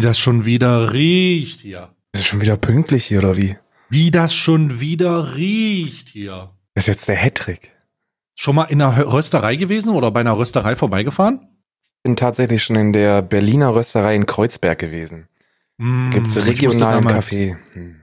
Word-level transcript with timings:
Wie 0.00 0.06
das 0.06 0.18
schon 0.18 0.46
wieder 0.46 0.94
riecht 0.94 1.60
hier. 1.60 1.90
Ist 2.12 2.20
es 2.20 2.26
schon 2.26 2.40
wieder 2.40 2.56
pünktlich 2.56 3.04
hier 3.04 3.18
oder 3.18 3.36
wie? 3.36 3.58
Wie 3.90 4.10
das 4.10 4.34
schon 4.34 4.80
wieder 4.80 5.36
riecht 5.36 6.08
hier. 6.08 6.54
Das 6.72 6.84
ist 6.84 6.88
jetzt 6.88 7.08
der 7.08 7.16
Hattrick. 7.16 7.72
Schon 8.34 8.54
mal 8.54 8.64
in 8.64 8.80
einer 8.80 9.12
Rösterei 9.12 9.56
gewesen 9.56 9.92
oder 9.92 10.10
bei 10.10 10.20
einer 10.20 10.38
Rösterei 10.38 10.74
vorbeigefahren? 10.74 11.50
Bin 12.02 12.16
tatsächlich 12.16 12.62
schon 12.62 12.76
in 12.76 12.94
der 12.94 13.20
Berliner 13.20 13.74
Rösterei 13.74 14.16
in 14.16 14.24
Kreuzberg 14.24 14.78
gewesen. 14.78 15.28
Mm, 15.76 16.08
Gibt's 16.12 16.34
ich 16.34 16.46
musste 16.46 16.50
regionalen 16.50 17.06
Kaffee. 17.06 17.58
Hm. 17.74 17.96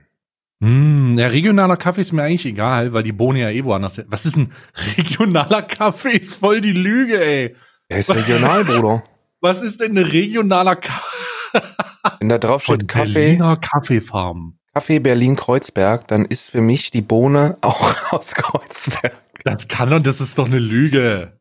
Mm, 0.60 1.16
der 1.16 1.32
regionaler 1.32 1.76
Kaffee 1.76 2.02
ist 2.02 2.12
mir 2.12 2.22
eigentlich 2.22 2.46
egal, 2.46 2.92
weil 2.92 3.02
die 3.02 3.10
Bohne 3.10 3.40
ja 3.40 3.50
eh 3.50 3.64
woanders. 3.64 4.00
Was 4.06 4.24
ist 4.24 4.36
ein 4.36 4.52
regionaler 4.96 5.62
Kaffee? 5.62 6.16
Ist 6.16 6.34
voll 6.34 6.60
die 6.60 6.74
Lüge, 6.74 7.20
ey. 7.20 7.56
Der 7.90 7.98
ist 7.98 8.14
regional, 8.14 8.64
Bruder. 8.64 9.02
Was 9.40 9.62
ist 9.62 9.80
denn 9.80 9.98
ein 9.98 10.04
regionaler 10.04 10.76
Kaffee? 10.76 11.18
Wenn 12.20 12.28
da 12.28 12.38
drauf 12.38 12.62
steht 12.62 12.88
Kaffee, 12.88 13.12
Berliner 13.12 13.56
Kaffeefarm. 13.56 14.58
Kaffee 14.74 14.98
Berlin 15.00 15.36
Kreuzberg, 15.36 16.06
dann 16.08 16.24
ist 16.24 16.50
für 16.50 16.60
mich 16.60 16.90
die 16.90 17.02
Bohne 17.02 17.58
auch 17.60 17.94
aus 18.12 18.34
Kreuzberg. 18.34 19.16
Das 19.44 19.68
kann 19.68 19.90
doch, 19.90 20.00
das 20.00 20.20
ist 20.20 20.38
doch 20.38 20.46
eine 20.46 20.58
Lüge. 20.58 21.38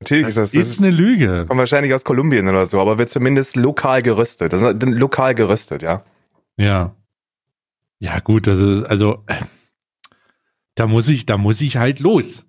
Natürlich 0.00 0.26
Das 0.26 0.36
ist 0.36 0.42
das. 0.42 0.54
ist, 0.54 0.68
das 0.68 0.74
ist, 0.76 0.82
eine 0.82 0.90
Lüge. 0.90 1.46
kommt 1.46 1.58
wahrscheinlich 1.58 1.94
aus 1.94 2.04
Kolumbien 2.04 2.48
oder 2.48 2.66
so, 2.66 2.80
aber 2.80 2.98
wird 2.98 3.10
zumindest 3.10 3.56
lokal 3.56 4.02
geröstet. 4.02 4.52
Das 4.52 4.60
ist 4.60 4.82
lokal 4.82 5.34
geröstet, 5.34 5.82
ja. 5.82 6.04
Ja. 6.56 6.94
Ja, 8.00 8.20
gut, 8.20 8.46
das 8.46 8.58
ist, 8.58 8.84
also, 8.84 9.22
äh, 9.26 9.36
da 10.74 10.86
muss 10.86 11.08
ich, 11.08 11.24
da 11.26 11.38
muss 11.38 11.60
ich 11.60 11.76
halt 11.76 12.00
los. 12.00 12.44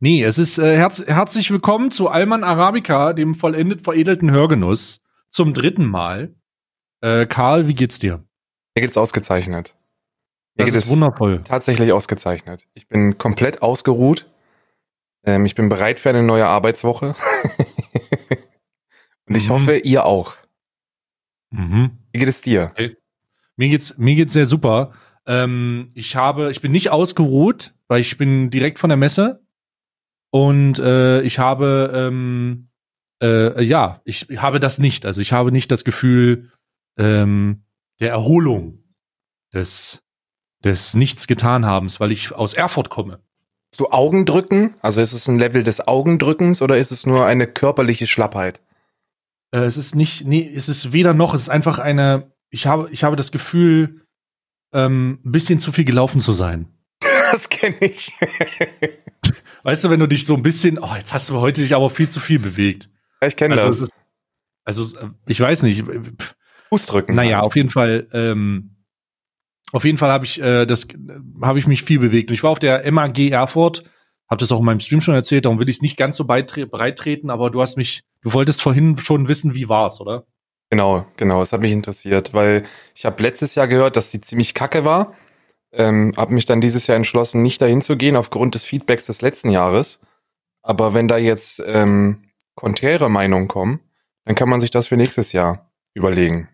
Nee, 0.00 0.22
es 0.24 0.38
ist 0.38 0.58
äh, 0.58 0.76
herz, 0.76 1.04
herzlich 1.06 1.50
willkommen 1.50 1.90
zu 1.90 2.08
Alman 2.08 2.42
Arabica, 2.44 3.12
dem 3.12 3.34
vollendet 3.34 3.82
veredelten 3.82 4.30
Hörgenuss, 4.30 5.00
zum 5.28 5.54
dritten 5.54 5.86
Mal. 5.86 6.34
Äh, 7.00 7.26
Karl, 7.26 7.68
wie 7.68 7.74
geht's 7.74 7.98
dir? 7.98 8.24
Mir 8.74 8.82
geht's 8.82 8.96
ausgezeichnet. 8.96 9.76
Mir 10.56 10.64
Das 10.64 10.74
geht 10.74 10.82
ist 10.82 10.88
wundervoll. 10.88 11.42
tatsächlich 11.44 11.92
ausgezeichnet. 11.92 12.66
Ich 12.74 12.88
bin 12.88 13.18
komplett 13.18 13.62
ausgeruht. 13.62 14.30
Ähm, 15.24 15.44
ich 15.44 15.54
bin 15.54 15.68
bereit 15.68 16.00
für 16.00 16.08
eine 16.10 16.22
neue 16.22 16.46
Arbeitswoche. 16.46 17.14
Und 19.28 19.34
ich 19.36 19.48
Mhm. 19.48 19.52
hoffe, 19.52 19.78
ihr 19.78 20.04
auch. 20.04 20.36
Mhm. 21.50 21.98
Wie 22.12 22.18
geht 22.18 22.28
es 22.28 22.42
dir? 22.42 22.72
Mir 23.56 23.68
geht's, 23.68 23.96
mir 23.98 24.14
geht's 24.14 24.32
sehr 24.32 24.46
super. 24.46 24.92
Ähm, 25.26 25.90
ich 25.94 26.16
habe, 26.16 26.50
ich 26.50 26.60
bin 26.60 26.72
nicht 26.72 26.90
ausgeruht, 26.90 27.74
weil 27.88 28.00
ich 28.00 28.16
bin 28.16 28.50
direkt 28.50 28.78
von 28.78 28.90
der 28.90 28.96
Messe 28.96 29.44
und 30.30 30.78
äh, 30.78 31.22
ich 31.22 31.38
habe, 31.38 31.90
ähm, 31.94 32.68
äh, 33.22 33.62
ja, 33.62 34.00
ich 34.04 34.28
habe 34.36 34.60
das 34.60 34.78
nicht. 34.78 35.06
Also 35.06 35.20
ich 35.20 35.32
habe 35.32 35.52
nicht 35.52 35.70
das 35.70 35.84
Gefühl 35.84 36.50
ähm, 36.98 37.64
der 38.00 38.10
Erholung 38.10 38.82
des 39.52 40.02
des 40.64 40.94
nichts 40.94 41.26
getan 41.26 41.66
habens, 41.66 42.00
weil 42.00 42.12
ich 42.12 42.32
aus 42.32 42.54
Erfurt 42.54 42.90
komme. 42.90 43.20
Hast 43.72 43.80
du 43.80 43.90
Augendrücken? 43.90 44.74
Also 44.80 45.00
ist 45.00 45.12
es 45.12 45.28
ein 45.28 45.38
Level 45.38 45.62
des 45.62 45.86
Augendrückens 45.86 46.62
oder 46.62 46.78
ist 46.78 46.92
es 46.92 47.06
nur 47.06 47.26
eine 47.26 47.46
körperliche 47.46 48.06
Schlappheit? 48.06 48.60
Äh, 49.52 49.60
es 49.60 49.76
ist 49.76 49.94
nicht, 49.94 50.24
nee, 50.26 50.50
es 50.54 50.68
ist 50.68 50.92
weder 50.92 51.14
noch. 51.14 51.34
Es 51.34 51.42
ist 51.42 51.48
einfach 51.48 51.78
eine. 51.78 52.32
Ich 52.50 52.66
habe, 52.66 52.88
ich 52.90 53.04
habe 53.04 53.16
das 53.16 53.32
Gefühl, 53.32 54.06
ähm, 54.72 55.20
ein 55.24 55.32
bisschen 55.32 55.60
zu 55.60 55.72
viel 55.72 55.84
gelaufen 55.84 56.20
zu 56.20 56.32
sein. 56.32 56.68
Das 57.32 57.48
kenne 57.48 57.76
ich. 57.80 58.12
Weißt 59.64 59.84
du, 59.84 59.90
wenn 59.90 59.98
du 59.98 60.06
dich 60.06 60.24
so 60.24 60.36
ein 60.36 60.44
bisschen, 60.44 60.78
oh, 60.78 60.94
jetzt 60.96 61.12
hast 61.12 61.28
du 61.28 61.40
heute 61.40 61.60
dich 61.60 61.74
aber 61.74 61.90
viel 61.90 62.08
zu 62.08 62.20
viel 62.20 62.38
bewegt. 62.38 62.88
Ich 63.26 63.36
kenne 63.36 63.54
Also, 63.54 63.68
das. 63.68 63.76
es 63.76 63.82
ist, 63.88 64.02
also 64.64 64.82
es- 64.82 64.96
ich 65.26 65.40
weiß 65.40 65.62
nicht. 65.62 65.84
Fußdrücken. 66.68 67.14
Naja, 67.14 67.40
auf 67.40 67.54
jeden 67.56 67.70
Fall, 67.70 68.08
ähm, 68.12 68.76
auf 69.72 69.84
jeden 69.84 69.98
Fall 69.98 70.10
habe 70.10 70.24
ich 70.24 70.40
äh, 70.40 70.66
das, 70.66 70.88
habe 71.42 71.58
ich 71.58 71.66
mich 71.66 71.82
viel 71.82 71.98
bewegt. 71.98 72.30
Und 72.30 72.34
ich 72.34 72.42
war 72.42 72.50
auf 72.50 72.58
der 72.58 72.90
MAG 72.90 73.18
Erfurt, 73.30 73.84
habe 74.28 74.40
das 74.40 74.50
auch 74.52 74.58
in 74.60 74.64
meinem 74.64 74.80
Stream 74.80 75.00
schon 75.00 75.14
erzählt. 75.14 75.44
Darum 75.44 75.58
will 75.60 75.68
ich 75.68 75.76
es 75.76 75.82
nicht 75.82 75.96
ganz 75.96 76.16
so 76.16 76.24
breit 76.24 76.48
treten, 76.98 77.30
aber 77.30 77.50
du 77.50 77.60
hast 77.60 77.76
mich, 77.76 78.02
du 78.22 78.32
wolltest 78.32 78.62
vorhin 78.62 78.96
schon 78.98 79.28
wissen, 79.28 79.54
wie 79.54 79.68
war's, 79.68 80.00
oder? 80.00 80.24
Genau, 80.70 81.06
genau. 81.16 81.38
Das 81.40 81.52
hat 81.52 81.60
mich 81.60 81.70
interessiert, 81.72 82.34
weil 82.34 82.64
ich 82.94 83.04
habe 83.06 83.22
letztes 83.22 83.54
Jahr 83.54 83.68
gehört, 83.68 83.94
dass 83.96 84.10
die 84.10 84.20
ziemlich 84.20 84.54
kacke 84.54 84.84
war. 84.84 85.14
Ähm, 85.72 86.14
habe 86.16 86.34
mich 86.34 86.44
dann 86.46 86.60
dieses 86.60 86.86
Jahr 86.88 86.96
entschlossen, 86.96 87.42
nicht 87.42 87.60
dahin 87.62 87.82
zu 87.82 87.96
gehen 87.96 88.16
aufgrund 88.16 88.54
des 88.56 88.64
Feedbacks 88.64 89.06
des 89.06 89.20
letzten 89.20 89.50
Jahres. 89.50 90.00
Aber 90.62 90.94
wenn 90.94 91.06
da 91.06 91.18
jetzt 91.18 91.62
ähm, 91.64 92.22
konträre 92.56 93.08
Meinungen 93.08 93.46
kommen, 93.46 93.78
dann 94.24 94.34
kann 94.34 94.48
man 94.48 94.60
sich 94.60 94.70
das 94.70 94.88
für 94.88 94.96
nächstes 94.96 95.30
Jahr 95.32 95.70
überlegen. 95.94 96.48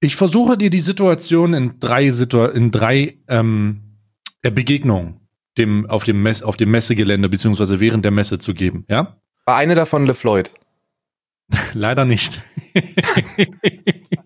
Ich 0.00 0.16
versuche 0.16 0.58
dir 0.58 0.70
die 0.70 0.80
Situation 0.80 1.54
in 1.54 1.78
drei 1.78 2.10
Situ 2.10 2.44
in 2.44 2.72
drei 2.72 3.18
ähm, 3.28 3.98
äh, 4.42 4.50
Begegnungen 4.50 5.28
dem 5.58 5.86
auf 5.90 6.04
dem 6.04 6.22
Mess 6.22 6.42
auf 6.42 6.56
dem 6.56 6.70
Messegelände 6.70 7.28
beziehungsweise 7.28 7.80
während 7.80 8.04
der 8.04 8.12
Messe 8.12 8.38
zu 8.38 8.54
geben, 8.54 8.84
ja? 8.88 9.18
War 9.44 9.56
eine 9.56 9.74
davon 9.74 10.06
LeFloid. 10.06 10.52
Leider 11.72 12.04
nicht. 12.04 12.42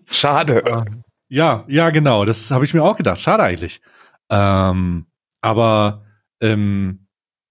Schade. 0.05 0.85
ja, 1.29 1.65
ja, 1.67 1.89
genau. 1.89 2.25
Das 2.25 2.51
habe 2.51 2.65
ich 2.65 2.73
mir 2.73 2.83
auch 2.83 2.97
gedacht. 2.97 3.19
Schade 3.19 3.43
eigentlich. 3.43 3.81
Ähm, 4.29 5.05
aber 5.41 6.05
ähm, 6.41 7.02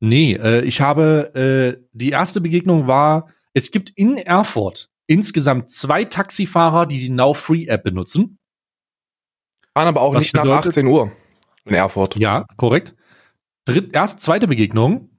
nee, 0.03 0.35
äh, 0.35 0.63
ich 0.65 0.81
habe 0.81 1.35
äh, 1.35 1.83
die 1.93 2.11
erste 2.11 2.41
Begegnung 2.41 2.87
war, 2.87 3.29
es 3.55 3.71
gibt 3.71 3.91
in 3.91 4.17
Erfurt 4.19 4.91
insgesamt 5.07 5.71
zwei 5.71 6.05
Taxifahrer, 6.05 6.87
die 6.87 6.99
die 6.99 7.09
Now 7.11 7.35
Free 7.35 7.67
App 7.67 7.85
benutzen. 7.85 8.39
Waren 9.75 9.89
aber 9.89 10.01
auch 10.03 10.15
Was 10.15 10.25
nicht 10.25 10.35
nach 10.35 10.43
bedeutet- 10.43 10.69
18 10.73 10.87
Uhr 10.87 11.13
in 11.65 11.75
Erfurt. 11.75 12.17
Ja, 12.17 12.47
korrekt. 12.57 12.95
Dritt, 13.65 13.95
erst 13.95 14.21
zweite 14.21 14.49
Begegnung, 14.49 15.11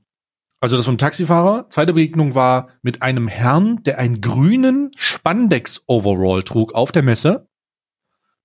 also 0.59 0.75
das 0.77 0.85
vom 0.85 0.97
Taxifahrer. 0.97 1.69
Zweite 1.69 1.93
Begegnung 1.93 2.35
war 2.35 2.69
mit 2.81 3.01
einem 3.01 3.27
Herrn, 3.27 3.83
der 3.83 3.99
einen 3.99 4.21
grünen 4.21 4.91
Spandex-Overall 4.95 6.43
trug 6.43 6.73
auf 6.73 6.91
der 6.91 7.03
Messe, 7.03 7.47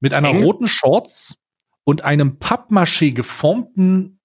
mit 0.01 0.15
einer 0.15 0.29
Eng? 0.31 0.45
roten 0.45 0.69
Shorts 0.69 1.37
und 1.85 2.05
einem 2.05 2.39
Pappmaché 2.39 3.13
geformten 3.13 4.18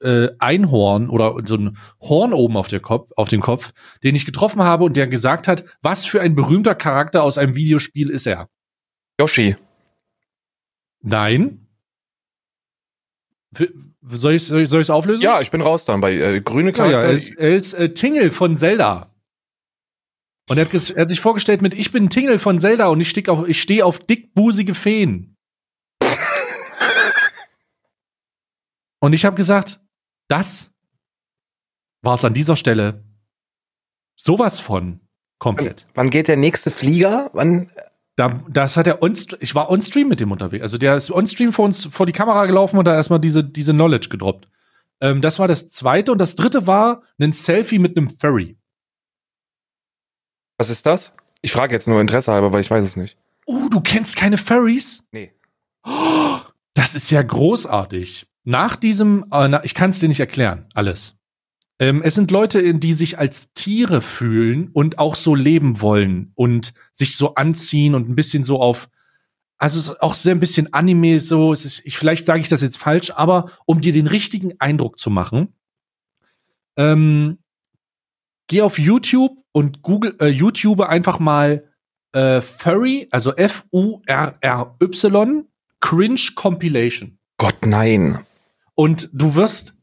äh, 0.00 0.28
Einhorn 0.38 1.08
oder 1.10 1.34
so 1.46 1.56
ein 1.56 1.76
Horn 2.00 2.32
oben 2.32 2.56
auf, 2.56 2.68
der 2.68 2.80
Kopf, 2.80 3.10
auf 3.16 3.28
dem 3.28 3.40
Kopf, 3.40 3.72
den 4.02 4.14
ich 4.14 4.26
getroffen 4.26 4.62
habe 4.62 4.84
und 4.84 4.96
der 4.96 5.06
gesagt 5.06 5.48
hat, 5.48 5.64
was 5.82 6.04
für 6.06 6.20
ein 6.20 6.34
berühmter 6.34 6.74
Charakter 6.74 7.22
aus 7.22 7.38
einem 7.38 7.54
Videospiel 7.54 8.10
ist 8.10 8.26
er. 8.26 8.48
Yoshi. 9.20 9.56
Nein. 11.02 11.66
F- 13.54 13.72
Soll 14.06 14.34
ich 14.34 14.50
es 14.50 14.68
soll 14.70 14.80
ich's 14.82 14.90
auflösen? 14.90 15.22
Ja, 15.22 15.40
ich 15.40 15.50
bin 15.50 15.60
raus 15.62 15.84
dann 15.86 16.00
bei 16.00 16.12
äh, 16.14 16.40
grüne 16.42 16.72
Ja, 16.72 16.84
ja, 16.86 16.90
Charakter. 16.90 17.06
er 17.08 17.12
ist, 17.12 17.30
er 17.36 17.56
ist 17.56 17.72
äh, 17.74 17.94
Tingle 17.94 18.30
von 18.30 18.56
Zelda. 18.56 19.10
Und 20.50 20.58
er 20.58 20.66
hat, 20.66 20.90
er 20.90 21.00
hat 21.02 21.08
sich 21.08 21.20
vorgestellt 21.20 21.62
mit, 21.62 21.72
ich 21.72 21.90
bin 21.90 22.10
Tingle 22.10 22.38
von 22.38 22.58
Zelda 22.58 22.88
und 22.88 23.00
ich 23.00 23.08
stehe 23.08 23.28
auf, 23.30 23.48
ich 23.48 23.60
steh 23.62 23.82
auf 23.82 23.98
dickbusige 23.98 24.74
Feen. 24.74 25.33
Und 29.04 29.12
ich 29.12 29.24
habe 29.24 29.36
gesagt, 29.36 29.80
das 30.28 30.72
war 32.02 32.14
es 32.14 32.24
an 32.24 32.34
dieser 32.34 32.56
Stelle 32.56 33.04
sowas 34.16 34.60
von 34.60 35.00
komplett. 35.38 35.86
Wann 35.94 36.10
geht 36.10 36.28
der 36.28 36.36
nächste 36.36 36.70
Flieger? 36.70 37.30
Wann? 37.34 37.70
Da, 38.16 38.28
das 38.48 38.76
hat 38.76 38.86
er 38.86 39.02
on, 39.02 39.14
ich 39.40 39.54
war 39.54 39.70
on 39.70 39.82
Stream 39.82 40.08
mit 40.08 40.20
dem 40.20 40.32
unterwegs. 40.32 40.62
Also 40.62 40.78
der 40.78 40.96
ist 40.96 41.10
on 41.10 41.26
Stream 41.26 41.52
vor 41.52 41.64
uns 41.64 41.86
vor 41.86 42.06
die 42.06 42.12
Kamera 42.12 42.46
gelaufen 42.46 42.78
und 42.78 42.86
da 42.86 42.94
erstmal 42.94 43.20
diese, 43.20 43.44
diese 43.44 43.72
Knowledge 43.72 44.08
gedroppt. 44.08 44.46
Ähm, 45.00 45.20
das 45.20 45.38
war 45.38 45.48
das 45.48 45.68
zweite 45.68 46.12
und 46.12 46.18
das 46.18 46.36
dritte 46.36 46.66
war 46.66 47.02
ein 47.20 47.32
Selfie 47.32 47.78
mit 47.78 47.96
einem 47.96 48.08
Furry. 48.08 48.56
Was 50.56 50.70
ist 50.70 50.86
das? 50.86 51.12
Ich 51.42 51.52
frage 51.52 51.74
jetzt 51.74 51.88
nur 51.88 52.00
Interesse 52.00 52.32
halber, 52.32 52.52
weil 52.52 52.60
ich 52.60 52.70
weiß 52.70 52.86
es 52.86 52.96
nicht. 52.96 53.18
Oh, 53.44 53.68
du 53.68 53.80
kennst 53.80 54.16
keine 54.16 54.38
Furries? 54.38 55.04
Nee. 55.12 55.34
Oh, 55.84 56.38
das 56.72 56.94
ist 56.94 57.10
ja 57.10 57.22
großartig. 57.22 58.26
Nach 58.44 58.76
diesem, 58.76 59.24
äh, 59.32 59.48
na, 59.48 59.64
ich 59.64 59.74
kann 59.74 59.90
es 59.90 59.98
dir 60.00 60.08
nicht 60.08 60.20
erklären, 60.20 60.66
alles. 60.74 61.16
Ähm, 61.80 62.02
es 62.02 62.14
sind 62.14 62.30
Leute, 62.30 62.74
die 62.74 62.92
sich 62.92 63.18
als 63.18 63.52
Tiere 63.54 64.00
fühlen 64.00 64.68
und 64.72 64.98
auch 64.98 65.16
so 65.16 65.34
leben 65.34 65.80
wollen 65.80 66.30
und 66.34 66.72
sich 66.92 67.16
so 67.16 67.34
anziehen 67.34 67.94
und 67.94 68.08
ein 68.08 68.14
bisschen 68.14 68.44
so 68.44 68.60
auf, 68.60 68.88
also 69.58 69.98
auch 69.98 70.14
sehr 70.14 70.34
ein 70.34 70.40
bisschen 70.40 70.72
Anime 70.72 71.18
so. 71.18 71.52
Es 71.52 71.64
ist, 71.64 71.82
ich, 71.84 71.98
vielleicht 71.98 72.26
sage 72.26 72.40
ich 72.40 72.48
das 72.48 72.62
jetzt 72.62 72.78
falsch, 72.78 73.10
aber 73.10 73.50
um 73.66 73.80
dir 73.80 73.92
den 73.92 74.06
richtigen 74.06 74.52
Eindruck 74.60 74.98
zu 74.98 75.10
machen, 75.10 75.54
ähm, 76.76 77.38
geh 78.46 78.62
auf 78.62 78.78
YouTube 78.78 79.32
und 79.52 79.82
Google 79.82 80.14
äh, 80.20 80.28
YouTube 80.28 80.80
einfach 80.80 81.18
mal 81.18 81.64
äh, 82.12 82.40
Furry, 82.40 83.08
also 83.10 83.34
F-U-R-R-Y, 83.34 84.38
Cringe 85.80 86.20
Compilation. 86.36 87.18
Gott, 87.36 87.66
nein. 87.66 88.24
Und 88.74 89.10
du 89.12 89.34
wirst, 89.34 89.74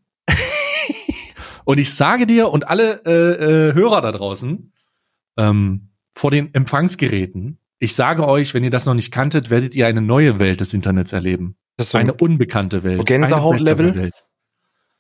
und 1.66 1.80
ich 1.80 1.94
sage 1.94 2.26
dir 2.26 2.50
und 2.50 2.68
alle 2.68 3.02
äh, 3.06 3.70
äh, 3.70 3.74
Hörer 3.74 4.02
da 4.02 4.12
draußen, 4.12 4.74
ähm, 5.38 5.90
vor 6.14 6.32
den 6.32 6.54
Empfangsgeräten, 6.54 7.58
Ich 7.80 7.96
sage 7.96 8.28
euch, 8.28 8.54
wenn 8.54 8.64
ihr 8.64 8.70
das 8.70 8.86
noch 8.86 8.94
nicht 8.94 9.12
kanntet, 9.12 9.50
werdet 9.50 9.74
ihr 9.74 9.88
eine 9.88 10.02
neue 10.02 10.40
Welt 10.40 10.60
des 10.60 10.74
Internets 10.74 11.14
erleben. 11.14 11.56
Das 11.78 11.88
ist 11.88 11.92
so 11.92 11.98
eine 11.98 12.14
unbekannte 12.14 12.84
Welt. 12.84 13.06
Gänsehaut-Level? 13.08 14.12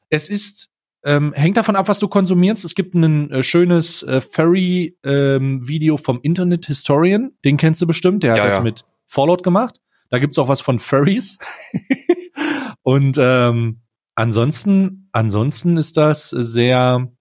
Es 0.09 0.29
ist, 0.29 0.71
ähm, 1.03 1.31
hängt 1.33 1.57
davon 1.57 1.75
ab, 1.75 1.87
was 1.89 1.99
du 1.99 2.07
konsumierst. 2.07 2.65
Es 2.65 2.73
gibt 2.73 2.95
ein 2.95 3.29
äh, 3.29 3.43
schönes 3.43 4.01
äh, 4.03 4.19
Furry-Video 4.21 5.97
vom 5.97 6.21
Internet 6.23 6.65
Historian. 6.65 7.31
Den 7.45 7.57
kennst 7.57 7.81
du 7.83 7.87
bestimmt. 7.87 8.23
Der 8.23 8.31
hat 8.31 8.39
Ja, 8.39 8.45
das 8.45 8.55
ja. 8.55 8.61
mit 8.61 8.81
Fallout 9.05 9.43
gemacht. 9.43 9.79
Da 10.09 10.17
gibt's 10.19 10.39
auch 10.39 10.47
was 10.47 10.61
von 10.61 10.79
Furries. 10.79 11.37
Und 12.81 13.17
ähm, 13.19 13.80
ansonsten, 14.15 15.09
ansonsten 15.11 15.77
ist 15.77 15.97
das 15.97 16.29
sehr 16.29 17.11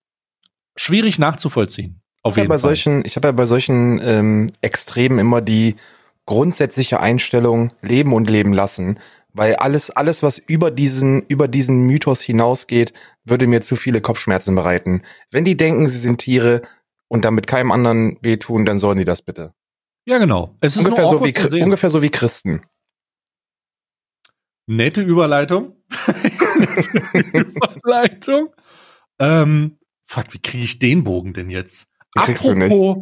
schwierig 0.77 1.19
nachzuvollziehen. 1.19 2.03
Auf 2.23 2.35
Ich 2.35 2.39
habe 2.39 2.41
jeden 2.41 2.49
bei 2.49 2.55
Fall. 2.59 2.71
solchen, 2.71 3.05
ich 3.05 3.17
habe 3.17 3.29
ja 3.29 3.33
bei 3.33 3.47
solchen 3.47 4.01
ähm, 4.03 4.51
Extremen 4.61 5.19
immer 5.19 5.41
die 5.41 5.77
grundsätzliche 6.27 7.01
Einstellung 7.01 7.73
leben 7.81 8.13
und 8.13 8.29
leben 8.31 8.53
lassen, 8.53 8.99
weil 9.33 9.57
alles, 9.57 9.91
alles, 9.91 10.23
was 10.23 10.39
über 10.39 10.71
diesen, 10.71 11.23
über 11.29 11.49
diesen 11.49 11.87
Mythos 11.87 12.21
hinausgeht, 12.21 12.93
würde 13.25 13.47
mir 13.47 13.63
zu 13.63 13.77
viele 13.77 14.01
Kopfschmerzen 14.01 14.55
bereiten. 14.55 15.03
Wenn 15.31 15.45
die 15.45 15.57
denken, 15.57 15.89
sie 15.89 15.99
sind 15.99 16.19
Tiere 16.19 16.63
und 17.09 17.25
damit 17.25 17.47
keinem 17.47 17.73
anderen 17.73 18.19
wehtun, 18.23 18.65
dann 18.67 18.79
sollen 18.79 18.99
sie 18.99 19.05
das 19.05 19.23
bitte. 19.23 19.55
ja, 20.05 20.19
genau. 20.19 20.57
Es 20.61 20.77
ist 20.77 20.87
Ungefähr 20.87 21.09
so, 21.09 21.25
wie, 21.25 21.63
ungefähr 21.63 21.91
so 21.91 22.03
wie 22.03 22.11
Christen. 22.11 22.63
Nette 24.67 25.03
Überleitung. 25.03 25.77
Überleitung. 27.15 28.55
Ähm, 29.19 29.79
fuck, 30.07 30.33
wie 30.33 30.39
kriege 30.39 30.65
ich 30.65 30.79
den 30.79 31.05
Bogen 31.05 31.33
denn 31.33 31.51
jetzt? 31.51 31.91
Apropos, 32.15 32.97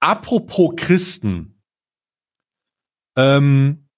apropos 0.00 0.72
Christen. 0.76 1.62
Ähm, 3.16 3.88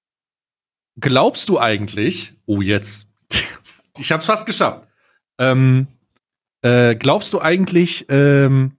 glaubst 0.98 1.48
du 1.48 1.58
eigentlich, 1.58 2.34
oh 2.46 2.60
jetzt, 2.60 3.08
ich 3.98 4.12
hab's 4.12 4.26
fast 4.26 4.46
geschafft. 4.46 4.88
Ähm, 5.38 5.86
äh, 6.62 6.96
glaubst 6.96 7.32
du 7.32 7.40
eigentlich, 7.40 8.06
ähm, 8.08 8.78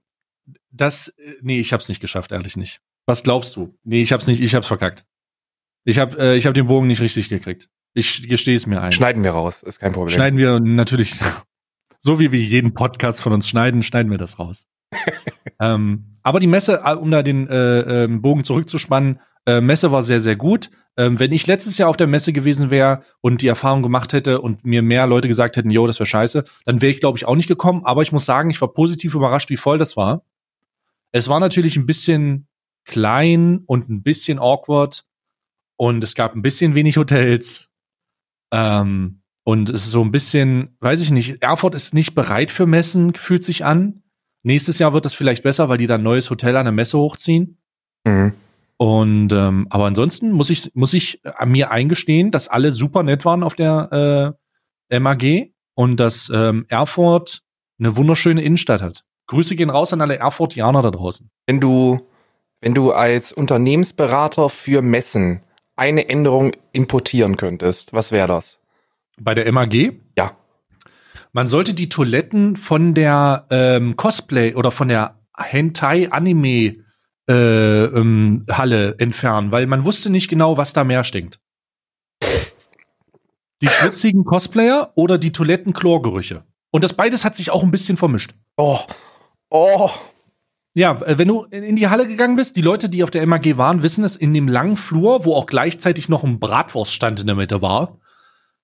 dass, 0.72 1.16
nee, 1.42 1.60
ich 1.60 1.72
hab's 1.74 1.90
nicht 1.90 2.02
geschafft, 2.02 2.32
ehrlich 2.32 2.58
nicht. 2.58 2.82
Was 3.06 3.24
glaubst 3.24 3.56
du? 3.56 3.78
Nee, 3.84 4.02
ich 4.02 4.12
hab's 4.12 4.28
nicht, 4.28 4.42
ich 4.42 4.56
hab's 4.56 4.68
verkackt. 4.68 5.06
Ich 5.86 6.00
hab, 6.00 6.16
äh, 6.16 6.36
ich 6.36 6.48
hab 6.48 6.54
den 6.56 6.68
Bogen 6.68 6.88
nicht 6.88 7.02
richtig 7.02 7.30
gekriegt. 7.30 7.70
Ich 7.98 8.28
gestehe 8.28 8.58
es 8.58 8.68
mir 8.68 8.82
ein. 8.82 8.92
Schneiden 8.92 9.24
wir 9.24 9.32
raus, 9.32 9.64
ist 9.64 9.80
kein 9.80 9.94
Problem. 9.94 10.14
Schneiden 10.14 10.38
wir 10.38 10.60
natürlich, 10.60 11.18
so 11.98 12.20
wie 12.20 12.34
wir 12.34 12.40
jeden 12.40 12.74
Podcast 12.74 13.22
von 13.22 13.32
uns 13.32 13.48
schneiden, 13.48 13.84
schneiden 13.84 14.12
wir 14.12 14.18
das 14.18 14.38
raus. 14.38 14.68
ähm, 15.62 16.18
aber 16.22 16.42
die 16.42 16.48
Messe, 16.48 16.82
äh, 16.84 16.94
um 16.94 17.10
da 17.10 17.24
den 17.24 17.48
äh, 17.48 18.04
ähm, 18.04 18.22
Bogen 18.22 18.44
zurückzuspannen, 18.44 19.22
äh, 19.46 19.62
Messe 19.62 19.94
war 19.94 20.04
sehr, 20.04 20.20
sehr 20.20 20.36
gut. 20.36 20.72
Ähm, 20.98 21.20
wenn 21.22 21.32
ich 21.32 21.48
letztes 21.48 21.78
Jahr 21.78 21.88
auf 21.88 21.96
der 21.96 22.08
Messe 22.08 22.34
gewesen 22.34 22.70
wäre 22.70 23.04
und 23.22 23.42
die 23.42 23.48
Erfahrung 23.48 23.82
gemacht 23.82 24.12
hätte 24.12 24.42
und 24.42 24.66
mir 24.66 24.82
mehr 24.82 25.08
Leute 25.08 25.30
gesagt 25.30 25.56
hätten, 25.56 25.70
yo, 25.70 25.88
das 25.88 26.00
wäre 26.00 26.08
scheiße, 26.08 26.44
dann 26.66 26.82
wäre 26.82 26.92
ich, 26.92 27.00
glaube 27.00 27.18
ich, 27.18 27.26
auch 27.26 27.36
nicht 27.36 27.48
gekommen. 27.48 27.86
Aber 27.86 28.02
ich 28.02 28.12
muss 28.12 28.26
sagen, 28.26 28.50
ich 28.50 28.60
war 28.60 28.74
positiv 28.74 29.16
überrascht, 29.16 29.50
wie 29.50 29.58
voll 29.58 29.78
das 29.78 29.96
war. 29.96 30.24
Es 31.14 31.30
war 31.30 31.40
natürlich 31.40 31.78
ein 31.78 31.86
bisschen 31.86 32.48
klein 32.84 33.64
und 33.66 33.90
ein 33.90 34.04
bisschen 34.04 34.38
awkward 34.38 35.06
und 35.78 36.04
es 36.04 36.14
gab 36.14 36.36
ein 36.36 36.42
bisschen 36.42 36.76
wenig 36.76 36.98
Hotels. 36.98 37.72
Ähm, 38.56 39.22
und 39.44 39.70
es 39.70 39.86
ist 39.86 39.92
so 39.92 40.02
ein 40.02 40.12
bisschen, 40.12 40.76
weiß 40.80 41.02
ich 41.02 41.12
nicht, 41.12 41.44
Erfurt 41.44 41.76
ist 41.76 41.94
nicht 41.94 42.16
bereit 42.16 42.50
für 42.50 42.66
Messen, 42.66 43.14
fühlt 43.14 43.44
sich 43.44 43.66
an. 43.66 44.02
Nächstes 44.44 44.80
Jahr 44.80 44.94
wird 44.94 45.06
das 45.06 45.14
vielleicht 45.14 45.44
besser, 45.44 45.70
weil 45.70 45.78
die 45.78 45.88
dann 45.88 46.02
ein 46.02 46.06
neues 46.06 46.30
Hotel 46.30 46.56
an 46.58 46.66
der 46.66 46.72
Messe 46.72 46.98
hochziehen. 46.98 47.60
Mhm. 48.06 48.34
Und 48.78 49.34
ähm, 49.34 49.68
aber 49.70 49.86
ansonsten 49.86 50.32
muss 50.32 50.50
ich 50.50 50.72
muss 50.74 50.94
ich 50.94 51.22
an 51.24 51.50
mir 51.50 51.72
eingestehen, 51.72 52.32
dass 52.32 52.48
alle 52.48 52.72
super 52.72 53.04
nett 53.04 53.24
waren 53.24 53.44
auf 53.44 53.56
der 53.56 54.36
äh, 54.90 55.00
MAG 55.00 55.52
und 55.76 56.00
dass 56.00 56.32
ähm, 56.34 56.66
Erfurt 56.68 57.42
eine 57.80 57.96
wunderschöne 57.96 58.42
Innenstadt 58.42 58.82
hat. 58.82 59.04
Grüße 59.28 59.56
gehen 59.56 59.70
raus 59.70 59.94
an 59.94 60.02
alle 60.02 60.18
Erfurtianer 60.18 60.82
da 60.82 60.92
draußen. 60.92 61.30
Wenn 61.46 61.60
du, 61.60 62.08
wenn 62.62 62.74
du 62.74 62.92
als 62.92 63.32
Unternehmensberater 63.32 64.50
für 64.50 64.82
Messen 64.82 65.42
eine 65.76 66.08
Änderung 66.10 66.52
importieren 66.72 67.38
könntest, 67.38 67.94
was 67.94 68.12
wäre 68.12 68.28
das? 68.28 68.60
Bei 69.20 69.34
der 69.34 69.52
MAG? 69.52 69.74
Ja. 70.18 70.38
Man 71.32 71.48
sollte 71.48 71.74
die 71.74 71.90
Toiletten 71.90 72.56
von 72.56 72.94
der 72.94 73.46
ähm, 73.50 73.96
Cosplay 73.98 74.56
oder 74.56 74.72
von 74.72 74.88
der 74.88 75.20
Hentai-Anime 75.38 76.76
äh, 77.28 77.86
ähm, 77.86 78.46
Halle 78.50 78.96
entfernen, 79.00 79.52
weil 79.52 79.68
man 79.68 79.86
wusste 79.86 80.10
nicht 80.10 80.30
genau, 80.30 80.58
was 80.58 80.74
da 80.74 80.84
mehr 80.84 81.04
stinkt. 81.04 81.40
Die 83.62 83.68
schwitzigen 83.68 84.26
Cosplayer 84.26 84.92
oder 84.96 85.18
die 85.18 85.32
Toiletten-Chlorgerüche. 85.32 86.44
Und 86.72 86.84
das 86.84 86.94
beides 86.94 87.26
hat 87.26 87.36
sich 87.36 87.52
auch 87.52 87.64
ein 87.64 87.72
bisschen 87.72 87.98
vermischt. 87.98 88.36
Oh, 88.58 88.80
oh, 89.50 89.90
Ja, 90.76 91.02
äh, 91.02 91.18
wenn 91.18 91.30
du 91.30 91.46
in 91.46 91.78
die 91.78 91.88
Halle 91.88 92.06
gegangen 92.06 92.36
bist, 92.36 92.58
die 92.58 92.62
Leute, 92.62 92.90
die 92.90 93.04
auf 93.04 93.10
der 93.10 93.26
MAG 93.26 93.58
waren, 93.58 93.82
wissen 93.82 94.04
es, 94.04 94.16
in 94.16 94.34
dem 94.34 94.48
langen 94.48 94.78
Flur, 94.78 95.26
wo 95.26 95.34
auch 95.34 95.46
gleichzeitig 95.46 96.10
noch 96.10 96.24
ein 96.24 96.40
Bratwurststand 96.40 97.22
in 97.22 97.28
der 97.28 97.36
Mitte 97.36 97.62
war, 97.62 97.98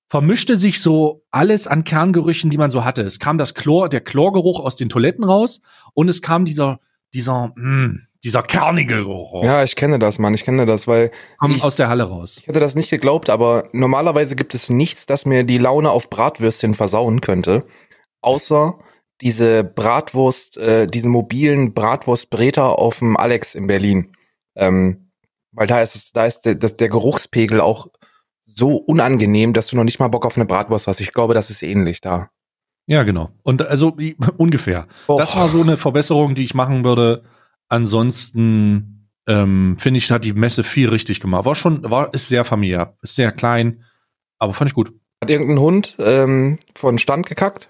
vermischte 0.10 0.58
sich 0.58 0.82
so 0.82 1.24
alles 1.32 1.68
an 1.68 1.86
Kerngerüchen, 1.86 2.50
die 2.50 2.58
man 2.58 2.70
so 2.70 2.84
hatte. 2.84 3.02
Es 3.04 3.18
kam 3.18 3.38
das 3.38 3.56
Chlor, 3.56 3.88
der 3.88 4.02
Chlorgeruch 4.02 4.60
aus 4.60 4.76
den 4.76 4.90
Toiletten 4.90 5.24
raus 5.24 5.62
und 5.94 6.10
es 6.10 6.22
kam 6.22 6.44
dieser, 6.44 6.82
dieser, 7.14 7.54
mh, 7.56 8.00
dieser 8.22 8.44
kernige 8.44 8.98
Geruch 8.98 9.44
ja, 9.44 9.64
ich 9.64 9.78
kenne 9.78 9.98
das, 9.98 10.20
Mann, 10.20 10.34
ich 10.34 10.44
kenne 10.44 10.66
das, 10.66 10.86
weil 10.86 11.12
kam 11.40 11.56
ich, 11.56 11.64
aus 11.64 11.78
der 11.78 11.88
Halle 11.88 12.04
raus. 12.04 12.38
ich 12.40 12.48
hätte 12.48 12.60
das 12.60 12.76
nicht 12.76 12.90
geglaubt, 12.90 13.30
aber 13.30 13.70
normalerweise 13.72 14.36
gibt 14.36 14.54
es 14.54 14.70
nichts, 14.70 15.06
das 15.06 15.26
mir 15.26 15.46
die 15.46 15.58
Laune 15.58 15.90
auf 15.90 16.10
Bratwürstchen 16.10 16.76
versauen 16.76 17.22
könnte, 17.22 17.66
außer 18.20 18.78
diese 19.22 19.64
Bratwurst, 19.64 20.58
äh, 20.58 20.88
diesen 20.88 21.12
mobilen 21.12 21.74
Bratwurstbreter 21.74 22.80
auf 22.80 23.00
dem 23.00 23.18
Alex 23.18 23.56
in 23.56 23.68
Berlin. 23.68 24.16
Ähm, 24.56 25.12
weil 25.52 25.68
da 25.68 25.82
ist 25.82 25.96
es, 25.96 26.12
da 26.12 26.26
ist 26.26 26.42
der, 26.42 26.56
der 26.56 26.90
Geruchspegel 26.90 27.62
auch 27.62 27.88
so 28.44 28.76
unangenehm, 28.76 29.54
dass 29.54 29.68
du 29.68 29.76
noch 29.76 29.84
nicht 29.84 30.00
mal 30.00 30.08
Bock 30.08 30.26
auf 30.26 30.38
eine 30.38 30.46
Bratwurst 30.46 30.88
hast. 30.88 31.00
Ich 31.00 31.14
glaube, 31.14 31.34
das 31.34 31.50
ist 31.50 31.64
ähnlich 31.64 32.02
da. 32.02 32.30
Ja, 32.88 33.04
genau. 33.04 33.30
Und 33.44 33.62
also 33.62 33.96
ungefähr. 34.38 34.88
Oh. 35.08 35.18
Das 35.18 35.36
war 35.36 35.48
so 35.48 35.62
eine 35.62 35.78
Verbesserung, 35.78 36.36
die 36.36 36.44
ich 36.44 36.54
machen 36.54 36.84
würde. 36.84 37.24
Ansonsten 37.70 39.10
ähm, 39.28 39.78
finde 39.78 40.00
ich, 40.00 40.12
hat 40.12 40.26
die 40.26 40.34
Messe 40.34 40.64
viel 40.64 40.90
richtig 40.90 41.20
gemacht. 41.20 41.46
War 41.46 41.56
schon, 41.56 41.90
war, 41.90 42.14
ist 42.14 42.28
sehr 42.28 42.44
familiär, 42.44 42.94
ist 43.02 43.16
sehr 43.16 43.32
klein, 43.32 43.84
aber 44.40 44.54
fand 44.54 44.72
ich 44.72 44.76
gut. 44.76 44.92
Hat 45.22 45.30
irgendein 45.30 45.60
Hund 45.60 45.96
ähm, 46.00 46.58
von 46.76 46.98
Stand 46.98 47.28
gekackt? 47.28 47.70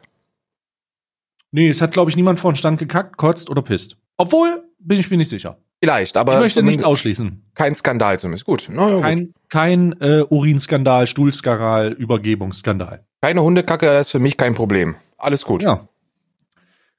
Nee, 1.52 1.70
es 1.70 1.82
hat, 1.82 1.92
glaube 1.92 2.10
ich, 2.10 2.16
niemand 2.16 2.40
vor 2.40 2.52
den 2.52 2.58
Stand 2.58 2.80
gekackt, 2.80 3.18
kotzt 3.18 3.50
oder 3.50 3.62
pisst. 3.62 3.98
Obwohl, 4.18 4.64
bin 4.80 5.00
ich 5.00 5.10
mir 5.10 5.18
nicht 5.18 5.30
sicher. 5.30 5.58
Vielleicht, 5.84 6.16
aber 6.16 6.36
ich 6.36 6.40
möchte 6.40 6.64
nichts 6.64 6.84
ausschließen. 6.84 7.42
kein 7.56 7.74
Skandal 7.76 8.20
zumindest. 8.20 8.46
Gut, 8.46 8.68
na, 8.70 8.88
ja, 8.88 8.94
gut. 8.96 9.04
Kein, 9.04 9.34
kein 9.50 10.00
äh, 10.00 10.24
Urinskandal, 10.30 11.08
Stuhlskandal, 11.08 11.92
Übergebungsskandal. 11.94 13.04
keine 13.20 13.42
Hundekacke 13.42 13.88
ist 13.98 14.12
für 14.12 14.20
mich 14.20 14.38
kein 14.38 14.54
Problem. 14.54 14.96
Alles 15.18 15.44
gut. 15.44 15.64
Ja. 15.64 15.88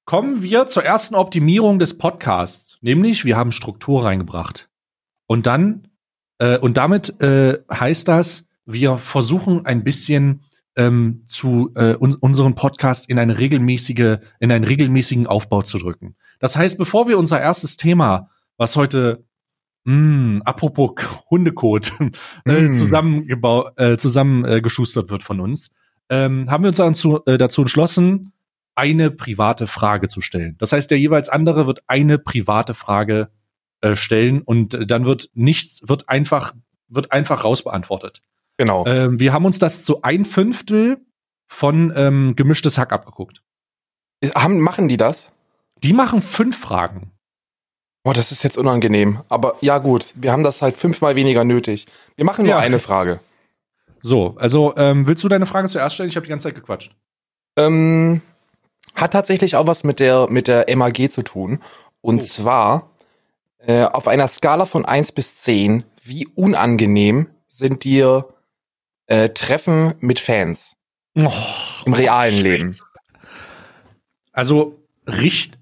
Kommen 0.04 0.42
wir 0.42 0.66
zur 0.66 0.85
ersten 0.85 1.14
Optimierung 1.14 1.78
des 1.78 1.97
Podcasts, 1.97 2.76
nämlich 2.80 3.25
wir 3.25 3.37
haben 3.37 3.52
Struktur 3.52 4.04
reingebracht. 4.04 4.68
Und 5.26 5.47
dann, 5.47 5.87
äh, 6.38 6.59
und 6.59 6.76
damit 6.76 7.21
äh, 7.23 7.59
heißt 7.73 8.09
das, 8.09 8.49
wir 8.66 8.99
versuchen 8.99 9.64
ein 9.64 9.85
bisschen 9.85 10.42
ähm, 10.76 11.23
zu 11.26 11.71
äh, 11.75 11.95
un 11.99 12.14
unseren 12.14 12.55
Podcast 12.55 13.09
in 13.09 13.19
eine 13.19 13.38
regelmäßige, 13.38 14.19
in 14.41 14.52
einen 14.52 14.64
regelmäßigen 14.64 15.26
Aufbau 15.26 15.62
zu 15.62 15.79
drücken. 15.79 16.17
Das 16.38 16.57
heißt, 16.57 16.79
bevor 16.79 17.09
wir 17.09 17.19
unser 17.19 17.41
erstes 17.41 17.76
Thema, 17.76 18.31
was 18.57 18.76
heute 18.76 19.25
mh, 19.85 20.43
apropos 20.45 20.93
Hundekot 21.31 21.93
äh, 22.47 22.69
Mm. 22.69 22.75
zusammengebaut, 22.75 23.73
äh, 23.76 23.97
zusammengeschustert 23.97 25.07
äh, 25.07 25.11
wird 25.11 25.23
von 25.23 25.41
uns, 25.41 25.71
ähm, 26.09 26.50
haben 26.50 26.64
wir 26.64 26.69
uns 26.69 26.76
dazu, 26.79 27.21
äh, 27.26 27.38
dazu 27.38 27.62
entschlossen, 27.62 28.33
eine 28.75 29.11
private 29.11 29.67
Frage 29.67 30.09
zu 30.09 30.21
stellen. 30.21 30.57
Das 30.59 30.73
heißt, 30.73 30.91
der 30.91 30.99
jeweils 30.99 31.29
andere 31.29 31.67
wird 31.67 31.83
eine 31.87 32.19
private 32.19 32.75
Frage 32.75 33.31
äh, 33.83 33.95
stellen 33.97 34.41
und 34.43 34.75
äh, 34.75 34.87
dann 34.87 35.05
wird 35.05 35.31
nichts, 35.35 35.83
wird 35.87 36.09
einfach, 36.09 36.55
wird 36.88 37.12
einfach 37.12 37.45
rausbeantwortet. 37.45 38.23
Genau. 38.62 38.87
Ähm, 38.87 39.19
wir 39.19 39.33
haben 39.33 39.45
uns 39.45 39.59
das 39.59 39.83
zu 39.83 40.02
ein 40.02 40.25
Fünftel 40.25 40.99
von 41.49 41.92
ähm, 41.97 42.35
gemischtes 42.37 42.78
Hack 42.78 42.92
abgeguckt. 42.92 43.42
Haben, 44.37 44.61
machen 44.61 44.88
die 44.88 44.97
das? 44.97 45.33
Die 45.83 45.92
machen 45.92 46.23
fünf 46.23 46.57
Fragen. 46.61 47.11
Boah, 48.04 48.14
das 48.14 48.31
ist 48.31 48.45
jetzt 48.45 48.57
unangenehm. 48.57 49.21
Aber 49.28 49.57
ja, 49.62 49.78
gut. 49.78 50.12
Wir 50.14 50.31
haben 50.31 50.45
das 50.45 50.62
halt 50.62 50.76
fünfmal 50.76 51.16
weniger 51.16 51.45
nötig. 51.45 51.87
Wir 52.14 52.25
machen 52.25 52.45
nur 52.45 52.54
Ja. 52.54 52.59
eine 52.61 52.78
Frage. 52.78 53.19
So, 54.00 54.37
also 54.38 54.75
ähm, 54.76 55.09
willst 55.09 55.25
du 55.25 55.28
deine 55.28 55.47
Frage 55.47 55.66
zuerst 55.66 55.97
stellen? 55.97 56.09
Ich 56.09 56.14
habe 56.14 56.25
die 56.25 56.31
ganze 56.31 56.45
Zeit 56.49 56.54
gequatscht. 56.54 56.95
Ähm, 57.57 58.23
hat 58.95 59.12
tatsächlich 59.12 59.57
auch 59.57 59.66
was 59.66 59.83
mit 59.83 59.99
der, 59.99 60.28
mit 60.31 60.47
der 60.47 60.66
MAG 60.76 61.11
zu 61.11 61.23
tun. 61.23 61.59
Und 62.00 62.21
Oh. 62.21 62.25
zwar 62.25 62.88
Äh, 63.64 63.85
auf 63.85 64.07
einer 64.09 64.26
Skala 64.28 64.66
von 64.66 64.85
1 64.85 65.12
bis 65.12 65.37
10, 65.42 65.85
wie 66.02 66.26
unangenehm 66.35 67.28
sind 67.47 67.85
dir 67.85 68.26
äh, 69.12 69.28
Treffen 69.31 69.95
mit 70.00 70.19
Fans 70.21 70.76
Oh, 71.14 71.31
im 71.85 71.92
realen 71.92 72.33
Scheiße. 72.33 72.45
Leben? 72.45 72.76
Also, 74.33 74.83
richt, 75.07 75.59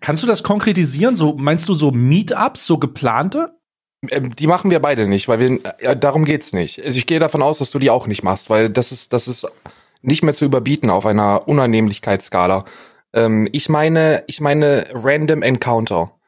kannst 0.00 0.22
du 0.22 0.26
das 0.26 0.42
konkretisieren? 0.42 1.14
So, 1.14 1.34
meinst 1.36 1.68
du 1.68 1.74
so 1.74 1.92
Meetups, 1.92 2.66
so 2.66 2.78
geplante? 2.78 3.54
Ähm, 4.10 4.34
Die 4.34 4.48
machen 4.48 4.70
wir 4.72 4.80
beide 4.80 5.06
nicht, 5.06 5.28
weil 5.28 5.38
wir 5.38 5.60
äh, 5.78 5.96
darum 5.96 6.24
geht's 6.24 6.52
nicht. 6.52 6.82
Also 6.84 6.98
ich 6.98 7.06
gehe 7.06 7.20
davon 7.20 7.42
aus, 7.42 7.58
dass 7.58 7.70
du 7.70 7.78
die 7.78 7.90
auch 7.90 8.06
nicht 8.08 8.24
machst, 8.24 8.50
weil 8.50 8.68
das 8.68 8.90
ist 8.90 9.12
das 9.12 9.28
ist 9.28 9.46
nicht 10.02 10.22
mehr 10.24 10.34
zu 10.34 10.44
überbieten 10.44 10.90
auf 10.90 11.06
einer 11.06 11.46
Unannehmlichkeitsskala. 11.48 12.64
Ähm, 13.12 13.48
ich 13.52 13.68
meine, 13.68 14.24
ich 14.26 14.40
meine 14.40 14.86
random 14.92 15.42
Encounter. 15.42 16.18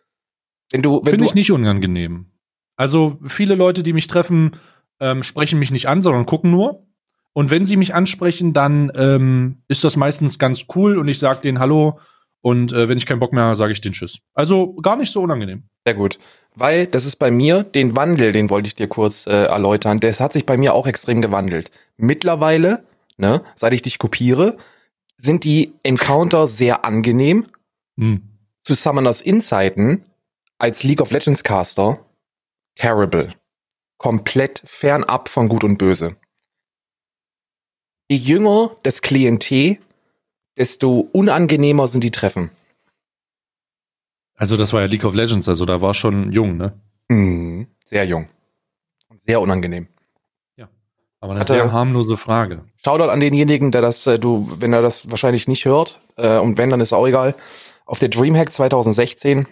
Wenn 0.71 0.83
du 0.83 0.99
wenn 1.01 1.11
Finde 1.11 1.19
du 1.19 1.25
ich 1.25 1.35
nicht 1.35 1.51
unangenehm. 1.51 2.31
Also, 2.77 3.19
viele 3.27 3.55
Leute, 3.57 3.83
die 3.83 3.93
mich 3.93 4.07
treffen, 4.07 4.53
ähm, 5.01 5.23
sprechen 5.23 5.59
mich 5.59 5.71
nicht 5.71 5.89
an, 5.89 6.03
sondern 6.03 6.27
gucken 6.27 6.51
nur. 6.51 6.87
Und 7.33 7.51
wenn 7.51 7.67
sie 7.67 7.77
mich 7.77 7.95
ansprechen, 7.95 8.53
dann 8.53 8.91
ähm, 8.95 9.59
ist 9.69 9.85
das 9.85 9.97
meistens 9.97 10.39
ganz 10.39 10.65
cool 10.75 10.97
und 10.97 11.07
ich 11.09 11.19
sage 11.19 11.41
denen 11.43 11.59
Hallo. 11.59 11.99
Und 12.41 12.73
äh, 12.73 12.89
wenn 12.89 12.97
ich 12.97 13.07
keinen 13.07 13.19
Bock 13.19 13.33
mehr 13.33 13.45
habe, 13.45 13.57
sage 13.57 13.73
ich 13.73 13.81
den 13.81 13.93
Tschüss. 13.93 14.21
Also 14.33 14.75
gar 14.77 14.97
nicht 14.97 15.13
so 15.13 15.21
unangenehm. 15.21 15.65
Sehr 15.85 15.95
gut. 15.95 16.19
Weil 16.55 16.87
das 16.87 17.05
ist 17.05 17.17
bei 17.17 17.31
mir, 17.31 17.63
den 17.63 17.95
Wandel, 17.95 18.33
den 18.33 18.49
wollte 18.49 18.69
ich 18.69 18.75
dir 18.75 18.89
kurz 18.89 19.27
äh, 19.27 19.45
erläutern, 19.45 20.01
das 20.01 20.21
hat 20.21 20.33
sich 20.33 20.47
bei 20.47 20.57
mir 20.57 20.73
auch 20.73 20.87
extrem 20.87 21.21
gewandelt. 21.21 21.71
Mittlerweile, 21.97 22.85
ne, 23.19 23.43
seit 23.55 23.73
ich 23.73 23.83
dich 23.83 23.99
kopiere, 23.99 24.57
sind 25.19 25.45
die 25.45 25.75
Encounter 25.83 26.47
sehr 26.47 26.85
angenehm. 26.85 27.47
Hm. 27.99 28.23
Zu 28.63 28.75
Summoners 28.75 29.21
Inzeiten 29.21 30.05
als 30.59 30.83
League 30.83 31.03
of 31.03 31.11
Legends 31.11 31.45
Caster 31.45 31.99
terrible. 32.77 33.35
Komplett 33.99 34.63
fernab 34.65 35.29
von 35.29 35.49
Gut 35.49 35.65
und 35.65 35.79
Böse. 35.79 36.17
Je 38.09 38.17
jünger 38.17 38.77
das 38.83 39.03
Klientel, 39.03 39.79
desto 40.57 41.09
unangenehmer 41.13 41.87
sind 41.89 42.05
die 42.05 42.11
Treffen. 42.11 42.51
Also, 44.37 44.57
das 44.57 44.73
war 44.73 44.83
ja 44.83 44.87
League 44.87 45.05
of 45.05 45.15
Legends, 45.15 45.49
also 45.49 45.65
da 45.65 45.81
war 45.81 45.95
schon 45.95 46.31
jung, 46.31 46.57
ne? 46.57 46.79
Mhm. 47.09 47.67
Sehr 47.87 48.05
jung. 48.05 48.29
Und 49.09 49.21
Sehr 49.27 49.41
unangenehm. 49.41 49.89
Aber 51.19 51.33
eine 51.33 51.41
Hatte- 51.41 51.55
sehr 51.55 51.73
harmlose 51.73 52.19
Frage. 52.19 52.67
Shoutout 52.85 53.09
an 53.11 53.21
denjenigen, 53.21 53.73
der 53.73 53.81
das, 53.81 54.07
äh, 54.07 54.19
du, 54.19 54.49
wenn 54.61 54.75
er 54.75 54.83
das 54.83 55.11
wahrscheinlich 55.11 55.49
nicht 55.49 55.65
hört, 55.65 55.99
äh, 56.17 56.37
und 56.37 56.59
wenn, 56.59 56.69
dann 56.69 56.81
ist 56.83 56.93
auch 56.93 57.07
egal. 57.07 57.35
Auf 57.87 57.99
der 57.99 58.11
Dreamhack 58.11 58.53
2016, 58.53 59.47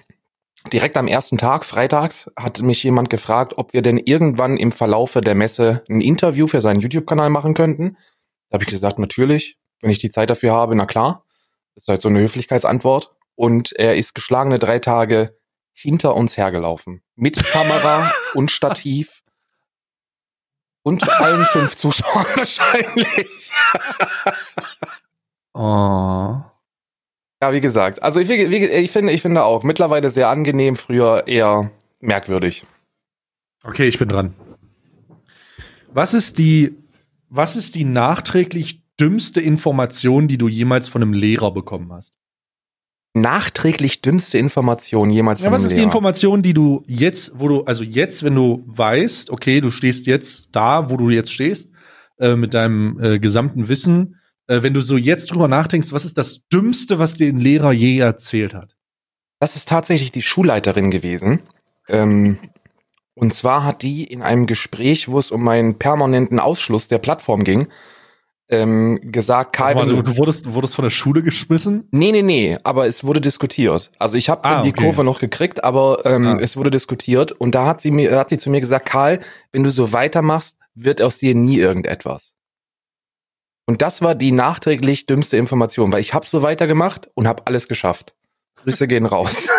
direkt 0.72 0.96
am 0.96 1.06
ersten 1.06 1.38
Tag, 1.38 1.64
freitags, 1.64 2.30
hat 2.36 2.62
mich 2.62 2.82
jemand 2.82 3.10
gefragt, 3.10 3.54
ob 3.56 3.72
wir 3.72 3.82
denn 3.82 3.98
irgendwann 3.98 4.56
im 4.56 4.72
Verlaufe 4.72 5.20
der 5.20 5.34
Messe 5.34 5.82
ein 5.88 6.00
Interview 6.00 6.46
für 6.46 6.60
seinen 6.60 6.80
YouTube-Kanal 6.80 7.30
machen 7.30 7.54
könnten. 7.54 7.96
Da 8.48 8.56
habe 8.56 8.64
ich 8.64 8.70
gesagt, 8.70 8.98
natürlich, 8.98 9.58
wenn 9.80 9.90
ich 9.90 9.98
die 9.98 10.10
Zeit 10.10 10.30
dafür 10.30 10.52
habe, 10.52 10.74
na 10.74 10.86
klar. 10.86 11.24
Das 11.74 11.84
ist 11.84 11.88
halt 11.88 12.00
so 12.00 12.08
eine 12.08 12.20
Höflichkeitsantwort. 12.20 13.14
Und 13.34 13.72
er 13.72 13.96
ist 13.96 14.14
geschlagene 14.14 14.58
drei 14.58 14.78
Tage 14.78 15.36
hinter 15.72 16.14
uns 16.14 16.36
hergelaufen. 16.36 17.02
Mit 17.16 17.42
Kamera 17.44 18.12
und 18.34 18.50
Stativ. 18.50 19.22
Und 20.82 21.08
allen 21.08 21.44
fünf 21.46 21.76
Zuschauern 21.76 22.26
wahrscheinlich. 22.36 23.50
Oh. 25.52 26.42
Ja, 27.42 27.52
wie 27.52 27.60
gesagt, 27.60 28.02
also 28.02 28.20
ich, 28.20 28.28
wie, 28.28 28.64
ich 28.64 28.90
finde, 28.90 29.12
ich 29.12 29.22
finde 29.22 29.44
auch 29.44 29.62
mittlerweile 29.64 30.10
sehr 30.10 30.28
angenehm, 30.28 30.76
früher 30.76 31.26
eher 31.26 31.70
merkwürdig. 32.00 32.64
Okay, 33.62 33.86
ich 33.86 33.98
bin 33.98 34.08
dran. 34.08 34.34
Was 35.92 36.14
ist 36.14 36.38
die, 36.38 36.76
was 37.28 37.56
ist 37.56 37.74
die 37.74 37.84
nachträglich 37.84 38.82
dümmste 38.98 39.40
Information, 39.40 40.28
die 40.28 40.38
du 40.38 40.48
jemals 40.48 40.88
von 40.88 41.02
einem 41.02 41.12
Lehrer 41.12 41.52
bekommen 41.52 41.92
hast? 41.92 42.14
Nachträglich 43.16 44.02
dümmste 44.02 44.38
Information 44.38 45.10
jemals 45.10 45.40
Ja, 45.40 45.46
von 45.46 45.52
was 45.52 45.62
einem 45.62 45.66
ist 45.66 45.72
die 45.72 45.76
Lehrer. 45.76 45.86
Information, 45.86 46.42
die 46.42 46.54
du 46.54 46.82
jetzt, 46.86 47.38
wo 47.38 47.48
du, 47.48 47.64
also 47.64 47.84
jetzt, 47.84 48.24
wenn 48.24 48.34
du 48.34 48.64
weißt, 48.66 49.30
okay, 49.30 49.60
du 49.60 49.70
stehst 49.70 50.06
jetzt 50.06 50.56
da, 50.56 50.90
wo 50.90 50.96
du 50.96 51.10
jetzt 51.10 51.32
stehst, 51.32 51.70
äh, 52.18 52.34
mit 52.36 52.54
deinem 52.54 52.98
äh, 53.00 53.18
gesamten 53.18 53.68
Wissen, 53.68 54.16
äh, 54.46 54.62
wenn 54.62 54.74
du 54.74 54.80
so 54.80 54.96
jetzt 54.96 55.30
drüber 55.32 55.48
nachdenkst, 55.48 55.92
was 55.92 56.04
ist 56.04 56.18
das 56.18 56.46
Dümmste, 56.52 56.98
was 56.98 57.14
dir 57.14 57.28
ein 57.28 57.38
Lehrer 57.40 57.72
je 57.72 57.98
erzählt 57.98 58.54
hat? 58.54 58.76
Das 59.40 59.56
ist 59.56 59.68
tatsächlich 59.68 60.12
die 60.12 60.22
Schulleiterin 60.22 60.90
gewesen. 60.90 61.40
Ähm, 61.88 62.38
und 63.14 63.34
zwar 63.34 63.64
hat 63.64 63.82
die 63.82 64.04
in 64.04 64.22
einem 64.22 64.46
Gespräch, 64.46 65.08
wo 65.08 65.18
es 65.18 65.30
um 65.30 65.42
meinen 65.42 65.78
permanenten 65.78 66.40
Ausschluss 66.40 66.88
der 66.88 66.98
Plattform 66.98 67.44
ging, 67.44 67.68
ähm, 68.48 69.00
gesagt, 69.02 69.54
Karl, 69.54 69.74
mal, 69.74 69.86
du, 69.86 70.02
du, 70.02 70.16
wurdest, 70.18 70.46
du 70.46 70.54
wurdest 70.54 70.74
von 70.74 70.82
der 70.82 70.90
Schule 70.90 71.22
geschmissen? 71.22 71.88
Nee, 71.92 72.12
nee, 72.12 72.22
nee, 72.22 72.58
aber 72.62 72.86
es 72.86 73.02
wurde 73.04 73.20
diskutiert. 73.20 73.90
Also 73.98 74.16
ich 74.18 74.28
habe 74.28 74.44
Ah, 74.44 74.62
die 74.62 74.70
okay. 74.70 74.84
Kurve 74.84 75.02
noch 75.04 75.18
gekriegt, 75.18 75.64
aber 75.64 76.04
ähm, 76.04 76.26
Ah. 76.26 76.38
es 76.40 76.56
wurde 76.56 76.70
diskutiert 76.70 77.32
und 77.32 77.54
da 77.54 77.66
hat 77.66 77.80
sie 77.80 77.90
mir 77.90 78.18
hat 78.18 78.28
sie 78.28 78.38
zu 78.38 78.50
mir 78.50 78.60
gesagt, 78.60 78.86
Karl, 78.86 79.20
wenn 79.52 79.64
du 79.64 79.70
so 79.70 79.92
weitermachst, 79.92 80.58
wird 80.74 81.00
aus 81.00 81.16
dir 81.18 81.34
nie 81.34 81.56
irgendetwas. 81.56 82.34
Und 83.66 83.82
das 83.82 84.02
war 84.02 84.14
die 84.14 84.32
nachträglich 84.32 85.06
dümmste 85.06 85.36
Information, 85.36 85.92
weil 85.92 86.00
ich 86.00 86.12
habe 86.14 86.26
so 86.26 86.42
weitergemacht 86.42 87.08
und 87.14 87.26
habe 87.26 87.46
alles 87.46 87.68
geschafft. 87.68 88.14
Grüße 88.56 88.86
gehen 88.86 89.06
raus. 89.06 89.48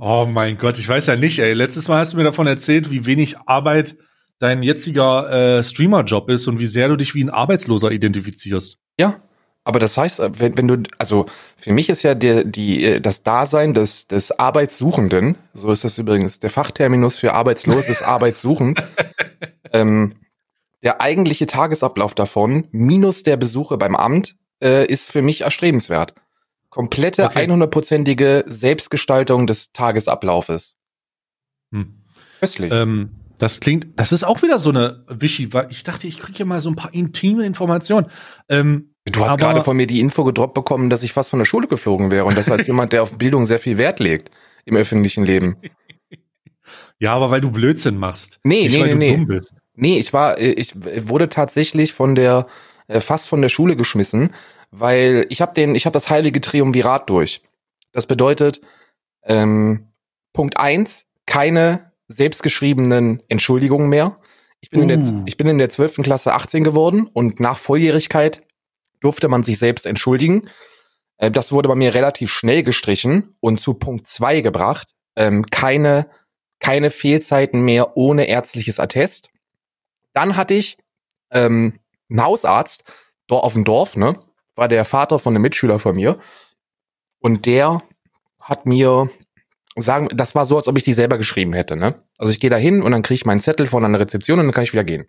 Oh 0.00 0.26
mein 0.30 0.58
Gott, 0.58 0.78
ich 0.78 0.88
weiß 0.88 1.06
ja 1.06 1.16
nicht, 1.16 1.40
ey. 1.40 1.54
Letztes 1.54 1.88
Mal 1.88 1.98
hast 1.98 2.12
du 2.12 2.18
mir 2.18 2.22
davon 2.22 2.46
erzählt, 2.46 2.88
wie 2.88 3.04
wenig 3.04 3.36
Arbeit 3.46 3.96
dein 4.38 4.62
jetziger 4.62 5.58
äh, 5.58 5.62
Streamer-Job 5.64 6.30
ist 6.30 6.46
und 6.46 6.60
wie 6.60 6.66
sehr 6.66 6.86
du 6.86 6.94
dich 6.94 7.16
wie 7.16 7.24
ein 7.24 7.30
Arbeitsloser 7.30 7.90
identifizierst. 7.90 8.78
ja, 8.96 9.20
aber 9.64 9.80
das 9.80 9.98
heißt, 9.98 10.20
äh, 10.20 10.30
wenn, 10.38 10.56
wenn 10.56 10.68
du, 10.68 10.82
also 10.96 11.26
für 11.56 11.72
mich 11.72 11.90
ist 11.90 12.02
ja 12.02 12.14
der, 12.14 12.44
die, 12.44 12.84
äh, 12.84 13.00
das 13.00 13.22
Dasein 13.22 13.74
des, 13.74 14.06
des 14.06 14.30
Arbeitssuchenden, 14.30 15.36
so 15.52 15.70
ist 15.70 15.84
das 15.84 15.98
übrigens, 15.98 16.38
der 16.38 16.48
Fachterminus 16.48 17.18
für 17.18 17.34
arbeitslos 17.34 17.88
ist 17.88 18.02
arbeitssuchend, 18.04 18.82
ähm, 19.72 20.14
der 20.82 21.00
eigentliche 21.00 21.46
Tagesablauf 21.46 22.14
davon, 22.14 22.68
minus 22.70 23.22
der 23.22 23.36
Besuche 23.36 23.78
beim 23.78 23.96
Amt, 23.96 24.36
äh, 24.62 24.86
ist 24.86 25.10
für 25.10 25.22
mich 25.22 25.42
erstrebenswert. 25.42 26.14
Komplette, 26.70 27.24
Okay. 27.24 27.46
100%ige 27.46 28.44
Selbstgestaltung 28.46 29.46
des 29.46 29.72
Tagesablaufes. 29.72 30.76
Hm. 31.72 32.04
Köstlich. 32.40 32.72
Ähm, 32.72 33.10
das 33.38 33.60
klingt, 33.60 33.98
das 33.98 34.12
ist 34.12 34.24
auch 34.24 34.42
wieder 34.42 34.58
so 34.58 34.70
eine 34.70 35.04
Wischi, 35.08 35.52
weil 35.52 35.68
ich 35.70 35.84
dachte, 35.84 36.06
ich 36.08 36.18
kriege 36.18 36.36
hier 36.36 36.46
mal 36.46 36.60
so 36.60 36.70
ein 36.70 36.76
paar 36.76 36.92
intime 36.92 37.44
Informationen. 37.44 38.08
Ähm, 38.48 38.94
du 39.04 39.24
hast 39.24 39.38
gerade 39.38 39.62
von 39.62 39.76
mir 39.76 39.86
die 39.86 40.00
Info 40.00 40.24
gedroppt 40.24 40.54
bekommen, 40.54 40.90
dass 40.90 41.04
ich 41.04 41.12
fast 41.12 41.30
von 41.30 41.38
der 41.38 41.46
Schule 41.46 41.68
geflogen 41.68 42.10
wäre 42.10 42.24
und 42.24 42.36
das 42.36 42.50
als 42.50 42.66
jemand, 42.66 42.92
der 42.92 43.02
auf 43.02 43.16
Bildung 43.16 43.46
sehr 43.46 43.60
viel 43.60 43.78
Wert 43.78 44.00
legt 44.00 44.30
im 44.64 44.76
öffentlichen 44.76 45.24
Leben. 45.24 45.56
ja, 46.98 47.14
aber 47.14 47.30
weil 47.30 47.40
du 47.40 47.50
Blödsinn 47.50 47.96
machst. 47.96 48.40
Nee, 48.42 48.64
nicht, 48.64 48.74
nee, 48.74 48.80
weil 48.80 48.86
nee, 48.88 48.92
du 48.92 48.98
nee. 48.98 49.16
dumm 49.16 49.26
bist. 49.28 49.54
Nee, 49.80 49.98
ich 49.98 50.12
war, 50.12 50.38
äh, 50.38 50.50
ich 50.50 50.74
wurde 51.08 51.28
tatsächlich 51.28 51.92
von 51.92 52.14
der, 52.14 52.46
äh, 52.88 53.00
fast 53.00 53.28
von 53.28 53.40
der 53.40 53.48
Schule 53.48 53.76
geschmissen, 53.76 54.34
weil 54.70 55.26
ich 55.30 55.40
habe 55.40 55.54
den, 55.54 55.74
ich 55.74 55.86
habe 55.86 55.94
das 55.94 56.10
heilige 56.10 56.40
Triumvirat 56.40 57.08
durch. 57.08 57.42
Das 57.92 58.06
bedeutet, 58.06 58.60
ähm, 59.22 59.88
Punkt 60.32 60.56
eins, 60.58 61.06
keine 61.26 61.92
selbstgeschriebenen 62.08 63.22
Entschuldigungen 63.28 63.88
mehr. 63.88 64.18
Ich 64.60 64.70
bin, 64.70 64.82
in 64.82 64.88
der, 64.88 64.98
Uh. 64.98 65.22
ich 65.26 65.36
bin 65.36 65.46
in 65.46 65.58
der 65.58 65.70
12. 65.70 66.02
Klasse 66.02 66.34
18 66.34 66.64
geworden 66.64 67.06
und 67.12 67.38
nach 67.38 67.58
Volljährigkeit 67.58 68.42
durfte 69.00 69.28
man 69.28 69.44
sich 69.44 69.58
selbst 69.58 69.86
entschuldigen. 69.86 70.50
Äh, 71.18 71.30
das 71.30 71.52
wurde 71.52 71.68
bei 71.68 71.76
mir 71.76 71.94
relativ 71.94 72.30
schnell 72.30 72.64
gestrichen 72.64 73.36
und 73.40 73.60
zu 73.60 73.74
Punkt 73.74 74.08
zwei 74.08 74.40
gebracht. 74.40 74.88
Ähm, 75.14 75.46
keine, 75.46 76.08
keine 76.58 76.90
Fehlzeiten 76.90 77.60
mehr 77.60 77.96
ohne 77.96 78.26
ärztliches 78.26 78.80
Attest. 78.80 79.30
Dann 80.18 80.36
hatte 80.36 80.54
ich 80.54 80.78
ähm, 81.30 81.78
einen 82.10 82.24
Hausarzt 82.24 82.82
dort 83.28 83.44
auf 83.44 83.52
dem 83.52 83.62
Dorf, 83.62 83.96
ne? 83.96 84.18
War 84.56 84.66
der 84.66 84.84
Vater 84.84 85.20
von 85.20 85.32
einem 85.32 85.42
Mitschüler 85.42 85.78
von 85.78 85.94
mir. 85.94 86.18
Und 87.20 87.46
der 87.46 87.82
hat 88.40 88.66
mir 88.66 89.08
sagen, 89.76 90.08
das 90.12 90.34
war 90.34 90.44
so, 90.44 90.56
als 90.56 90.66
ob 90.66 90.76
ich 90.76 90.82
die 90.82 90.92
selber 90.92 91.18
geschrieben 91.18 91.52
hätte, 91.52 91.76
ne? 91.76 92.02
Also 92.18 92.32
ich 92.32 92.40
gehe 92.40 92.50
da 92.50 92.56
hin 92.56 92.82
und 92.82 92.90
dann 92.90 93.02
kriege 93.02 93.14
ich 93.14 93.26
meinen 93.26 93.38
Zettel 93.38 93.68
von 93.68 93.84
einer 93.84 94.00
Rezeption 94.00 94.40
und 94.40 94.46
dann 94.46 94.52
kann 94.54 94.64
ich 94.64 94.72
wieder 94.72 94.82
gehen. 94.82 95.06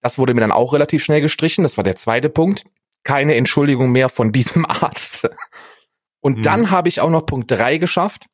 Das 0.00 0.18
wurde 0.18 0.32
mir 0.32 0.40
dann 0.40 0.50
auch 0.50 0.72
relativ 0.72 1.04
schnell 1.04 1.20
gestrichen. 1.20 1.62
Das 1.62 1.76
war 1.76 1.84
der 1.84 1.96
zweite 1.96 2.30
Punkt. 2.30 2.64
Keine 3.04 3.34
Entschuldigung 3.34 3.92
mehr 3.92 4.08
von 4.08 4.32
diesem 4.32 4.64
Arzt. 4.68 5.28
Und 6.20 6.38
Mhm. 6.38 6.42
dann 6.42 6.70
habe 6.70 6.88
ich 6.88 7.02
auch 7.02 7.10
noch 7.10 7.26
Punkt 7.26 7.50
drei 7.50 7.76
geschafft. 7.76 8.24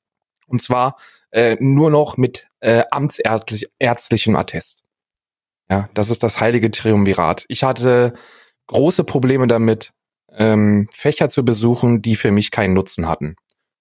Und 0.46 0.62
zwar 0.62 0.96
äh, 1.32 1.56
nur 1.58 1.90
noch 1.90 2.16
mit 2.16 2.46
äh, 2.60 2.84
amtsärztlich, 2.92 3.68
ärztlichem 3.80 4.36
Attest. 4.36 4.84
Ja, 5.70 5.88
das 5.94 6.10
ist 6.10 6.22
das 6.22 6.40
heilige 6.40 6.70
Triumvirat. 6.70 7.44
Ich 7.48 7.62
hatte 7.62 8.12
große 8.68 9.04
Probleme 9.04 9.46
damit, 9.46 9.92
ähm, 10.32 10.88
Fächer 10.94 11.28
zu 11.28 11.44
besuchen, 11.44 12.00
die 12.02 12.16
für 12.16 12.30
mich 12.30 12.50
keinen 12.50 12.74
Nutzen 12.74 13.08
hatten. 13.08 13.36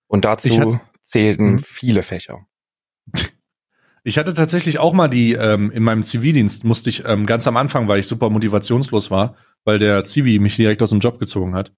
Und 0.08 0.26
dazu 0.26 0.50
hatte- 0.60 0.82
zählten 1.04 1.54
Mhm. 1.54 1.60
viele 1.60 2.04
Fächer. 2.04 2.46
Ich 4.04 4.18
hatte 4.18 4.34
tatsächlich 4.34 4.80
auch 4.80 4.94
mal 4.94 5.10
die, 5.10 5.34
ähm, 5.34 5.70
in 5.72 5.84
meinem 5.84 6.04
Zivildienst 6.04 6.64
musste 6.64 6.90
ich 6.90 7.04
ähm, 7.06 7.26
ganz 7.26 7.46
am 7.48 7.58
Anfang, 7.58 7.88
weil 7.88 8.00
ich 8.00 8.08
super 8.08 8.30
motivationslos 8.30 9.12
war, 9.12 9.36
weil 9.66 9.80
der 9.80 10.04
Zivi 10.04 10.40
mich 10.40 10.56
direkt 10.56 10.82
aus 10.82 10.92
dem 10.92 11.00
Job 11.00 11.20
gezogen 11.20 11.56
hat, 11.56 11.74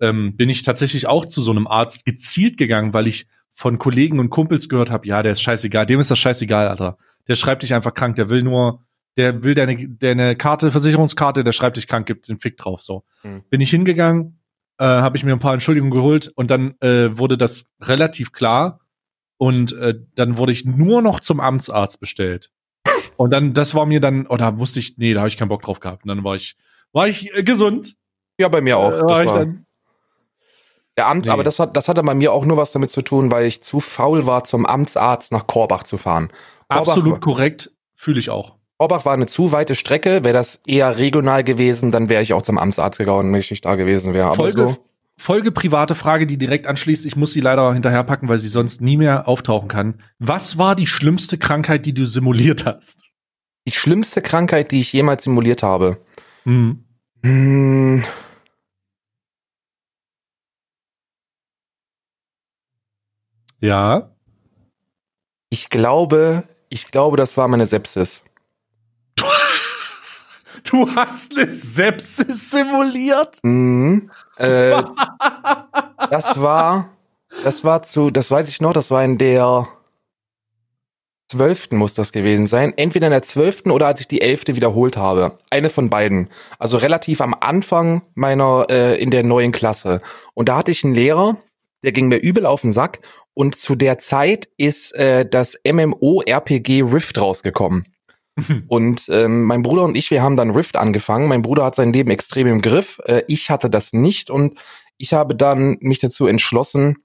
ähm, 0.00 0.36
bin 0.36 0.48
ich 0.48 0.62
tatsächlich 0.62 1.06
auch 1.06 1.26
zu 1.26 1.40
so 1.42 1.50
einem 1.50 1.66
Arzt 1.66 2.06
gezielt 2.06 2.56
gegangen, 2.56 2.94
weil 2.94 3.06
ich 3.06 3.26
von 3.52 3.78
Kollegen 3.78 4.18
und 4.20 4.30
Kumpels 4.30 4.68
gehört 4.68 4.90
habe, 4.90 5.06
ja, 5.06 5.22
der 5.22 5.32
ist 5.32 5.42
scheißegal, 5.42 5.84
dem 5.86 6.00
ist 6.00 6.10
das 6.10 6.18
scheißegal, 6.18 6.68
Alter. 6.68 6.96
Der 7.28 7.34
schreibt 7.34 7.62
dich 7.62 7.74
einfach 7.74 7.92
krank, 7.94 8.16
der 8.16 8.28
will 8.30 8.42
nur, 8.42 8.85
der 9.16 9.42
will 9.44 9.54
deine, 9.54 9.88
deine 9.88 10.36
Karte, 10.36 10.70
Versicherungskarte, 10.70 11.44
der 11.44 11.52
schreibt 11.52 11.76
dich 11.76 11.86
krank, 11.86 12.06
gibt 12.06 12.28
den 12.28 12.38
Fick 12.38 12.56
drauf, 12.56 12.82
so. 12.82 13.04
Mhm. 13.22 13.42
Bin 13.48 13.60
ich 13.60 13.70
hingegangen, 13.70 14.40
äh, 14.78 14.84
habe 14.84 15.16
ich 15.16 15.24
mir 15.24 15.32
ein 15.32 15.40
paar 15.40 15.54
Entschuldigungen 15.54 15.92
geholt 15.92 16.30
und 16.34 16.50
dann 16.50 16.74
äh, 16.80 17.16
wurde 17.16 17.38
das 17.38 17.70
relativ 17.80 18.32
klar 18.32 18.80
und 19.38 19.72
äh, 19.72 19.94
dann 20.14 20.38
wurde 20.38 20.52
ich 20.52 20.64
nur 20.64 21.02
noch 21.02 21.20
zum 21.20 21.40
Amtsarzt 21.40 22.00
bestellt. 22.00 22.50
Und 23.16 23.30
dann, 23.30 23.54
das 23.54 23.74
war 23.74 23.86
mir 23.86 24.00
dann, 24.00 24.26
oder 24.26 24.58
wusste 24.58 24.78
ich, 24.78 24.98
nee, 24.98 25.14
da 25.14 25.20
habe 25.20 25.28
ich 25.28 25.38
keinen 25.38 25.48
Bock 25.48 25.62
drauf 25.62 25.80
gehabt. 25.80 26.04
Und 26.04 26.08
dann 26.08 26.22
war 26.22 26.34
ich, 26.34 26.56
war 26.92 27.08
ich 27.08 27.34
äh, 27.34 27.42
gesund. 27.42 27.96
Ja, 28.38 28.48
bei 28.48 28.60
mir 28.60 28.76
auch. 28.76 28.92
Äh, 28.92 28.98
Das 28.98 29.02
war 29.02 29.22
ich 29.22 29.28
war 29.30 29.38
dann, 29.38 29.66
der 30.96 31.06
Amt, 31.08 31.26
Nee. 31.26 31.30
aber 31.30 31.42
das, 31.42 31.58
hat, 31.58 31.76
das 31.76 31.88
hatte 31.88 32.02
bei 32.02 32.14
mir 32.14 32.32
auch 32.32 32.44
nur 32.44 32.56
was 32.56 32.72
damit 32.72 32.90
zu 32.90 33.02
tun, 33.02 33.30
weil 33.30 33.46
ich 33.46 33.62
zu 33.62 33.80
faul 33.80 34.26
war, 34.26 34.44
zum 34.44 34.64
Amtsarzt 34.66 35.32
nach 35.32 35.46
Korbach 35.46 35.82
zu 35.84 35.98
fahren. 35.98 36.28
Korbach, 36.68 36.88
absolut 36.88 37.20
korrekt, 37.20 37.70
fühle 37.94 38.18
ich 38.20 38.30
auch. 38.30 38.55
Korbach 38.78 39.04
war 39.04 39.14
eine 39.14 39.26
zu 39.26 39.52
weite 39.52 39.74
Strecke. 39.74 40.22
Wäre 40.24 40.34
das 40.34 40.60
eher 40.66 40.98
regional 40.98 41.44
gewesen, 41.44 41.92
dann 41.92 42.08
wäre 42.08 42.22
ich 42.22 42.32
auch 42.32 42.42
zum 42.42 42.58
Amtsarzt 42.58 42.98
gegangen, 42.98 43.32
wenn 43.32 43.40
ich 43.40 43.50
nicht 43.50 43.64
da 43.64 43.74
gewesen 43.74 44.12
wäre. 44.12 44.34
Folge, 44.34 44.68
so, 44.68 44.76
Folge 45.16 45.50
private 45.50 45.94
Frage, 45.94 46.26
die 46.26 46.36
direkt 46.36 46.66
anschließt. 46.66 47.06
Ich 47.06 47.16
muss 47.16 47.32
sie 47.32 47.40
leider 47.40 47.72
hinterherpacken, 47.72 48.28
weil 48.28 48.38
sie 48.38 48.48
sonst 48.48 48.80
nie 48.80 48.96
mehr 48.98 49.28
auftauchen 49.28 49.68
kann. 49.68 50.02
Was 50.18 50.58
war 50.58 50.74
die 50.76 50.86
schlimmste 50.86 51.38
Krankheit, 51.38 51.86
die 51.86 51.94
du 51.94 52.04
simuliert 52.04 52.66
hast? 52.66 53.02
die 53.66 53.72
schlimmste 53.72 54.22
Krankheit, 54.22 54.70
die 54.70 54.80
ich 54.80 54.92
jemals 54.92 55.24
simuliert 55.24 55.62
habe. 55.62 55.98
Hm. 56.44 56.84
Hm, 57.24 58.04
Ja. 63.60 64.12
ich 65.50 65.70
glaube, 65.70 66.44
ich 66.68 66.88
glaube, 66.88 67.16
das 67.16 67.36
war 67.36 67.48
meine 67.48 67.66
Sepsis. 67.66 68.22
Du 70.70 70.88
hast 70.94 71.36
eine 71.36 71.50
Sepsis 71.50 72.50
simuliert? 72.50 73.38
Mhm. 73.42 74.10
Äh, 74.36 74.82
das 76.10 76.40
war, 76.40 76.90
das 77.44 77.64
war 77.64 77.82
zu, 77.82 78.10
das 78.10 78.30
weiß 78.30 78.48
ich 78.48 78.60
noch, 78.60 78.72
das 78.72 78.90
war 78.90 79.04
in 79.04 79.18
der 79.18 79.68
zwölften 81.28 81.76
muss 81.76 81.94
das 81.94 82.12
gewesen 82.12 82.46
sein. 82.46 82.72
Entweder 82.76 83.08
in 83.08 83.12
der 83.12 83.22
zwölften 83.22 83.70
oder 83.70 83.86
als 83.86 84.00
ich 84.00 84.08
die 84.08 84.20
elfte 84.20 84.56
wiederholt 84.56 84.96
habe. 84.96 85.38
Eine 85.50 85.70
von 85.70 85.90
beiden. 85.90 86.30
Also 86.58 86.78
relativ 86.78 87.20
am 87.20 87.34
Anfang 87.34 88.02
meiner, 88.14 88.66
äh, 88.70 89.00
in 89.00 89.10
der 89.10 89.24
neuen 89.24 89.52
Klasse. 89.52 90.00
Und 90.34 90.48
da 90.48 90.56
hatte 90.56 90.70
ich 90.70 90.84
einen 90.84 90.94
Lehrer, 90.94 91.36
der 91.82 91.92
ging 91.92 92.08
mir 92.08 92.18
übel 92.18 92.46
auf 92.46 92.62
den 92.62 92.72
Sack. 92.72 93.00
Und 93.34 93.56
zu 93.56 93.74
der 93.74 93.98
Zeit 93.98 94.48
ist 94.56 94.94
äh, 94.94 95.28
das 95.28 95.58
MMO-RPG 95.64 96.82
Rift 96.82 97.18
rausgekommen. 97.18 97.84
Und 98.68 99.08
ähm, 99.08 99.44
mein 99.44 99.62
Bruder 99.62 99.84
und 99.84 99.96
ich, 99.96 100.10
wir 100.10 100.22
haben 100.22 100.36
dann 100.36 100.50
Rift 100.50 100.76
angefangen. 100.76 101.28
Mein 101.28 101.42
Bruder 101.42 101.64
hat 101.64 101.74
sein 101.74 101.92
Leben 101.92 102.10
extrem 102.10 102.46
im 102.46 102.60
Griff. 102.60 103.00
Äh, 103.04 103.22
ich 103.28 103.50
hatte 103.50 103.70
das 103.70 103.92
nicht 103.92 104.30
und 104.30 104.58
ich 104.98 105.12
habe 105.14 105.34
dann 105.34 105.78
mich 105.80 106.00
dazu 106.00 106.26
entschlossen, 106.26 106.96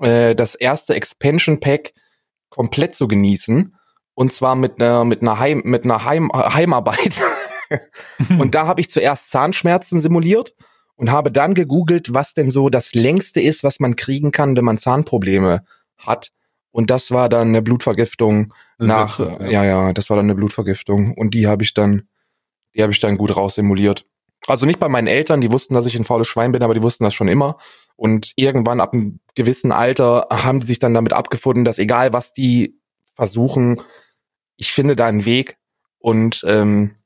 äh, 0.00 0.34
das 0.34 0.54
erste 0.54 0.94
Expansion 0.94 1.60
Pack 1.60 1.92
komplett 2.48 2.94
zu 2.94 3.06
genießen. 3.06 3.74
Und 4.14 4.32
zwar 4.32 4.56
mit 4.56 4.80
einer 4.80 5.04
mit 5.04 5.20
einer 5.20 5.38
Heim 5.38 5.60
mit 5.64 5.84
einer 5.84 6.04
Heim 6.04 6.30
Heimarbeit. 6.32 7.20
und 8.38 8.54
da 8.54 8.66
habe 8.66 8.80
ich 8.80 8.90
zuerst 8.90 9.30
Zahnschmerzen 9.30 10.00
simuliert 10.00 10.54
und 10.94 11.10
habe 11.10 11.30
dann 11.30 11.52
gegoogelt, 11.52 12.14
was 12.14 12.32
denn 12.32 12.50
so 12.50 12.70
das 12.70 12.94
längste 12.94 13.42
ist, 13.42 13.62
was 13.62 13.78
man 13.78 13.94
kriegen 13.94 14.32
kann, 14.32 14.56
wenn 14.56 14.64
man 14.64 14.78
Zahnprobleme 14.78 15.64
hat. 15.98 16.32
Und 16.76 16.90
das 16.90 17.10
war 17.10 17.30
dann 17.30 17.48
eine 17.48 17.62
Blutvergiftung 17.62 18.52
nach, 18.76 19.16
Sepsis, 19.16 19.50
ja. 19.50 19.64
ja, 19.64 19.92
das 19.94 20.10
war 20.10 20.18
dann 20.18 20.26
eine 20.26 20.34
Blutvergiftung. 20.34 21.14
Und 21.14 21.32
die 21.32 21.46
habe 21.46 21.62
ich 21.62 21.72
dann, 21.72 22.06
die 22.74 22.82
habe 22.82 22.92
ich 22.92 23.00
dann 23.00 23.16
gut 23.16 23.34
raussimuliert. 23.34 24.04
Also 24.46 24.66
nicht 24.66 24.78
bei 24.78 24.90
meinen 24.90 25.06
Eltern, 25.06 25.40
die 25.40 25.50
wussten, 25.50 25.72
dass 25.72 25.86
ich 25.86 25.96
ein 25.96 26.04
faules 26.04 26.28
Schwein 26.28 26.52
bin, 26.52 26.62
aber 26.62 26.74
die 26.74 26.82
wussten 26.82 27.04
das 27.04 27.14
schon 27.14 27.28
immer. 27.28 27.56
Und 27.96 28.34
irgendwann 28.36 28.82
ab 28.82 28.92
einem 28.92 29.20
gewissen 29.34 29.72
Alter 29.72 30.26
haben 30.30 30.60
die 30.60 30.66
sich 30.66 30.78
dann 30.78 30.92
damit 30.92 31.14
abgefunden, 31.14 31.64
dass 31.64 31.78
egal 31.78 32.12
was 32.12 32.34
die 32.34 32.78
versuchen, 33.14 33.80
ich 34.58 34.70
finde 34.70 34.96
da 34.96 35.06
einen 35.06 35.24
Weg. 35.24 35.56
Und 35.98 36.44
ähm, 36.46 36.96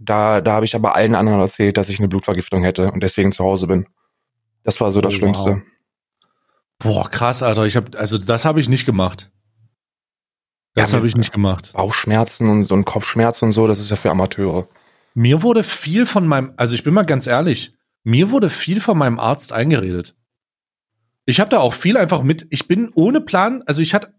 da, 0.00 0.40
da 0.40 0.54
habe 0.54 0.64
ich 0.64 0.74
aber 0.74 0.96
allen 0.96 1.14
anderen 1.14 1.38
erzählt, 1.38 1.76
dass 1.76 1.90
ich 1.90 2.00
eine 2.00 2.08
Blutvergiftung 2.08 2.64
hätte 2.64 2.90
und 2.90 3.04
deswegen 3.04 3.30
zu 3.30 3.44
Hause 3.44 3.68
bin. 3.68 3.86
Das 4.64 4.80
war 4.80 4.90
so 4.90 5.00
das 5.00 5.14
Oh, 5.14 5.18
Schlimmste. 5.18 5.50
wow. 5.52 5.62
Boah, 6.82 7.08
krass, 7.08 7.42
Alter. 7.42 7.64
Ich 7.64 7.76
hab, 7.76 7.94
also 7.96 8.18
das 8.18 8.44
habe 8.44 8.60
ich 8.60 8.68
nicht 8.68 8.86
gemacht. 8.86 9.30
Das 10.74 10.90
Ja, 10.90 10.96
habe 10.96 11.06
ich 11.06 11.16
nicht 11.16 11.32
gemacht. 11.32 11.72
Bauchschmerzen 11.74 12.48
und 12.48 12.62
so 12.62 12.74
ein 12.74 12.84
Kopfschmerz 12.84 13.42
und 13.42 13.52
so, 13.52 13.66
das 13.66 13.78
ist 13.78 13.90
ja 13.90 13.96
für 13.96 14.10
Amateure. 14.10 14.68
Mir 15.14 15.42
wurde 15.42 15.62
viel 15.62 16.06
von 16.06 16.26
meinem, 16.26 16.54
also 16.56 16.74
ich 16.74 16.82
bin 16.82 16.94
mal 16.94 17.04
ganz 17.04 17.26
ehrlich, 17.26 17.74
mir 18.02 18.30
wurde 18.30 18.48
viel 18.48 18.80
von 18.80 18.96
meinem 18.96 19.20
Arzt 19.20 19.52
eingeredet. 19.52 20.16
Ich 21.26 21.40
habe 21.40 21.50
da 21.50 21.58
auch 21.58 21.74
viel 21.74 21.96
einfach 21.96 22.22
mit, 22.22 22.46
ich 22.50 22.66
bin 22.66 22.90
ohne 22.94 23.20
Plan, 23.20 23.62
also 23.66 23.82
ich 23.82 23.94
hatte, 23.94 24.14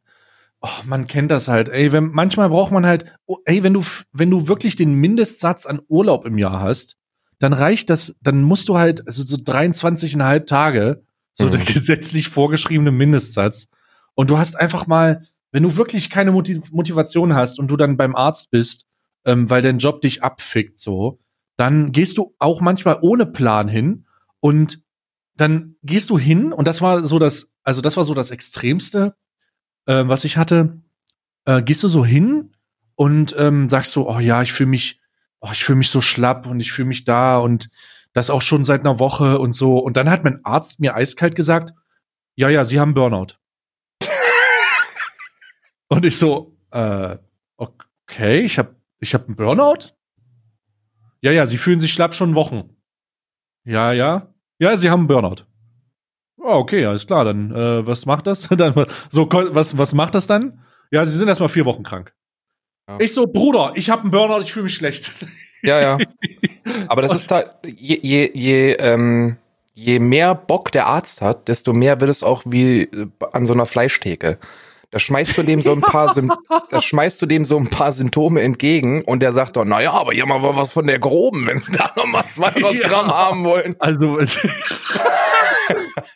oh, 0.61 0.69
man 0.85 1.07
kennt 1.07 1.31
das 1.31 1.47
halt, 1.47 1.69
ey, 1.69 1.91
wenn, 1.91 2.11
manchmal 2.11 2.49
braucht 2.49 2.71
man 2.71 2.85
halt, 2.85 3.05
oh, 3.25 3.37
ey, 3.45 3.63
wenn 3.63 3.73
du, 3.73 3.83
wenn 4.11 4.29
du 4.29 4.47
wirklich 4.47 4.75
den 4.75 4.93
Mindestsatz 4.93 5.65
an 5.65 5.81
Urlaub 5.87 6.25
im 6.25 6.37
Jahr 6.37 6.61
hast, 6.61 6.97
dann 7.39 7.51
reicht 7.51 7.89
das, 7.89 8.15
dann 8.21 8.43
musst 8.43 8.69
du 8.69 8.77
halt, 8.77 9.05
also 9.07 9.23
so 9.23 9.35
23,5 9.35 10.45
Tage, 10.45 11.03
so 11.33 11.45
Mhm. 11.45 11.51
der 11.51 11.61
gesetzlich 11.65 12.29
vorgeschriebene 12.29 12.91
Mindestsatz. 12.91 13.67
Und 14.15 14.29
du 14.29 14.37
hast 14.37 14.59
einfach 14.59 14.87
mal, 14.87 15.23
wenn 15.51 15.63
du 15.63 15.75
wirklich 15.75 16.09
keine 16.09 16.31
Motiv 16.31 16.71
Motivation 16.71 17.33
hast 17.33 17.59
und 17.59 17.67
du 17.69 17.77
dann 17.77 17.97
beim 17.97 18.15
Arzt 18.15 18.51
bist, 18.51 18.85
ähm, 19.25 19.49
weil 19.49 19.61
dein 19.61 19.79
Job 19.79 20.01
dich 20.01 20.23
abfickt, 20.23 20.79
so, 20.79 21.19
dann 21.55 21.91
gehst 21.91 22.17
du 22.17 22.35
auch 22.39 22.61
manchmal 22.61 22.99
ohne 23.01 23.25
Plan 23.25 23.67
hin 23.67 24.05
und 24.39 24.81
dann 25.35 25.75
gehst 25.83 26.09
du 26.09 26.19
hin 26.19 26.53
und 26.53 26.67
das 26.67 26.81
war 26.81 27.03
so 27.03 27.17
das, 27.19 27.51
also 27.63 27.81
das 27.81 27.97
war 27.97 28.03
so 28.03 28.13
das 28.13 28.29
Extremste, 28.31 29.15
äh, 29.85 30.03
was 30.05 30.25
ich 30.25 30.37
hatte. 30.37 30.81
Äh, 31.45 31.61
gehst 31.63 31.83
du 31.83 31.87
so 31.87 32.05
hin 32.05 32.51
und 32.95 33.35
ähm, 33.37 33.69
sagst 33.69 33.91
so, 33.91 34.09
oh 34.09 34.19
ja, 34.19 34.41
ich 34.43 34.53
fühle 34.53 34.69
mich, 34.69 34.99
oh, 35.39 35.49
ich 35.51 35.63
fühle 35.63 35.77
mich 35.77 35.89
so 35.89 36.01
schlapp 36.01 36.45
und 36.47 36.59
ich 36.59 36.71
fühle 36.71 36.87
mich 36.87 37.03
da 37.03 37.37
und 37.37 37.69
das 38.13 38.29
auch 38.29 38.41
schon 38.41 38.63
seit 38.63 38.81
einer 38.81 38.99
Woche 38.99 39.39
und 39.39 39.53
so. 39.53 39.79
Und 39.79 39.97
dann 39.97 40.09
hat 40.09 40.23
mein 40.23 40.43
Arzt 40.45 40.79
mir 40.79 40.95
eiskalt 40.95 41.35
gesagt, 41.35 41.73
ja, 42.35 42.49
ja, 42.49 42.65
Sie 42.65 42.79
haben 42.79 42.93
Burnout. 42.93 43.35
und 45.89 46.05
ich 46.05 46.17
so, 46.17 46.57
äh, 46.71 47.17
okay, 47.57 48.41
ich 48.41 48.57
habe 48.57 48.75
ich 48.99 49.13
hab 49.13 49.27
einen 49.27 49.35
Burnout? 49.35 49.89
Ja, 51.21 51.31
ja, 51.31 51.45
Sie 51.45 51.57
fühlen 51.57 51.79
sich 51.79 51.93
schlapp 51.93 52.13
schon 52.13 52.35
Wochen. 52.35 52.75
Ja, 53.65 53.91
ja. 53.91 54.33
Ja, 54.59 54.77
Sie 54.77 54.89
haben 54.89 55.01
einen 55.01 55.07
Burnout. 55.07 55.45
Oh, 56.37 56.55
okay, 56.55 56.85
alles 56.85 57.07
klar. 57.07 57.25
Dann, 57.25 57.51
äh, 57.51 57.85
was 57.85 58.05
macht 58.05 58.27
das? 58.27 58.47
dann, 58.57 58.85
so, 59.09 59.27
was, 59.31 59.77
was 59.77 59.93
macht 59.93 60.15
das 60.15 60.27
dann? 60.27 60.63
Ja, 60.91 61.05
Sie 61.05 61.17
sind 61.17 61.27
erstmal 61.27 61.49
vier 61.49 61.65
Wochen 61.65 61.83
krank. 61.83 62.13
Ja. 62.87 62.99
Ich 62.99 63.13
so, 63.13 63.25
Bruder, 63.27 63.71
ich 63.75 63.89
habe 63.89 64.03
einen 64.03 64.11
Burnout, 64.11 64.41
ich 64.41 64.53
fühle 64.53 64.63
mich 64.63 64.75
schlecht. 64.75 65.11
Ja, 65.63 65.79
ja. 65.79 65.97
Aber 66.87 67.01
das 67.01 67.13
ist 67.13 67.31
halt, 67.31 67.49
je, 67.65 67.99
je, 68.01 68.31
je, 68.33 68.73
ähm, 68.73 69.37
je 69.73 69.99
mehr 69.99 70.35
Bock 70.35 70.71
der 70.71 70.87
Arzt 70.87 71.21
hat, 71.21 71.47
desto 71.47 71.73
mehr 71.73 71.99
wird 71.99 72.09
es 72.09 72.23
auch 72.23 72.43
wie 72.45 72.83
äh, 72.83 73.07
an 73.31 73.45
so 73.45 73.53
einer 73.53 73.65
Fleischtheke. 73.65 74.37
Da 74.91 74.99
schmeißt 74.99 75.35
du 75.39 75.41
dem 75.41 75.59
so 75.59 75.71
ein 75.71 75.81
paar, 75.81 76.13
Sym 76.13 76.31
da 76.69 76.79
schmeißt 76.79 77.19
du 77.19 77.25
dem 77.25 77.45
so 77.45 77.57
ein 77.57 77.67
paar 77.67 77.93
Symptome 77.93 78.41
entgegen 78.43 79.03
und 79.03 79.21
der 79.21 79.33
sagt 79.33 79.55
doch, 79.55 79.65
naja, 79.65 79.91
aber 79.91 80.13
hier 80.13 80.27
mal 80.27 80.43
was 80.55 80.71
von 80.71 80.85
der 80.85 80.99
groben, 80.99 81.47
wenn 81.47 81.57
sie 81.57 81.71
da 81.71 81.91
nochmal 81.95 82.25
200 82.31 82.75
Ja. 82.75 82.87
Gramm 82.87 83.07
haben 83.07 83.43
wollen. 83.43 83.75
Also, 83.79 84.19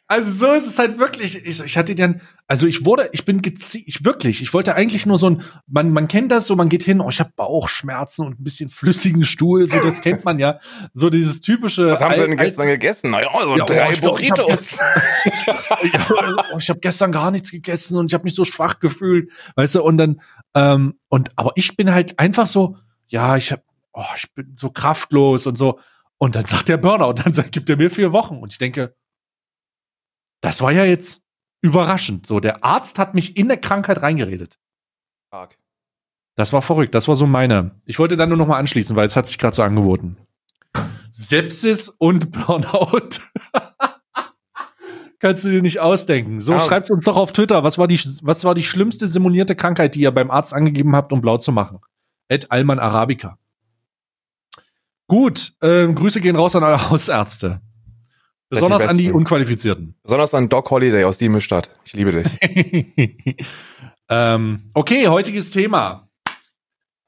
also 0.08 0.32
so 0.32 0.54
ist 0.54 0.68
es 0.68 0.80
halt 0.80 1.00
wirklich. 1.00 1.46
Ich, 1.46 1.64
ich 1.64 1.78
hatte 1.78 1.96
dann, 1.96 2.22
also 2.48 2.68
ich 2.68 2.86
wurde, 2.86 3.10
ich 3.12 3.26
bin 3.26 3.42
gezi 3.42 3.84
ich 3.86 4.06
wirklich, 4.06 4.42
ich 4.42 4.54
wollte 4.54 4.76
eigentlich 4.76 5.06
nur 5.06 5.18
so 5.18 5.30
ein, 5.30 5.44
man, 5.68 5.92
man 5.92 6.08
kennt 6.08 6.32
das 6.32 6.48
so, 6.48 6.56
man 6.56 6.70
geht 6.70 6.84
hin, 6.84 7.02
oh, 7.02 7.10
ich 7.10 7.20
habe 7.20 7.32
Bauchschmerzen 7.36 8.26
und 8.26 8.40
ein 8.40 8.44
bisschen 8.44 8.70
flüssigen 8.70 9.24
Stuhl, 9.24 9.68
so 9.68 9.80
das 9.80 10.02
kennt 10.02 10.26
man 10.26 10.40
ja, 10.40 10.60
so 10.94 11.10
dieses 11.10 11.42
typische. 11.42 11.92
Was 11.92 12.02
haben 12.02 12.16
sie 12.16 12.22
denn 12.22 12.38
gestern 12.38 12.68
gegessen? 12.68 13.12
Naja, 13.12 13.30
so 13.34 13.56
Ja, 13.56 13.64
oh, 13.64 13.66
drei 13.66 13.92
ich 13.92 13.98
hab 13.98 14.02
Burritos. 14.02 14.78
oh, 16.54 16.58
ich 16.58 16.70
habe 16.70 16.80
gestern 16.80 17.12
gar 17.12 17.32
nichts 17.32 17.52
gegessen 17.52 17.98
und 17.98 18.08
ich 18.08 18.14
habe 18.14 18.24
mich 18.24 18.36
so 18.36 18.46
schwach 18.46 18.80
gefühlt, 18.80 19.32
weißt 19.56 19.76
du, 19.76 19.84
und 19.84 19.98
dann 19.98 20.22
ähm, 20.56 21.00
und 21.10 21.32
aber 21.36 21.52
ich 21.56 21.76
bin 21.76 21.94
halt 21.94 22.18
einfach 22.20 22.48
so, 22.48 22.78
ja, 23.08 23.38
ich 23.38 23.52
habe 23.52 23.64
oh, 23.98 24.04
ich 24.16 24.32
bin 24.34 24.56
so 24.58 24.70
kraftlos 24.70 25.48
und 25.48 25.58
so 25.58 25.80
und 26.18 26.36
dann 26.36 26.46
sagt 26.46 26.70
der 26.70 26.78
Burnout, 26.78 27.14
dann 27.14 27.34
sagt, 27.34 27.52
gibt 27.52 27.70
er 27.70 27.78
mir 27.78 27.92
vier 27.92 28.12
Wochen 28.12 28.38
und 28.38 28.52
ich 28.52 28.58
denke, 28.58 28.96
das 30.42 30.62
war 30.62 30.72
ja 30.72 30.86
jetzt 30.86 31.22
Überraschend. 31.62 32.28
So, 32.28 32.40
der 32.40 32.64
Arzt 32.64 33.00
hat 33.00 33.16
mich 33.16 33.36
in 33.36 33.48
der 33.48 33.58
Krankheit 33.58 34.02
reingeredet. 34.02 34.60
Tag. 35.32 35.58
Das 36.36 36.54
war 36.54 36.62
verrückt. 36.62 36.94
Das 36.94 37.08
war 37.08 37.16
so 37.16 37.26
meine. 37.26 37.72
Ich 37.86 37.98
wollte 38.00 38.16
dann 38.16 38.30
nur 38.30 38.38
noch 38.38 38.48
mal 38.48 38.60
anschließen, 38.60 38.96
weil 38.96 39.08
es 39.08 39.16
hat 39.16 39.26
sich 39.26 39.38
gerade 39.40 39.56
so 39.56 39.64
angeboten. 39.64 40.18
Sepsis 41.10 41.90
und 41.90 42.32
Burnout. 42.32 43.22
Kannst 45.20 45.46
du 45.46 45.50
dir 45.50 45.64
nicht 45.64 45.80
ausdenken. 45.80 46.40
So, 46.40 46.54
ja. 46.54 46.60
schreibt 46.60 46.92
uns 46.92 47.06
doch 47.06 47.18
auf 47.18 47.34
Twitter. 47.34 47.64
Was 47.64 47.80
war 47.80 47.88
die, 47.88 48.00
was 48.22 48.46
war 48.46 48.54
die 48.54 48.64
schlimmste 48.64 49.08
simulierte 49.08 49.56
Krankheit, 49.56 49.96
die 49.96 50.02
ihr 50.02 50.12
beim 50.12 50.30
Arzt 50.30 50.54
angegeben 50.54 50.96
habt, 50.96 51.12
um 51.12 51.22
blau 51.22 51.38
zu 51.38 51.52
machen? 51.52 51.80
Ed 52.28 52.52
Alman 52.52 52.78
Arabica. 52.78 53.40
Gut, 55.08 55.54
ähm, 55.62 55.96
Grüße 55.96 56.22
gehen 56.22 56.36
raus 56.36 56.56
an 56.56 56.64
alle 56.64 56.90
Hausärzte. 56.90 57.62
Besonders 58.50 58.84
die 58.84 58.88
an 58.88 58.98
die 58.98 59.12
Unqualifizierten. 59.12 59.96
Besonders 60.04 60.34
an 60.34 60.48
Doc 60.48 60.70
Holiday 60.70 61.04
aus 61.04 61.18
Diemestadt. 61.18 61.70
Ich 61.84 61.94
liebe 61.94 62.12
dich. 62.12 63.38
ähm, 64.10 64.72
okay, 64.74 65.08
heutiges 65.08 65.52
Thema. 65.52 66.08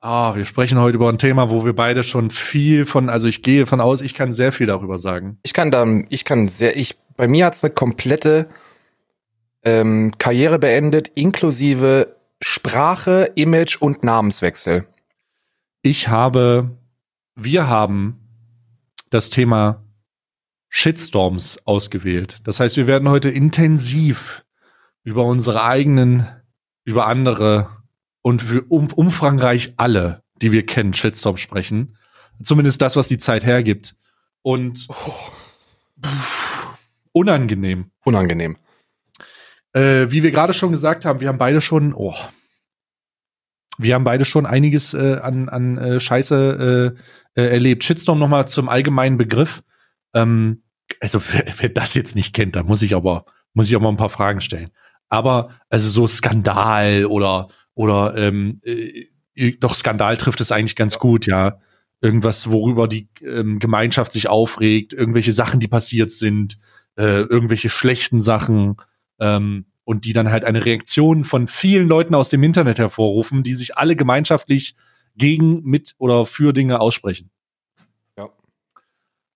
Ah, 0.01 0.35
wir 0.35 0.45
sprechen 0.45 0.79
heute 0.79 0.95
über 0.95 1.09
ein 1.09 1.17
Thema, 1.17 1.49
wo 1.49 1.65
wir 1.65 1.73
beide 1.73 2.03
schon 2.03 2.29
viel 2.29 2.85
von, 2.85 3.09
also 3.09 3.27
ich 3.27 3.43
gehe 3.43 3.65
von 3.65 3.81
aus, 3.81 4.01
ich 4.01 4.13
kann 4.13 4.31
sehr 4.31 4.51
viel 4.51 4.67
darüber 4.67 4.97
sagen. 4.97 5.39
Ich 5.43 5.53
kann 5.53 5.71
dann, 5.71 6.05
ich 6.09 6.23
kann 6.23 6.45
sehr, 6.45 6.77
ich, 6.77 6.97
bei 7.17 7.27
mir 7.27 7.45
hat's 7.45 7.63
eine 7.63 7.73
komplette 7.73 8.47
ähm, 9.63 10.13
Karriere 10.17 10.57
beendet, 10.57 11.09
inklusive 11.15 12.15
Sprache, 12.41 13.31
Image 13.35 13.77
und 13.81 14.03
Namenswechsel. 14.03 14.85
Ich 15.81 16.07
habe, 16.07 16.77
wir 17.35 17.67
haben 17.67 18.19
das 19.09 19.29
Thema 19.29 19.83
Shitstorms 20.69 21.65
ausgewählt. 21.65 22.47
Das 22.47 22.59
heißt, 22.59 22.77
wir 22.77 22.87
werden 22.87 23.09
heute 23.09 23.29
intensiv 23.29 24.45
über 25.03 25.25
unsere 25.25 25.63
eigenen, 25.63 26.27
über 26.85 27.07
andere 27.07 27.69
und 28.21 28.43
für 28.43 28.61
um, 28.69 28.87
umfangreich 28.93 29.73
alle, 29.77 30.23
die 30.41 30.51
wir 30.51 30.65
kennen, 30.65 30.93
Shitstorm 30.93 31.37
sprechen. 31.37 31.97
Zumindest 32.41 32.81
das, 32.81 32.95
was 32.95 33.07
die 33.07 33.17
Zeit 33.17 33.45
hergibt. 33.45 33.95
Und 34.41 34.87
oh. 34.89 35.13
pff, 36.05 36.67
unangenehm. 37.11 37.91
Unangenehm. 38.05 38.57
Äh, 39.73 40.07
wie 40.09 40.23
wir 40.23 40.31
gerade 40.31 40.53
schon 40.53 40.71
gesagt 40.71 41.05
haben, 41.05 41.19
wir 41.19 41.27
haben 41.27 41.37
beide 41.37 41.61
schon, 41.61 41.93
oh, 41.93 42.15
wir 43.77 43.95
haben 43.95 44.03
beide 44.03 44.25
schon 44.25 44.45
einiges 44.45 44.93
äh, 44.93 45.19
an, 45.21 45.49
an 45.49 45.77
äh, 45.77 45.99
Scheiße 45.99 46.95
äh, 47.35 47.41
äh, 47.41 47.49
erlebt. 47.49 47.83
Shitstorm 47.83 48.19
nochmal 48.19 48.47
zum 48.47 48.69
allgemeinen 48.69 49.17
Begriff. 49.17 49.63
Ähm, 50.13 50.63
also 50.99 51.21
wer, 51.31 51.45
wer 51.57 51.69
das 51.69 51.93
jetzt 51.93 52.15
nicht 52.15 52.33
kennt, 52.33 52.55
da 52.55 52.63
muss 52.63 52.81
ich 52.81 52.95
aber 52.95 53.25
muss 53.53 53.67
ich 53.67 53.75
auch 53.75 53.81
mal 53.81 53.89
ein 53.89 53.97
paar 53.97 54.09
Fragen 54.09 54.41
stellen. 54.41 54.69
Aber 55.09 55.59
also 55.69 55.89
so 55.89 56.07
Skandal 56.07 57.05
oder 57.05 57.49
oder 57.73 58.15
ähm, 58.15 58.59
äh, 58.63 59.07
doch 59.59 59.73
Skandal 59.73 60.17
trifft 60.17 60.41
es 60.41 60.51
eigentlich 60.51 60.75
ganz 60.75 60.99
gut, 60.99 61.25
ja. 61.25 61.59
Irgendwas, 62.01 62.49
worüber 62.49 62.87
die 62.87 63.09
ähm, 63.21 63.59
Gemeinschaft 63.59 64.11
sich 64.13 64.29
aufregt, 64.29 64.93
irgendwelche 64.93 65.33
Sachen, 65.33 65.59
die 65.59 65.67
passiert 65.67 66.11
sind, 66.11 66.57
äh, 66.97 67.21
irgendwelche 67.21 67.69
schlechten 67.69 68.21
Sachen 68.21 68.77
ähm, 69.19 69.65
und 69.83 70.05
die 70.05 70.13
dann 70.13 70.31
halt 70.31 70.45
eine 70.45 70.63
Reaktion 70.63 71.25
von 71.25 71.47
vielen 71.47 71.87
Leuten 71.87 72.15
aus 72.15 72.29
dem 72.29 72.43
Internet 72.43 72.79
hervorrufen, 72.79 73.43
die 73.43 73.53
sich 73.53 73.77
alle 73.77 73.95
gemeinschaftlich 73.95 74.75
gegen, 75.15 75.61
mit 75.63 75.95
oder 75.97 76.25
für 76.25 76.53
Dinge 76.53 76.79
aussprechen. 76.79 77.31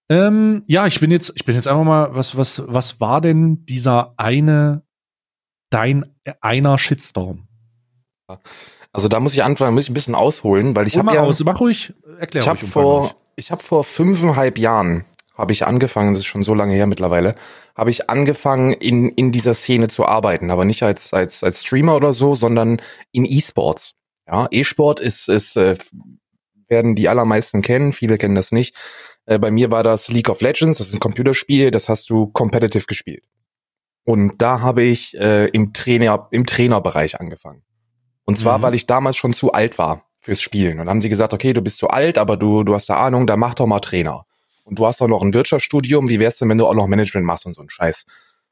Ja. 0.09 0.27
Ähm, 0.27 0.63
ja, 0.67 0.87
ich 0.87 0.99
bin 0.99 1.11
jetzt, 1.11 1.33
ich 1.35 1.45
bin 1.45 1.55
jetzt 1.55 1.67
einfach 1.67 1.83
mal, 1.83 2.15
was, 2.15 2.37
was, 2.37 2.63
was 2.67 2.99
war 2.99 3.21
denn 3.21 3.65
dieser 3.65 4.13
eine, 4.17 4.83
dein 5.69 6.05
einer 6.41 6.77
Shitstorm? 6.77 7.47
Also 8.91 9.07
da 9.07 9.19
muss 9.19 9.33
ich 9.33 9.43
anfangen, 9.43 9.73
muss 9.73 9.85
ich 9.85 9.89
ein 9.89 9.95
bisschen 9.95 10.15
ausholen, 10.15 10.75
weil 10.75 10.87
ich 10.87 10.97
habe 10.97 11.13
ja, 11.13 11.21
aus, 11.21 11.43
mach 11.43 11.59
ruhig, 11.59 11.93
erklär 12.19 12.43
ich 12.43 12.47
habe 12.47 12.65
vor, 12.65 13.15
ich 13.35 13.51
habe 13.51 13.63
vor 13.63 13.83
fünfeinhalb 13.83 14.57
Jahren 14.57 15.05
habe 15.35 15.51
ich 15.51 15.65
angefangen, 15.65 16.13
das 16.13 16.19
ist 16.19 16.27
schon 16.27 16.43
so 16.43 16.53
lange 16.53 16.75
her 16.75 16.85
mittlerweile, 16.85 17.35
habe 17.75 17.89
ich 17.89 18.09
angefangen 18.09 18.71
in 18.71 19.09
in 19.09 19.31
dieser 19.31 19.55
Szene 19.55 19.87
zu 19.87 20.05
arbeiten, 20.05 20.51
aber 20.51 20.63
nicht 20.63 20.83
als 20.83 21.11
als 21.11 21.43
als 21.43 21.63
Streamer 21.63 21.95
oder 21.95 22.13
so, 22.13 22.35
sondern 22.35 22.81
in 23.11 23.25
E-Sports. 23.25 23.95
Ja, 24.27 24.47
E-Sport 24.51 24.99
ist 24.99 25.27
ist 25.27 25.57
äh, 25.57 25.75
werden 26.67 26.95
die 26.95 27.09
allermeisten 27.09 27.61
kennen, 27.63 27.93
viele 27.93 28.17
kennen 28.17 28.35
das 28.35 28.51
nicht. 28.51 28.75
Äh, 29.25 29.39
bei 29.39 29.51
mir 29.51 29.71
war 29.71 29.83
das 29.83 30.09
League 30.09 30.29
of 30.29 30.41
Legends, 30.41 30.77
das 30.77 30.87
ist 30.87 30.93
ein 30.93 30.99
Computerspiel, 30.99 31.71
das 31.71 31.89
hast 31.89 32.09
du 32.09 32.27
competitive 32.27 32.85
gespielt. 32.85 33.23
Und 34.05 34.41
da 34.41 34.61
habe 34.61 34.83
ich 34.83 35.17
äh, 35.17 35.47
im 35.47 35.73
Trainer 35.73 36.27
im 36.31 36.45
Trainerbereich 36.45 37.19
angefangen. 37.19 37.63
Und 38.25 38.37
zwar, 38.37 38.57
mhm. 38.57 38.63
weil 38.63 38.75
ich 38.75 38.85
damals 38.85 39.17
schon 39.17 39.33
zu 39.33 39.51
alt 39.51 39.77
war 39.77 40.05
fürs 40.19 40.41
Spielen. 40.41 40.73
Und 40.73 40.77
dann 40.79 40.89
haben 40.89 41.01
sie 41.01 41.09
gesagt, 41.09 41.33
okay, 41.33 41.53
du 41.53 41.61
bist 41.61 41.77
zu 41.77 41.89
alt, 41.89 42.17
aber 42.17 42.37
du, 42.37 42.63
du 42.63 42.73
hast 42.73 42.89
da 42.89 42.97
Ahnung, 42.97 43.27
da 43.27 43.37
mach 43.37 43.55
doch 43.55 43.67
mal 43.67 43.79
Trainer. 43.79 44.25
Und 44.63 44.79
du 44.79 44.85
hast 44.85 45.01
auch 45.01 45.07
noch 45.07 45.21
ein 45.21 45.33
Wirtschaftsstudium, 45.33 46.09
wie 46.09 46.19
wär's 46.19 46.37
denn, 46.37 46.49
wenn 46.49 46.57
du 46.57 46.65
auch 46.65 46.73
noch 46.73 46.87
Management 46.87 47.25
machst 47.25 47.45
und 47.45 47.53
so 47.53 47.61
ein 47.61 47.69
Scheiß. 47.69 48.05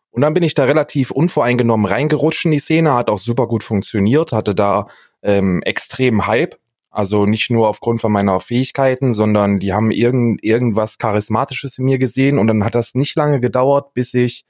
Und 0.09 0.21
dann 0.21 0.33
bin 0.33 0.43
ich 0.43 0.53
da 0.53 0.65
relativ 0.65 1.11
unvoreingenommen 1.11 1.85
reingerutscht 1.85 2.45
in 2.45 2.51
die 2.51 2.59
Szene, 2.59 2.93
hat 2.93 3.09
auch 3.09 3.19
super 3.19 3.47
gut 3.47 3.63
funktioniert, 3.63 4.33
hatte 4.33 4.53
da 4.53 4.87
ähm, 5.23 5.61
extrem 5.63 6.27
Hype. 6.27 6.57
Also 6.91 7.25
nicht 7.25 7.49
nur 7.49 7.69
aufgrund 7.69 8.01
von 8.01 8.11
meiner 8.11 8.39
Fähigkeiten, 8.41 9.13
sondern 9.13 9.57
die 9.57 9.73
haben 9.73 9.91
irgend, 9.91 10.43
irgendwas 10.43 10.97
Charismatisches 10.97 11.77
in 11.77 11.85
mir 11.85 11.97
gesehen. 11.97 12.37
Und 12.37 12.47
dann 12.47 12.65
hat 12.65 12.75
das 12.75 12.95
nicht 12.95 13.15
lange 13.15 13.39
gedauert, 13.39 13.93
bis 13.93 14.13
ich 14.13 14.45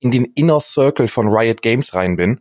in 0.00 0.10
den 0.10 0.24
Inner 0.24 0.60
Circle 0.60 1.08
von 1.08 1.28
Riot 1.28 1.62
Games 1.62 1.94
rein 1.94 2.16
bin 2.16 2.40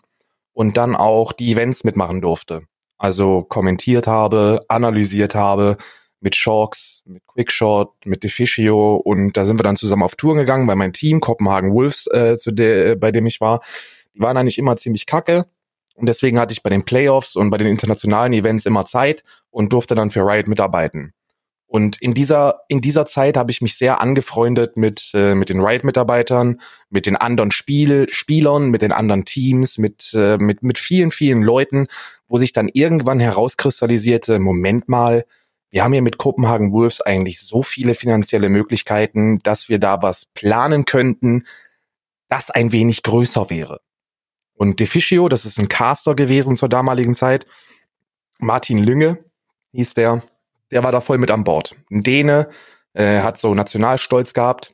und 0.53 0.77
dann 0.77 0.95
auch 0.95 1.31
die 1.31 1.51
Events 1.51 1.83
mitmachen 1.83 2.21
durfte. 2.21 2.63
Also 2.97 3.43
kommentiert 3.43 4.07
habe, 4.07 4.61
analysiert 4.67 5.35
habe 5.35 5.77
mit 6.21 6.35
Shorks, 6.35 7.03
mit 7.05 7.21
Quickshot, 7.27 7.93
mit 8.05 8.23
Deficio 8.23 8.95
und 8.95 9.37
da 9.37 9.45
sind 9.45 9.59
wir 9.59 9.63
dann 9.63 9.75
zusammen 9.75 10.03
auf 10.03 10.15
Touren 10.15 10.39
gegangen, 10.39 10.65
weil 10.67 10.75
mein 10.75 10.93
Team, 10.93 11.19
Kopenhagen 11.19 11.71
Wolves, 11.71 12.07
äh, 12.07 12.35
zu 12.37 12.51
der, 12.51 12.95
bei 12.95 13.11
dem 13.11 13.27
ich 13.27 13.41
war, 13.41 13.61
die 14.15 14.21
waren 14.21 14.37
eigentlich 14.37 14.57
immer 14.57 14.75
ziemlich 14.75 15.05
kacke. 15.05 15.45
Und 15.95 16.07
deswegen 16.07 16.39
hatte 16.39 16.53
ich 16.53 16.61
bei 16.61 16.69
den 16.69 16.85
Playoffs 16.85 17.35
und 17.35 17.49
bei 17.49 17.57
den 17.57 17.67
internationalen 17.67 18.33
Events 18.33 18.65
immer 18.65 18.85
Zeit 18.85 19.23
und 19.49 19.73
durfte 19.73 19.95
dann 19.95 20.11
für 20.11 20.21
Riot 20.21 20.47
mitarbeiten. 20.47 21.13
Und 21.67 22.01
in 22.01 22.13
dieser, 22.13 22.61
in 22.67 22.79
dieser 22.79 23.05
Zeit 23.05 23.37
habe 23.37 23.51
ich 23.51 23.61
mich 23.61 23.77
sehr 23.77 23.99
angefreundet 23.99 24.77
mit, 24.77 25.11
äh, 25.13 25.35
mit 25.35 25.49
den 25.49 25.59
Riot-Mitarbeitern, 25.59 26.61
mit 26.89 27.05
den 27.05 27.15
anderen 27.15 27.51
Spiel, 27.51 28.07
Spielern, 28.11 28.69
mit 28.69 28.81
den 28.81 28.91
anderen 28.91 29.25
Teams, 29.25 29.77
mit, 29.77 30.13
äh, 30.13 30.37
mit, 30.37 30.63
mit 30.63 30.77
vielen, 30.77 31.11
vielen 31.11 31.41
Leuten, 31.41 31.87
wo 32.27 32.37
sich 32.37 32.53
dann 32.53 32.69
irgendwann 32.71 33.19
herauskristallisierte, 33.19 34.39
Moment 34.39 34.87
mal, 34.87 35.25
wir 35.71 35.83
haben 35.83 35.91
hier 35.91 36.01
mit 36.01 36.17
Kopenhagen 36.17 36.71
Wolves 36.71 37.01
eigentlich 37.01 37.41
so 37.41 37.61
viele 37.61 37.95
finanzielle 37.95 38.47
Möglichkeiten, 38.47 39.39
dass 39.39 39.67
wir 39.67 39.79
da 39.79 40.01
was 40.01 40.25
planen 40.27 40.85
könnten, 40.85 41.45
das 42.29 42.51
ein 42.51 42.71
wenig 42.71 43.03
größer 43.03 43.49
wäre. 43.49 43.81
Und 44.55 44.79
Deficio, 44.79 45.29
das 45.29 45.45
ist 45.45 45.59
ein 45.59 45.67
Caster 45.67 46.15
gewesen 46.15 46.55
zur 46.55 46.69
damaligen 46.69 47.13
Zeit, 47.13 47.45
Martin 48.39 48.77
Lünge 48.77 49.23
hieß 49.73 49.93
der, 49.93 50.23
der 50.71 50.83
war 50.83 50.91
da 50.91 51.01
voll 51.01 51.17
mit 51.17 51.31
an 51.31 51.43
Bord. 51.43 51.75
Ein 51.91 52.03
Däne, 52.03 52.49
äh, 52.93 53.21
hat 53.21 53.37
so 53.37 53.53
Nationalstolz 53.53 54.33
gehabt, 54.33 54.73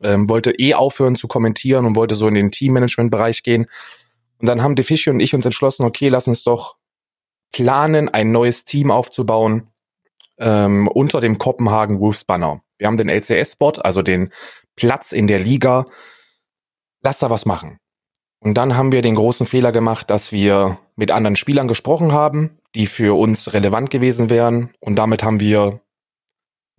ähm, 0.00 0.28
wollte 0.28 0.52
eh 0.52 0.74
aufhören 0.74 1.16
zu 1.16 1.26
kommentieren 1.26 1.86
und 1.86 1.96
wollte 1.96 2.14
so 2.14 2.28
in 2.28 2.34
den 2.34 2.50
Teammanagement-Bereich 2.50 3.42
gehen. 3.42 3.66
Und 4.38 4.48
dann 4.48 4.62
haben 4.62 4.76
Defici 4.76 5.10
und 5.10 5.20
ich 5.20 5.34
uns 5.34 5.44
entschlossen, 5.44 5.84
okay, 5.84 6.08
lass 6.08 6.28
uns 6.28 6.44
doch 6.44 6.76
planen, 7.52 8.10
ein 8.10 8.30
neues 8.30 8.64
Team 8.64 8.90
aufzubauen 8.90 9.68
ähm, 10.38 10.88
unter 10.88 11.20
dem 11.20 11.38
Kopenhagen 11.38 12.00
Wolves 12.00 12.24
Banner. 12.24 12.60
Wir 12.76 12.86
haben 12.86 12.98
den 12.98 13.08
LCS-Spot, 13.08 13.72
also 13.80 14.02
den 14.02 14.30
Platz 14.76 15.12
in 15.12 15.26
der 15.26 15.38
Liga. 15.38 15.86
Lass 17.00 17.20
da 17.20 17.30
was 17.30 17.46
machen. 17.46 17.78
Und 18.40 18.54
dann 18.54 18.76
haben 18.76 18.92
wir 18.92 19.02
den 19.02 19.14
großen 19.14 19.46
Fehler 19.46 19.72
gemacht, 19.72 20.10
dass 20.10 20.32
wir 20.32 20.78
mit 20.94 21.10
anderen 21.10 21.36
Spielern 21.36 21.68
gesprochen 21.68 22.12
haben, 22.12 22.58
die 22.74 22.86
für 22.86 23.18
uns 23.18 23.52
relevant 23.52 23.90
gewesen 23.90 24.30
wären. 24.30 24.70
Und 24.80 24.96
damit 24.96 25.22
haben 25.24 25.40
wir 25.40 25.80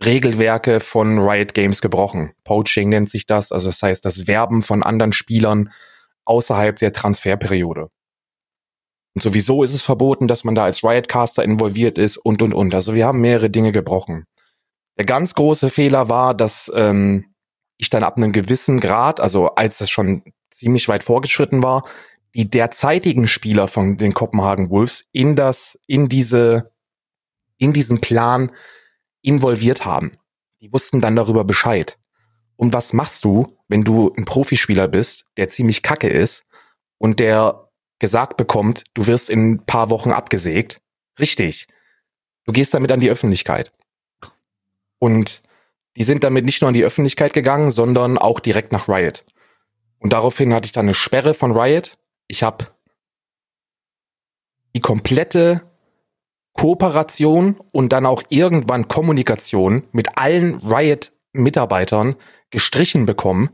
Regelwerke 0.04 0.80
von 0.80 1.18
Riot 1.20 1.54
Games 1.54 1.82
gebrochen. 1.82 2.32
Poaching 2.44 2.90
nennt 2.90 3.10
sich 3.10 3.26
das. 3.26 3.52
Also 3.52 3.70
das 3.70 3.82
heißt, 3.82 4.06
das 4.06 4.28
Werben 4.28 4.62
von 4.62 4.84
anderen 4.84 5.12
Spielern 5.12 5.72
außerhalb 6.26 6.78
der 6.78 6.94
Transferperiode. 6.94 7.90
Und 9.16 9.24
sowieso 9.24 9.64
ist 9.64 9.74
es 9.74 9.82
verboten, 9.82 10.28
dass 10.28 10.44
man 10.44 10.54
da 10.54 10.66
als 10.66 10.84
Riotcaster 10.84 11.44
involviert 11.44 11.98
ist 11.98 12.18
und, 12.18 12.44
und, 12.44 12.54
und. 12.54 12.76
Also 12.76 12.94
wir 12.94 13.08
haben 13.08 13.20
mehrere 13.20 13.50
Dinge 13.50 13.72
gebrochen. 13.72 14.26
Der 14.98 15.06
ganz 15.06 15.34
große 15.34 15.72
Fehler 15.72 16.10
war, 16.10 16.36
dass 16.36 16.72
ähm, 16.76 17.34
ich 17.78 17.90
dann 17.90 18.04
ab 18.04 18.18
einem 18.18 18.32
gewissen 18.32 18.80
Grad, 18.80 19.20
also 19.20 19.50
als 19.56 19.82
es 19.82 19.90
schon 19.90 20.24
ziemlich 20.58 20.88
weit 20.90 21.04
vorgeschritten 21.04 21.64
war, 21.64 21.88
die 22.34 22.50
derzeitigen 22.50 23.28
Spieler 23.28 23.68
von 23.68 23.98
den 23.98 24.14
Kopenhagen 24.14 24.70
Wolves 24.70 25.06
in 25.12 25.36
das, 25.36 25.80
in 25.88 26.10
diese, 26.10 26.72
in 27.58 27.74
diesen 27.74 28.02
Plan 28.02 28.52
involviert 29.22 29.86
haben. 29.86 30.18
Die 30.62 30.72
wussten 30.72 31.02
dann 31.02 31.16
darüber 31.16 31.44
Bescheid. 31.44 31.98
Und 32.56 32.74
was 32.74 32.94
machst 32.94 33.24
du, 33.24 33.58
wenn 33.68 33.84
du 33.84 34.14
ein 34.18 34.26
Profispieler 34.26 34.88
bist, 34.88 35.26
der 35.38 35.50
ziemlich 35.50 35.84
kacke 35.84 36.10
ist 36.10 36.46
und 36.98 37.20
der 37.20 37.70
gesagt 38.00 38.38
bekommt, 38.38 38.84
du 38.94 39.08
wirst 39.08 39.30
in 39.30 39.52
ein 39.52 39.66
paar 39.66 39.90
Wochen 39.90 40.12
abgesägt. 40.12 40.82
Richtig. 41.20 41.68
Du 42.46 42.52
gehst 42.52 42.74
damit 42.74 42.92
an 42.92 43.00
die 43.00 43.10
Öffentlichkeit. 43.10 43.72
Und 45.00 45.42
die 45.96 46.04
sind 46.04 46.24
damit 46.24 46.46
nicht 46.46 46.62
nur 46.62 46.70
an 46.70 46.74
die 46.74 46.84
Öffentlichkeit 46.84 47.34
gegangen, 47.34 47.72
sondern 47.72 48.18
auch 48.18 48.40
direkt 48.40 48.72
nach 48.72 48.88
Riot. 48.88 49.26
Und 50.00 50.14
daraufhin 50.14 50.54
hatte 50.54 50.66
ich 50.66 50.72
dann 50.72 50.86
eine 50.86 50.94
Sperre 50.94 51.34
von 51.34 51.52
Riot. 51.52 51.98
Ich 52.28 52.44
habe 52.44 52.68
die 54.76 54.82
komplette 54.82 55.64
Kooperation 56.54 57.60
und 57.72 57.94
dann 57.94 58.06
auch 58.06 58.24
irgendwann 58.30 58.88
Kommunikation 58.88 59.84
mit 59.92 60.18
allen 60.18 60.56
Riot-Mitarbeitern 60.56 62.16
gestrichen 62.50 63.06
bekommen. 63.06 63.50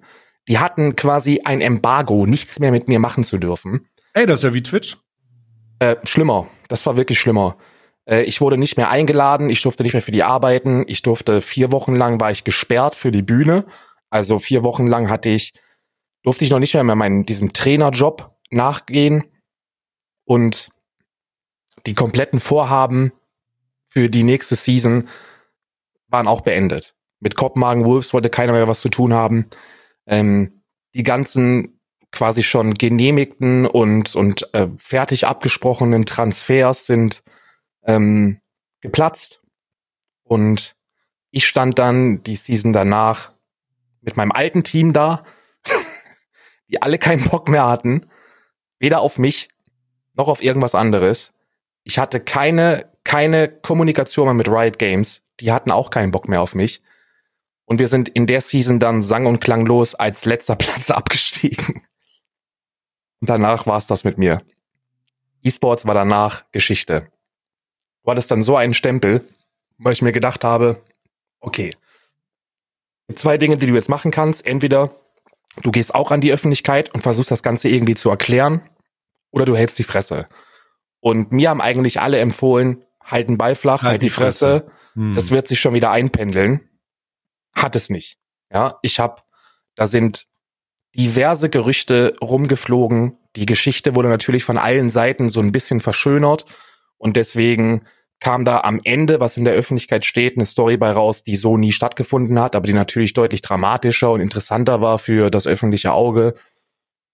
Die 0.48 0.60
hatten 0.60 0.96
quasi 0.96 1.42
ein 1.44 1.62
Embargo, 1.62 2.26
nichts 2.26 2.60
mehr 2.60 2.72
mit 2.72 2.88
mir 2.88 3.00
machen 3.00 3.24
zu 3.24 3.38
dürfen. 3.38 3.88
Ey, 4.14 4.26
das 4.26 4.40
ist 4.40 4.44
ja 4.44 4.54
wie 4.54 4.64
Twitch. 4.64 4.98
Äh, 5.80 5.96
schlimmer. 6.04 6.48
Das 6.68 6.86
war 6.86 6.98
wirklich 6.98 7.20
schlimmer. 7.20 7.58
Äh, 8.06 8.24
ich 8.24 8.42
wurde 8.42 8.58
nicht 8.58 8.78
mehr 8.78 8.90
eingeladen, 8.90 9.50
ich 9.50 9.62
durfte 9.62 9.84
nicht 9.84 9.94
mehr 9.94 10.02
für 10.02 10.12
die 10.12 10.24
arbeiten. 10.24 10.84
Ich 10.88 11.02
durfte 11.02 11.42
vier 11.42 11.72
Wochen 11.72 11.96
lang 11.96 12.20
war 12.20 12.32
ich 12.32 12.44
gesperrt 12.44 12.96
für 12.96 13.12
die 13.12 13.22
Bühne. 13.22 13.66
Also 14.10 14.40
vier 14.40 14.64
Wochen 14.64 14.88
lang 14.88 15.10
hatte 15.10 15.30
ich, 15.30 15.54
durfte 16.24 16.46
ich 16.46 16.52
noch 16.52 16.60
nicht 16.60 16.74
mehr, 16.74 16.84
mehr 16.84 16.96
meinen, 16.96 17.26
diesem 17.26 17.54
Trainerjob 17.54 18.36
nachgehen. 18.50 19.24
Und 20.26 20.70
die 21.86 21.94
kompletten 21.94 22.40
Vorhaben 22.40 23.12
für 23.90 24.10
die 24.10 24.24
nächste 24.24 24.56
Season 24.56 25.08
waren 26.08 26.28
auch 26.28 26.42
beendet. 26.42 26.96
Mit 27.20 27.36
Kopenhagen 27.36 27.86
Wolves 27.86 28.14
wollte 28.14 28.30
keiner 28.30 28.54
mehr 28.54 28.68
was 28.68 28.82
zu 28.82 28.90
tun 28.90 29.14
haben. 29.14 29.50
Ähm, 30.06 30.64
die 30.94 31.04
ganzen 31.04 31.80
quasi 32.12 32.44
schon 32.44 32.76
genehmigten 32.76 33.66
und, 33.66 34.16
und 34.16 34.54
äh, 34.54 34.68
fertig 34.78 35.26
abgesprochenen 35.28 36.06
Transfers 36.06 36.86
sind 36.86 37.24
ähm, 37.86 38.40
geplatzt. 38.82 39.42
Und 40.24 40.76
ich 41.32 41.48
stand 41.48 41.80
dann 41.80 42.22
die 42.24 42.36
Season 42.36 42.72
danach 42.72 43.34
mit 44.02 44.16
meinem 44.16 44.32
alten 44.32 44.64
Team 44.64 44.94
da, 44.94 45.24
die 46.68 46.82
alle 46.82 46.98
keinen 46.98 47.30
Bock 47.30 47.50
mehr 47.50 47.68
hatten. 47.68 48.08
Weder 48.80 49.02
auf 49.02 49.18
mich 49.18 49.50
noch 50.14 50.28
auf 50.28 50.44
irgendwas 50.44 50.76
anderes. 50.76 51.34
Ich 51.84 52.00
hatte 52.00 52.20
keine, 52.20 52.90
keine 53.04 53.50
Kommunikation 53.50 54.26
mehr 54.26 54.34
mit 54.34 54.48
Riot 54.48 54.80
Games. 54.80 55.22
Die 55.40 55.52
hatten 55.52 55.72
auch 55.72 55.90
keinen 55.90 56.12
Bock 56.12 56.28
mehr 56.28 56.42
auf 56.42 56.56
mich. 56.56 56.82
Und 57.66 57.80
wir 57.80 57.88
sind 57.88 58.10
in 58.10 58.28
der 58.28 58.42
Season 58.42 58.80
dann 58.80 59.02
sang- 59.02 59.26
und 59.26 59.40
klanglos 59.40 59.96
als 59.96 60.26
letzter 60.26 60.56
Platz 60.58 60.92
abgestiegen. 60.92 61.82
Und 63.22 63.30
danach 63.30 63.66
war 63.66 63.78
es 63.78 63.88
das 63.88 64.04
mit 64.04 64.18
mir. 64.18 64.42
E-Sports 65.44 65.86
war 65.86 65.94
danach 65.94 66.46
Geschichte 66.52 67.08
war 68.04 68.16
das 68.16 68.28
dann 68.28 68.44
so 68.44 68.56
ein 68.56 68.74
Stempel, 68.74 69.26
weil 69.78 69.94
ich 69.94 70.02
mir 70.02 70.12
gedacht 70.12 70.44
habe, 70.44 70.82
okay, 71.40 71.72
zwei 73.14 73.38
Dinge, 73.38 73.58
die 73.58 73.68
du 73.68 73.74
jetzt 73.74 73.90
machen 73.90 74.12
kannst. 74.12 74.46
Entweder 74.46 74.94
du 75.62 75.72
gehst 75.72 75.94
auch 75.94 76.12
an 76.12 76.22
die 76.22 76.32
Öffentlichkeit 76.32 76.94
und 76.94 77.02
versuchst 77.02 77.32
das 77.32 77.44
Ganze 77.44 77.70
irgendwie 77.70 77.96
zu 77.96 78.10
erklären, 78.10 78.62
oder 79.32 79.46
du 79.46 79.56
hältst 79.56 79.80
die 79.80 79.84
Fresse. 79.84 80.28
Und 81.00 81.32
mir 81.32 81.50
haben 81.50 81.62
eigentlich 81.62 82.00
alle 82.00 82.20
empfohlen, 82.20 82.86
halten 83.04 83.38
Beiflach, 83.38 83.82
halt, 83.82 83.92
halt 83.92 84.02
die, 84.02 84.06
die 84.06 84.10
Fresse. 84.10 84.62
Fresse. 84.62 84.72
Hm. 84.96 85.16
Das 85.16 85.32
wird 85.32 85.48
sich 85.48 85.60
schon 85.60 85.74
wieder 85.74 85.92
einpendeln. 85.92 86.62
Hat 87.56 87.76
es 87.76 87.90
nicht. 87.90 88.18
Ja, 88.52 88.78
ich 88.82 89.00
habe, 89.00 89.22
da 89.76 89.88
sind 89.88 90.28
diverse 90.96 91.50
Gerüchte 91.50 92.14
rumgeflogen. 92.22 93.18
Die 93.36 93.46
Geschichte 93.46 93.96
wurde 93.96 94.10
natürlich 94.10 94.44
von 94.44 94.58
allen 94.58 94.90
Seiten 94.90 95.30
so 95.30 95.40
ein 95.40 95.52
bisschen 95.52 95.80
verschönert. 95.80 96.46
Und 96.98 97.18
deswegen 97.18 97.86
kam 98.24 98.46
da 98.46 98.62
am 98.62 98.80
Ende, 98.86 99.20
was 99.20 99.36
in 99.36 99.44
der 99.44 99.54
Öffentlichkeit 99.54 100.06
steht, 100.06 100.38
eine 100.38 100.46
Story 100.46 100.78
bei 100.78 100.90
raus, 100.92 101.24
die 101.24 101.36
so 101.36 101.58
nie 101.58 101.74
stattgefunden 101.74 102.40
hat, 102.40 102.56
aber 102.56 102.66
die 102.66 102.74
natürlich 102.74 103.12
deutlich 103.12 103.42
dramatischer 103.42 104.14
und 104.14 104.22
interessanter 104.22 104.80
war 104.80 104.98
für 104.98 105.30
das 105.30 105.46
öffentliche 105.46 105.92
Auge. 105.92 106.34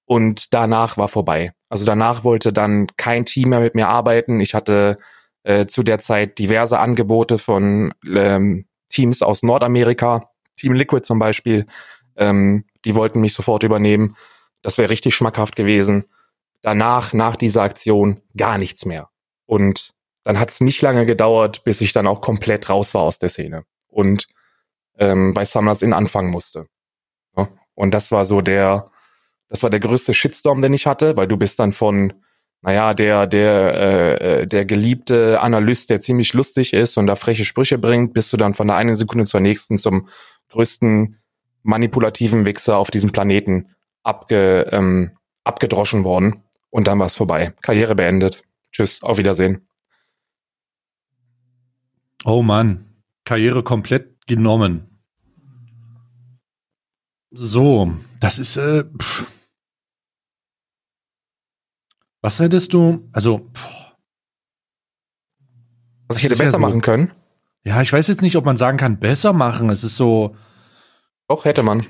Und 0.05 0.53
danach 0.53 0.97
war 0.97 1.07
vorbei. 1.07 1.51
Also 1.67 1.83
danach 1.83 2.23
wollte 2.23 2.53
dann 2.53 2.85
kein 2.95 3.25
Team 3.25 3.49
mehr 3.49 3.59
mit 3.59 3.73
mir 3.73 3.87
arbeiten. 3.87 4.39
Ich 4.39 4.53
hatte 4.53 4.99
äh, 5.41 5.65
zu 5.65 5.81
der 5.81 5.97
Zeit 5.97 6.37
diverse 6.37 6.77
Angebote 6.77 7.39
von 7.39 7.91
ähm, 8.07 8.67
Teams 8.87 9.23
aus 9.23 9.41
Nordamerika, 9.41 10.29
Team 10.57 10.73
Liquid 10.73 11.01
zum 11.07 11.17
Beispiel. 11.17 11.65
Ähm, 12.17 12.65
die 12.85 12.93
wollten 12.93 13.19
mich 13.19 13.33
sofort 13.33 13.63
übernehmen. 13.63 14.15
Das 14.61 14.77
wäre 14.77 14.91
richtig 14.91 15.15
schmackhaft 15.15 15.55
gewesen. 15.55 16.05
Danach, 16.61 17.13
nach 17.13 17.35
dieser 17.35 17.63
Aktion, 17.63 18.21
gar 18.37 18.59
nichts 18.59 18.85
mehr. 18.85 19.09
Und 19.47 19.95
dann 20.23 20.39
hat 20.39 20.49
es 20.49 20.61
nicht 20.61 20.81
lange 20.81 21.05
gedauert, 21.05 21.63
bis 21.63 21.81
ich 21.81 21.93
dann 21.93 22.07
auch 22.07 22.21
komplett 22.21 22.69
raus 22.69 22.93
war 22.93 23.01
aus 23.01 23.19
der 23.19 23.29
Szene 23.29 23.63
und 23.87 24.27
ähm, 24.97 25.33
bei 25.33 25.45
Summoners 25.45 25.81
in 25.81 25.93
anfangen 25.93 26.29
musste. 26.29 26.67
Ja? 27.35 27.47
Und 27.73 27.91
das 27.91 28.11
war 28.11 28.25
so 28.25 28.41
der, 28.41 28.91
das 29.47 29.63
war 29.63 29.69
der 29.69 29.79
größte 29.79 30.13
Shitstorm, 30.13 30.61
den 30.61 30.73
ich 30.73 30.85
hatte, 30.85 31.15
weil 31.17 31.27
du 31.27 31.37
bist 31.37 31.59
dann 31.59 31.71
von, 31.71 32.13
naja, 32.61 32.93
der, 32.93 33.25
der, 33.25 34.21
äh, 34.21 34.47
der 34.47 34.65
geliebte 34.65 35.39
Analyst, 35.41 35.89
der 35.89 36.01
ziemlich 36.01 36.33
lustig 36.33 36.73
ist 36.73 36.97
und 36.97 37.07
da 37.07 37.15
freche 37.15 37.45
Sprüche 37.45 37.77
bringt, 37.77 38.13
bist 38.13 38.31
du 38.33 38.37
dann 38.37 38.53
von 38.53 38.67
der 38.67 38.75
einen 38.75 38.95
Sekunde 38.95 39.25
zur 39.25 39.39
nächsten 39.39 39.77
zum 39.77 40.09
größten 40.49 41.17
manipulativen 41.63 42.45
Wichser 42.45 42.77
auf 42.77 42.91
diesem 42.91 43.11
Planeten 43.11 43.75
abge, 44.03 44.67
ähm, 44.71 45.11
abgedroschen 45.43 46.03
worden. 46.03 46.43
Und 46.69 46.87
dann 46.87 46.99
war 46.99 47.07
es 47.07 47.15
vorbei. 47.15 47.53
Karriere 47.61 47.95
beendet. 47.95 48.43
Tschüss, 48.71 49.01
auf 49.01 49.17
Wiedersehen. 49.17 49.68
Oh 52.25 52.41
Mann, 52.41 52.85
Karriere 53.25 53.63
komplett 53.63 54.25
genommen. 54.27 54.99
So, 57.31 57.93
das 58.19 58.39
ist. 58.39 58.57
Äh, 58.57 58.85
was 62.21 62.39
hättest 62.39 62.73
du? 62.73 63.07
Also. 63.13 63.49
Pff, 63.53 63.95
Was 66.07 66.17
ich 66.17 66.23
hätte 66.23 66.33
besser 66.33 66.45
ja 66.45 66.51
so, 66.51 66.59
machen 66.59 66.81
können? 66.81 67.11
Ja, 67.63 67.81
ich 67.81 67.93
weiß 67.93 68.07
jetzt 68.07 68.21
nicht, 68.21 68.35
ob 68.35 68.45
man 68.45 68.57
sagen 68.57 68.77
kann, 68.77 68.99
besser 68.99 69.31
machen. 69.33 69.69
Es 69.69 69.83
ist 69.83 69.95
so. 69.95 70.35
Doch, 71.27 71.45
hätte 71.45 71.63
man. 71.63 71.85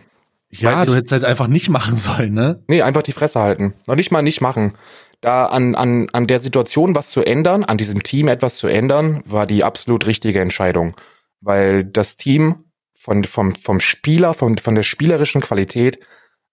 Ja, 0.51 0.83
du 0.83 0.95
hättest 0.95 1.11
halt 1.11 1.25
einfach 1.25 1.47
nicht 1.47 1.69
machen 1.69 1.95
sollen, 1.95 2.33
ne? 2.33 2.63
Nee, 2.67 2.81
einfach 2.81 3.03
die 3.03 3.13
Fresse 3.13 3.39
halten. 3.39 3.73
Noch 3.87 3.95
nicht 3.95 4.11
mal 4.11 4.21
nicht 4.21 4.41
machen 4.41 4.73
da 5.21 5.45
an, 5.47 5.75
an, 5.75 6.09
an 6.11 6.27
der 6.27 6.39
Situation 6.39 6.95
was 6.95 7.11
zu 7.11 7.21
ändern, 7.21 7.63
an 7.63 7.77
diesem 7.77 8.03
Team 8.03 8.27
etwas 8.27 8.57
zu 8.57 8.67
ändern, 8.67 9.21
war 9.25 9.45
die 9.45 9.63
absolut 9.63 10.07
richtige 10.07 10.39
Entscheidung. 10.39 10.95
Weil 11.41 11.83
das 11.83 12.17
Team 12.17 12.65
von, 12.93 13.23
vom, 13.25 13.55
vom 13.55 13.79
Spieler, 13.79 14.33
von, 14.33 14.57
von 14.57 14.75
der 14.75 14.83
spielerischen 14.83 15.41
Qualität, 15.41 15.99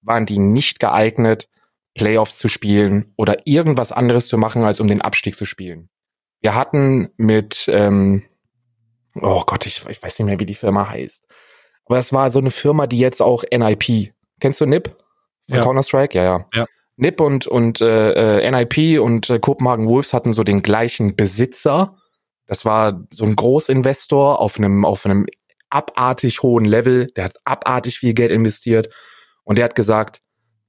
waren 0.02 0.26
die 0.26 0.38
nicht 0.38 0.80
geeignet, 0.80 1.48
Playoffs 1.94 2.38
zu 2.38 2.48
spielen 2.48 3.12
oder 3.16 3.46
irgendwas 3.46 3.90
anderes 3.90 4.28
zu 4.28 4.36
machen, 4.36 4.64
als 4.64 4.80
um 4.80 4.88
den 4.88 5.00
Abstieg 5.00 5.36
zu 5.36 5.44
spielen. 5.44 5.88
Wir 6.40 6.54
hatten 6.54 7.10
mit, 7.16 7.66
ähm, 7.72 8.22
oh 9.14 9.42
Gott, 9.46 9.66
ich, 9.66 9.84
ich 9.88 10.02
weiß 10.02 10.18
nicht 10.18 10.26
mehr, 10.26 10.38
wie 10.38 10.46
die 10.46 10.54
Firma 10.54 10.90
heißt. 10.90 11.26
Aber 11.86 11.98
es 11.98 12.12
war 12.12 12.30
so 12.30 12.38
eine 12.38 12.50
Firma, 12.50 12.86
die 12.86 12.98
jetzt 12.98 13.22
auch 13.22 13.44
NIP. 13.50 14.12
Kennst 14.40 14.60
du 14.60 14.66
NIP? 14.66 14.88
Von 15.48 15.56
ja. 15.56 15.62
Counter-Strike? 15.62 16.18
Ja, 16.18 16.24
ja. 16.24 16.46
ja. 16.52 16.66
NIP 16.96 17.20
und, 17.20 17.46
und 17.46 17.80
äh, 17.80 18.40
äh 18.40 18.50
NIP 18.50 19.00
und 19.00 19.30
äh, 19.30 19.38
Kopenhagen 19.38 19.88
Wolves 19.88 20.12
hatten 20.12 20.32
so 20.32 20.42
den 20.42 20.62
gleichen 20.62 21.16
Besitzer. 21.16 21.96
Das 22.46 22.64
war 22.64 23.06
so 23.10 23.24
ein 23.24 23.36
Großinvestor 23.36 24.40
auf 24.40 24.58
einem, 24.58 24.84
auf 24.84 25.04
einem 25.04 25.26
abartig 25.68 26.42
hohen 26.42 26.64
Level. 26.64 27.08
Der 27.16 27.24
hat 27.24 27.36
abartig 27.44 27.98
viel 27.98 28.14
Geld 28.14 28.30
investiert. 28.30 28.88
Und 29.44 29.56
der 29.56 29.64
hat 29.66 29.74
gesagt, 29.74 30.22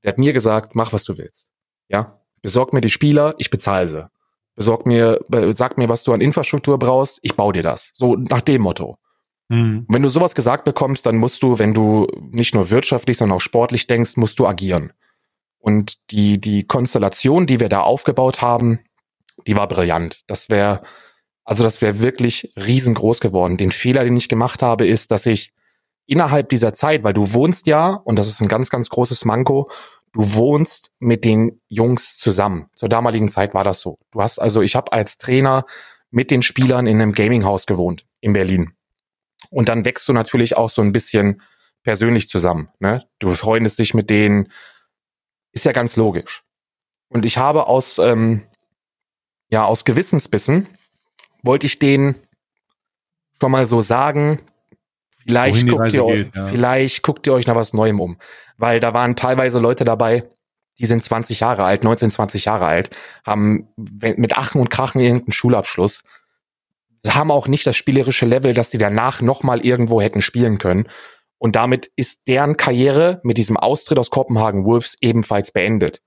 der 0.03 0.09
hat 0.09 0.19
mir 0.19 0.33
gesagt, 0.33 0.75
mach 0.75 0.93
was 0.93 1.03
du 1.03 1.17
willst. 1.17 1.47
Ja, 1.87 2.21
besorg 2.41 2.73
mir 2.73 2.81
die 2.81 2.89
Spieler, 2.89 3.35
ich 3.37 3.49
bezahle 3.49 3.87
sie. 3.87 4.09
Besorg 4.55 4.85
mir, 4.85 5.19
sag 5.53 5.77
mir, 5.77 5.87
was 5.87 6.03
du 6.03 6.13
an 6.13 6.21
Infrastruktur 6.21 6.79
brauchst, 6.79 7.19
ich 7.21 7.35
baue 7.35 7.53
dir 7.53 7.63
das. 7.63 7.91
So 7.93 8.15
nach 8.15 8.41
dem 8.41 8.63
Motto. 8.63 8.97
Mhm. 9.49 9.85
Wenn 9.87 10.01
du 10.01 10.09
sowas 10.09 10.35
gesagt 10.35 10.65
bekommst, 10.65 11.05
dann 11.05 11.17
musst 11.17 11.43
du, 11.43 11.59
wenn 11.59 11.73
du 11.73 12.07
nicht 12.31 12.55
nur 12.55 12.69
wirtschaftlich, 12.69 13.17
sondern 13.17 13.37
auch 13.37 13.41
sportlich 13.41 13.87
denkst, 13.87 14.17
musst 14.17 14.39
du 14.39 14.47
agieren. 14.47 14.93
Und 15.59 15.97
die, 16.11 16.39
die 16.39 16.63
Konstellation, 16.63 17.45
die 17.45 17.59
wir 17.59 17.69
da 17.69 17.81
aufgebaut 17.81 18.41
haben, 18.41 18.79
die 19.45 19.55
war 19.55 19.67
brillant. 19.67 20.23
Das 20.27 20.49
wäre, 20.49 20.81
also 21.43 21.63
das 21.63 21.81
wäre 21.81 22.01
wirklich 22.01 22.53
riesengroß 22.55 23.19
geworden. 23.19 23.57
Den 23.57 23.71
Fehler, 23.71 24.03
den 24.03 24.17
ich 24.17 24.29
gemacht 24.29 24.61
habe, 24.61 24.87
ist, 24.87 25.11
dass 25.11 25.25
ich 25.25 25.53
innerhalb 26.05 26.49
dieser 26.49 26.73
Zeit, 26.73 27.03
weil 27.03 27.13
du 27.13 27.33
wohnst 27.33 27.67
ja, 27.67 27.89
und 27.89 28.17
das 28.17 28.27
ist 28.27 28.41
ein 28.41 28.47
ganz, 28.47 28.69
ganz 28.69 28.89
großes 28.89 29.25
Manko, 29.25 29.69
du 30.13 30.33
wohnst 30.33 30.91
mit 30.99 31.25
den 31.25 31.61
Jungs 31.67 32.17
zusammen. 32.17 32.67
Zur 32.75 32.89
damaligen 32.89 33.29
Zeit 33.29 33.53
war 33.53 33.63
das 33.63 33.81
so. 33.81 33.99
Du 34.11 34.21
hast 34.21 34.39
also, 34.39 34.61
ich 34.61 34.75
habe 34.75 34.93
als 34.93 35.17
Trainer 35.17 35.65
mit 36.09 36.31
den 36.31 36.41
Spielern 36.41 36.87
in 36.87 37.01
einem 37.01 37.11
Gaminghaus 37.11 37.65
gewohnt 37.65 38.05
in 38.21 38.33
Berlin. 38.33 38.73
Und 39.49 39.69
dann 39.69 39.85
wächst 39.85 40.07
du 40.07 40.13
natürlich 40.13 40.57
auch 40.57 40.69
so 40.69 40.81
ein 40.81 40.93
bisschen 40.93 41.41
persönlich 41.83 42.29
zusammen. 42.29 42.69
Ne? 42.79 43.05
Du 43.19 43.33
freundest 43.33 43.79
dich 43.79 43.93
mit 43.93 44.09
denen, 44.09 44.49
ist 45.57 45.65
ja 45.65 45.71
ganz 45.71 45.95
logisch. 45.95 46.43
Und 47.09 47.25
ich 47.25 47.37
habe 47.37 47.67
aus, 47.67 47.97
ähm, 47.97 48.43
ja, 49.49 49.65
aus 49.65 49.85
Gewissensbissen, 49.85 50.67
wollte 51.41 51.65
ich 51.65 51.79
denen 51.79 52.15
schon 53.39 53.51
mal 53.51 53.65
so 53.65 53.81
sagen, 53.81 54.39
vielleicht 55.25 55.67
guckt, 55.67 55.93
ihr 55.93 56.05
euch, 56.05 56.27
ja. 56.35 56.47
vielleicht 56.47 57.03
guckt 57.03 57.27
ihr 57.27 57.33
euch 57.33 57.47
nach 57.47 57.55
was 57.55 57.73
Neuem 57.73 57.99
um. 57.99 58.17
Weil 58.57 58.79
da 58.79 58.93
waren 58.93 59.15
teilweise 59.15 59.59
Leute 59.59 59.83
dabei, 59.83 60.29
die 60.79 60.85
sind 60.85 61.03
20 61.03 61.39
Jahre 61.39 61.63
alt, 61.63 61.83
19, 61.83 62.11
20 62.11 62.45
Jahre 62.45 62.65
alt, 62.65 62.89
haben 63.25 63.67
mit 63.75 64.37
Achen 64.37 64.61
und 64.61 64.69
Krachen 64.69 65.01
irgendeinen 65.01 65.31
Schulabschluss, 65.31 66.03
haben 67.07 67.31
auch 67.31 67.47
nicht 67.47 67.65
das 67.65 67.77
spielerische 67.77 68.25
Level, 68.25 68.53
dass 68.53 68.69
die 68.69 68.77
danach 68.77 69.21
nochmal 69.21 69.65
irgendwo 69.65 70.01
hätten 70.01 70.21
spielen 70.21 70.57
können. 70.57 70.87
Und 71.37 71.55
damit 71.55 71.91
ist 71.95 72.21
deren 72.27 72.57
Karriere 72.57 73.21
mit 73.23 73.37
diesem 73.37 73.57
Austritt 73.57 73.99
aus 73.99 74.09
Kopenhagen 74.09 74.65
Wolves 74.65 74.95
ebenfalls 75.01 75.51
beendet. 75.51 76.01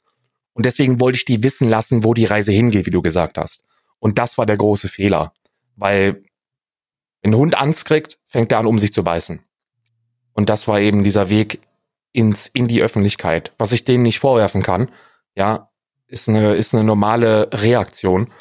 Und 0.55 0.67
deswegen 0.67 1.01
wollte 1.01 1.17
ich 1.17 1.25
die 1.25 1.43
wissen 1.43 1.69
lassen, 1.69 2.05
wo 2.05 2.15
die 2.15 2.25
Reise 2.25 2.53
hingeht, 2.53 2.87
wie 2.87 2.91
du 2.91 3.03
gesagt 3.03 3.39
hast. 3.39 3.65
Und 3.99 4.19
das 4.19 4.39
war 4.39 4.47
der 4.47 4.57
große 4.57 4.89
Fehler. 4.89 5.33
Weil 5.77 6.23
wenn 7.23 7.33
ein 7.33 7.37
Hund 7.37 7.55
Angst 7.55 7.85
kriegt, 7.85 8.19
fängt 8.27 8.51
er 8.51 8.59
an, 8.59 8.67
um 8.67 8.79
sich 8.79 8.93
zu 8.93 9.05
beißen. 9.05 9.41
Und 10.33 10.49
das 10.49 10.67
war 10.67 10.81
eben 10.81 11.05
dieser 11.05 11.31
Weg 11.31 11.61
ins, 12.13 12.49
in 12.49 12.67
die 12.67 12.83
Öffentlichkeit. 12.83 13.53
Was 13.59 13.73
ich 13.73 13.85
denen 13.85 14.03
nicht 14.03 14.19
vorwerfen 14.19 14.63
kann, 14.63 14.91
ja, 15.35 15.71
ist 16.07 16.29
eine, 16.29 16.55
ist 16.55 16.75
eine 16.75 16.85
normale 16.85 17.51
Reaktion. 17.53 18.33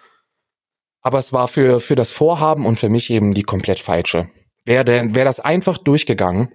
Aber 1.01 1.19
es 1.19 1.33
war 1.33 1.47
für, 1.47 1.79
für 1.79 1.95
das 1.95 2.11
Vorhaben 2.11 2.65
und 2.65 2.79
für 2.79 2.89
mich 2.89 3.09
eben 3.09 3.33
die 3.33 3.43
komplett 3.43 3.79
falsche. 3.79 4.29
Wäre 4.65 5.15
wär 5.15 5.25
das 5.25 5.39
einfach 5.39 5.77
durchgegangen, 5.77 6.53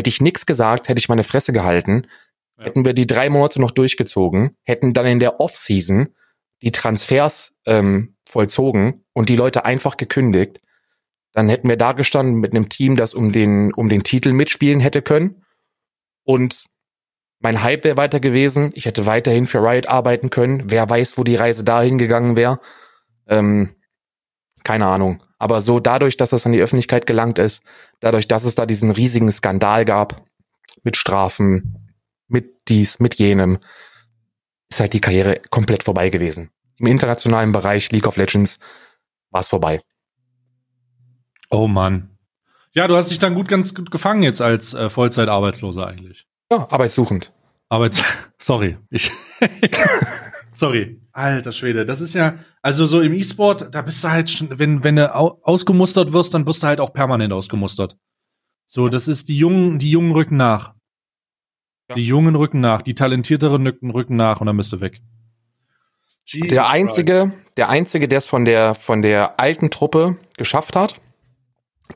hätte 0.00 0.08
ich 0.08 0.22
nichts 0.22 0.46
gesagt, 0.46 0.88
hätte 0.88 0.98
ich 0.98 1.10
meine 1.10 1.24
Fresse 1.24 1.52
gehalten, 1.52 2.06
ja. 2.56 2.64
hätten 2.64 2.86
wir 2.86 2.94
die 2.94 3.06
drei 3.06 3.28
Monate 3.28 3.60
noch 3.60 3.70
durchgezogen, 3.70 4.56
hätten 4.64 4.94
dann 4.94 5.04
in 5.04 5.20
der 5.20 5.40
Off-Season 5.40 6.08
die 6.62 6.72
Transfers 6.72 7.52
ähm, 7.66 8.16
vollzogen 8.26 9.04
und 9.12 9.28
die 9.28 9.36
Leute 9.36 9.66
einfach 9.66 9.98
gekündigt, 9.98 10.58
dann 11.32 11.50
hätten 11.50 11.68
wir 11.68 11.76
da 11.76 11.92
gestanden 11.92 12.36
mit 12.36 12.52
einem 12.52 12.70
Team, 12.70 12.96
das 12.96 13.12
um 13.12 13.30
den, 13.30 13.74
um 13.74 13.90
den 13.90 14.02
Titel 14.02 14.32
mitspielen 14.32 14.80
hätte 14.80 15.02
können. 15.02 15.44
Und 16.24 16.64
mein 17.38 17.62
Hype 17.62 17.84
wäre 17.84 17.98
weiter 17.98 18.20
gewesen. 18.20 18.70
Ich 18.74 18.86
hätte 18.86 19.06
weiterhin 19.06 19.46
für 19.46 19.62
Riot 19.62 19.86
arbeiten 19.86 20.30
können. 20.30 20.70
Wer 20.70 20.88
weiß, 20.88 21.18
wo 21.18 21.24
die 21.24 21.36
Reise 21.36 21.62
dahin 21.62 21.98
gegangen 21.98 22.36
wäre. 22.36 22.58
Ähm, 23.28 23.76
keine 24.64 24.86
Ahnung. 24.86 25.22
Aber 25.40 25.62
so 25.62 25.80
dadurch, 25.80 26.18
dass 26.18 26.30
das 26.30 26.44
an 26.44 26.52
die 26.52 26.60
Öffentlichkeit 26.60 27.06
gelangt 27.06 27.38
ist, 27.38 27.62
dadurch, 28.00 28.28
dass 28.28 28.44
es 28.44 28.54
da 28.54 28.66
diesen 28.66 28.90
riesigen 28.90 29.32
Skandal 29.32 29.86
gab, 29.86 30.22
mit 30.84 30.96
Strafen, 30.96 31.94
mit 32.28 32.68
dies, 32.68 33.00
mit 33.00 33.14
jenem, 33.14 33.58
ist 34.68 34.80
halt 34.80 34.92
die 34.92 35.00
Karriere 35.00 35.40
komplett 35.48 35.82
vorbei 35.82 36.10
gewesen. 36.10 36.50
Im 36.76 36.86
internationalen 36.86 37.52
Bereich 37.52 37.90
League 37.90 38.06
of 38.06 38.16
Legends 38.16 38.58
war 39.30 39.40
es 39.40 39.48
vorbei. 39.48 39.80
Oh 41.48 41.66
Mann. 41.66 42.10
Ja, 42.74 42.86
du 42.86 42.94
hast 42.94 43.10
dich 43.10 43.18
dann 43.18 43.34
gut 43.34 43.48
ganz 43.48 43.74
gut 43.74 43.90
gefangen 43.90 44.22
jetzt 44.22 44.42
als 44.42 44.74
äh, 44.74 44.90
Vollzeitarbeitsloser 44.90 45.86
eigentlich. 45.86 46.26
Ja, 46.52 46.68
arbeitssuchend. 46.70 47.32
Arbeits 47.70 48.04
sorry, 48.38 48.76
ich 48.90 49.10
sorry. 50.52 51.00
Alter 51.20 51.52
Schwede, 51.52 51.84
das 51.84 52.00
ist 52.00 52.14
ja 52.14 52.34
also 52.62 52.86
so 52.86 53.00
im 53.00 53.14
E-Sport, 53.14 53.74
da 53.74 53.82
bist 53.82 54.02
du 54.02 54.10
halt 54.10 54.58
wenn 54.58 54.84
wenn 54.84 54.96
du 54.96 55.14
ausgemustert 55.14 56.12
wirst, 56.12 56.34
dann 56.34 56.46
wirst 56.46 56.62
du 56.62 56.66
halt 56.66 56.80
auch 56.80 56.92
permanent 56.92 57.32
ausgemustert. 57.32 57.96
So, 58.66 58.88
das 58.88 59.08
ist 59.08 59.28
die 59.28 59.36
jungen 59.36 59.78
die 59.78 59.90
jungen 59.90 60.12
rücken 60.12 60.36
nach. 60.36 60.74
Ja. 61.88 61.94
Die 61.96 62.06
jungen 62.06 62.36
rücken 62.36 62.60
nach, 62.60 62.82
die 62.82 62.94
talentierteren 62.94 63.66
rücken, 63.66 63.90
rücken 63.90 64.16
nach 64.16 64.40
und 64.40 64.46
dann 64.46 64.56
bist 64.56 64.72
du 64.72 64.80
weg. 64.80 65.00
Jesus 66.24 66.48
der 66.48 66.68
einzige, 66.68 67.32
der 67.56 67.68
einzige, 67.68 68.06
der 68.06 68.18
es 68.18 68.26
von 68.26 68.44
der 68.44 68.74
von 68.74 69.02
der 69.02 69.40
alten 69.40 69.70
Truppe 69.70 70.16
geschafft 70.36 70.76
hat, 70.76 71.00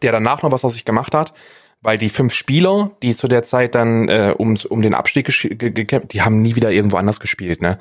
der 0.02 0.12
danach 0.12 0.42
noch 0.42 0.50
was 0.50 0.64
aus 0.64 0.74
sich 0.74 0.84
gemacht 0.84 1.14
hat, 1.14 1.32
weil 1.80 1.98
die 1.98 2.08
fünf 2.08 2.32
Spieler, 2.32 2.92
die 3.02 3.14
zu 3.14 3.28
der 3.28 3.42
Zeit 3.42 3.74
dann 3.74 4.08
äh, 4.08 4.34
ums, 4.38 4.64
um 4.64 4.82
den 4.82 4.94
Abstieg 4.94 5.26
gekämpft, 5.26 6.12
die 6.12 6.22
haben 6.22 6.40
nie 6.40 6.56
wieder 6.56 6.72
irgendwo 6.72 6.96
anders 6.96 7.20
gespielt, 7.20 7.62
ne? 7.62 7.78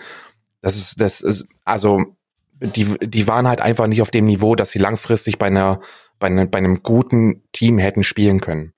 Das 0.63 0.77
ist, 0.77 0.99
das 1.01 1.21
ist, 1.21 1.45
also, 1.65 2.15
die, 2.59 2.97
die 2.99 3.27
waren 3.27 3.47
halt 3.47 3.59
einfach 3.59 3.87
nicht 3.87 4.01
auf 4.01 4.11
dem 4.11 4.25
Niveau, 4.25 4.55
dass 4.55 4.71
sie 4.71 4.79
langfristig 4.79 5.37
bei 5.37 5.47
einer, 5.47 5.81
bei, 6.19 6.27
einer, 6.27 6.45
bei 6.45 6.57
einem 6.57 6.81
guten 6.81 7.43
Team 7.51 7.77
hätten 7.77 8.03
spielen 8.03 8.39
können. 8.39 8.73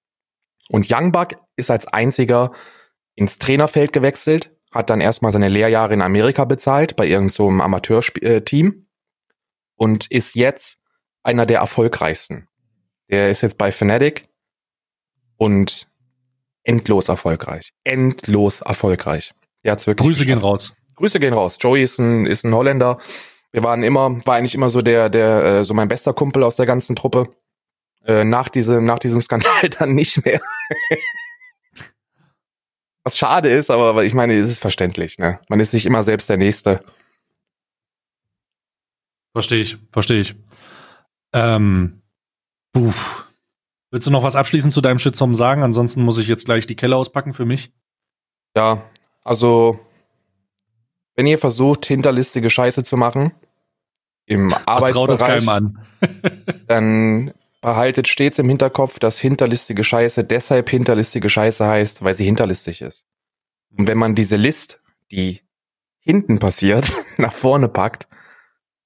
Und 0.69 0.91
Youngbuck 0.91 1.35
ist 1.55 1.69
als 1.69 1.87
einziger 1.87 2.51
ins 3.13 3.37
Trainerfeld 3.37 3.93
gewechselt, 3.93 4.51
hat 4.71 4.89
dann 4.89 4.99
erstmal 4.99 5.31
seine 5.31 5.47
Lehrjahre 5.47 5.93
in 5.93 6.01
Amerika 6.01 6.43
bezahlt, 6.45 6.95
bei 6.95 7.05
irgendeinem 7.05 7.29
so 7.29 7.63
Amateurteam 7.63 8.67
äh, 8.67 8.85
und 9.75 10.09
ist 10.11 10.35
jetzt 10.35 10.79
einer 11.21 11.45
der 11.45 11.59
erfolgreichsten. 11.59 12.47
Der 13.09 13.29
ist 13.29 13.41
jetzt 13.41 13.59
bei 13.59 13.71
Fnatic 13.71 14.27
und 15.37 15.87
endlos 16.63 17.09
erfolgreich. 17.09 17.71
Endlos 17.83 18.61
erfolgreich. 18.61 19.33
Der 19.63 19.73
hat's 19.73 19.85
wirklich. 19.85 20.07
Grüße 20.07 20.25
gehen 20.25 20.39
raus. 20.39 20.73
Grüße 20.95 21.19
gehen 21.19 21.33
raus. 21.33 21.57
Joey 21.59 21.83
ist 21.83 21.99
ein, 21.99 22.25
ist 22.25 22.43
ein 22.45 22.53
Holländer. 22.53 22.97
Wir 23.51 23.63
waren 23.63 23.83
immer, 23.83 24.25
war 24.25 24.35
eigentlich 24.35 24.55
immer 24.55 24.69
so 24.69 24.81
der, 24.81 25.09
der, 25.09 25.43
äh, 25.43 25.63
so 25.63 25.73
mein 25.73 25.87
bester 25.87 26.13
Kumpel 26.13 26.43
aus 26.43 26.55
der 26.55 26.65
ganzen 26.65 26.95
Truppe. 26.95 27.29
Äh, 28.05 28.23
nach 28.23 28.49
diesem, 28.49 28.85
nach 28.85 28.99
diesem 28.99 29.21
Skandal 29.21 29.69
dann 29.79 29.93
nicht 29.93 30.23
mehr. 30.25 30.41
Was 33.03 33.17
schade 33.17 33.49
ist, 33.49 33.69
aber 33.69 34.03
ich 34.03 34.13
meine, 34.13 34.37
es 34.37 34.49
ist 34.49 34.59
verständlich, 34.59 35.19
ne? 35.19 35.39
Man 35.47 35.59
ist 35.59 35.73
nicht 35.73 35.85
immer 35.85 36.03
selbst 36.03 36.29
der 36.29 36.37
Nächste. 36.37 36.79
Verstehe 39.33 39.61
ich, 39.61 39.77
verstehe 39.91 40.21
ich. 40.21 40.35
Ähm, 41.33 42.01
Puh. 42.73 42.93
Willst 43.91 44.07
du 44.07 44.11
noch 44.11 44.23
was 44.23 44.35
abschließend 44.35 44.73
zu 44.73 44.81
deinem 44.81 44.99
Shitstorm 44.99 45.33
sagen? 45.33 45.63
Ansonsten 45.63 46.03
muss 46.03 46.17
ich 46.17 46.27
jetzt 46.27 46.45
gleich 46.45 46.67
die 46.67 46.75
Kelle 46.75 46.97
auspacken 46.97 47.33
für 47.33 47.45
mich. 47.45 47.71
Ja, 48.55 48.83
also 49.23 49.79
wenn 51.15 51.27
ihr 51.27 51.37
versucht, 51.37 51.85
hinterlistige 51.85 52.49
Scheiße 52.49 52.83
zu 52.83 52.97
machen 52.97 53.33
im 54.25 54.53
Arbeitsbereich, 54.65 55.45
dann 56.67 57.33
behaltet 57.61 58.07
stets 58.07 58.39
im 58.39 58.49
Hinterkopf, 58.49 58.99
dass 58.99 59.19
hinterlistige 59.19 59.83
Scheiße 59.83 60.23
deshalb 60.23 60.69
hinterlistige 60.69 61.29
Scheiße 61.29 61.65
heißt, 61.65 62.03
weil 62.03 62.13
sie 62.13 62.25
hinterlistig 62.25 62.81
ist. 62.81 63.05
Und 63.77 63.87
wenn 63.87 63.97
man 63.97 64.15
diese 64.15 64.35
List, 64.35 64.81
die 65.11 65.41
hinten 65.99 66.39
passiert, 66.39 66.91
nach 67.17 67.33
vorne 67.33 67.67
packt, 67.67 68.07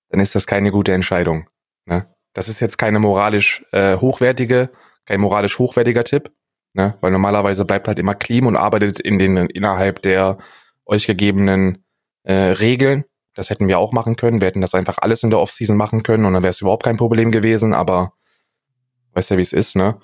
dann 0.09 0.19
ist 0.19 0.35
das 0.35 0.47
keine 0.47 0.71
gute 0.71 0.93
Entscheidung. 0.93 1.47
Ne? 1.85 2.07
Das 2.33 2.47
ist 2.47 2.59
jetzt 2.59 2.77
keine 2.77 2.99
moralisch 2.99 3.65
äh, 3.71 3.97
hochwertige, 3.97 4.69
kein 5.05 5.19
moralisch 5.19 5.59
hochwertiger 5.59 6.03
Tipp, 6.03 6.31
ne? 6.73 6.97
weil 7.01 7.11
normalerweise 7.11 7.65
bleibt 7.65 7.87
halt 7.87 7.99
immer 7.99 8.15
clean 8.15 8.45
und 8.45 8.55
arbeitet 8.55 8.99
in 8.99 9.19
den 9.19 9.37
innerhalb 9.37 10.01
der 10.01 10.37
euch 10.85 11.05
gegebenen 11.05 11.83
äh, 12.29 12.51
Regeln. 12.51 13.05
Das 13.33 13.49
hätten 13.49 13.67
wir 13.67 13.79
auch 13.79 13.91
machen 13.91 14.15
können. 14.15 14.39
Wir 14.39 14.47
hätten 14.49 14.61
das 14.61 14.75
einfach 14.75 14.99
alles 14.99 15.23
in 15.23 15.31
der 15.31 15.39
Offseason 15.39 15.75
machen 15.75 16.03
können 16.03 16.25
und 16.25 16.33
dann 16.33 16.43
wäre 16.43 16.51
es 16.51 16.61
überhaupt 16.61 16.83
kein 16.83 16.97
Problem 16.97 17.31
gewesen. 17.31 17.73
Aber 17.73 18.13
weißt 19.13 19.31
ja, 19.31 19.37
wie 19.37 19.41
es 19.41 19.53
ist, 19.53 19.75
ne? 19.75 19.99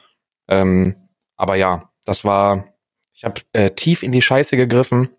Ähm, 0.48 0.96
aber 1.36 1.56
ja, 1.56 1.92
das 2.06 2.26
war. 2.26 2.74
Ich 3.14 3.24
habe 3.24 3.42
äh, 3.54 3.72
tief 3.72 4.04
in 4.04 4.12
die 4.12 4.22
Scheiße 4.22 4.58
gegriffen, 4.58 5.10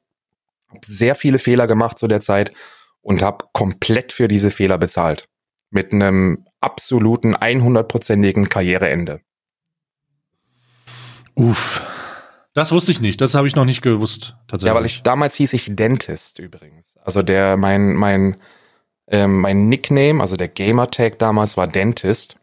habe 0.69 0.81
sehr 0.85 1.14
viele 1.14 1.38
Fehler 1.38 1.66
gemacht 1.66 1.99
zu 1.99 2.09
der 2.09 2.21
Zeit 2.21 2.53
und 3.00 3.23
habe 3.23 3.46
komplett 3.52 4.13
für 4.13 4.29
diese 4.29 4.50
Fehler 4.50 4.77
bezahlt. 4.77 5.29
Mit 5.71 5.92
einem 5.92 6.44
absoluten 6.61 7.35
100-prozentigen 7.35 8.48
Karriereende. 8.48 9.21
Uff. 11.35 11.96
Das 12.57 12.73
wusste 12.73 12.90
ich 12.90 13.02
nicht. 13.02 13.21
Das 13.21 13.35
habe 13.35 13.46
ich 13.46 13.54
noch 13.54 13.67
nicht 13.67 13.83
gewusst, 13.83 14.35
tatsächlich. 14.48 14.71
Ja, 14.71 14.75
weil 14.75 14.87
ich 14.87 15.02
damals 15.02 15.35
hieß 15.37 15.52
ich 15.52 15.77
Dentist 15.77 16.38
übrigens. 16.38 16.96
Also 17.02 17.23
der, 17.23 17.57
mein, 17.59 17.94
mein, 17.94 18.37
ähm, 19.09 19.40
mein 19.40 19.69
Nickname, 19.69 20.23
also 20.23 20.37
der 20.37 20.48
Gamertag 20.48 21.19
damals 21.19 21.59
war 21.59 21.69
Dentist. 21.69 22.37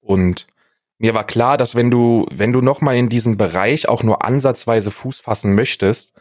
Und 0.00 0.46
mir 0.98 1.14
war 1.14 1.24
klar, 1.24 1.56
dass 1.56 1.74
wenn 1.74 1.90
du, 1.90 2.26
wenn 2.30 2.52
du 2.52 2.60
nochmal 2.60 2.96
in 2.96 3.08
diesem 3.08 3.38
Bereich 3.38 3.88
auch 3.88 4.02
nur 4.02 4.22
ansatzweise 4.22 4.90
Fuß 4.90 5.20
fassen 5.20 5.54
möchtest, 5.54 6.12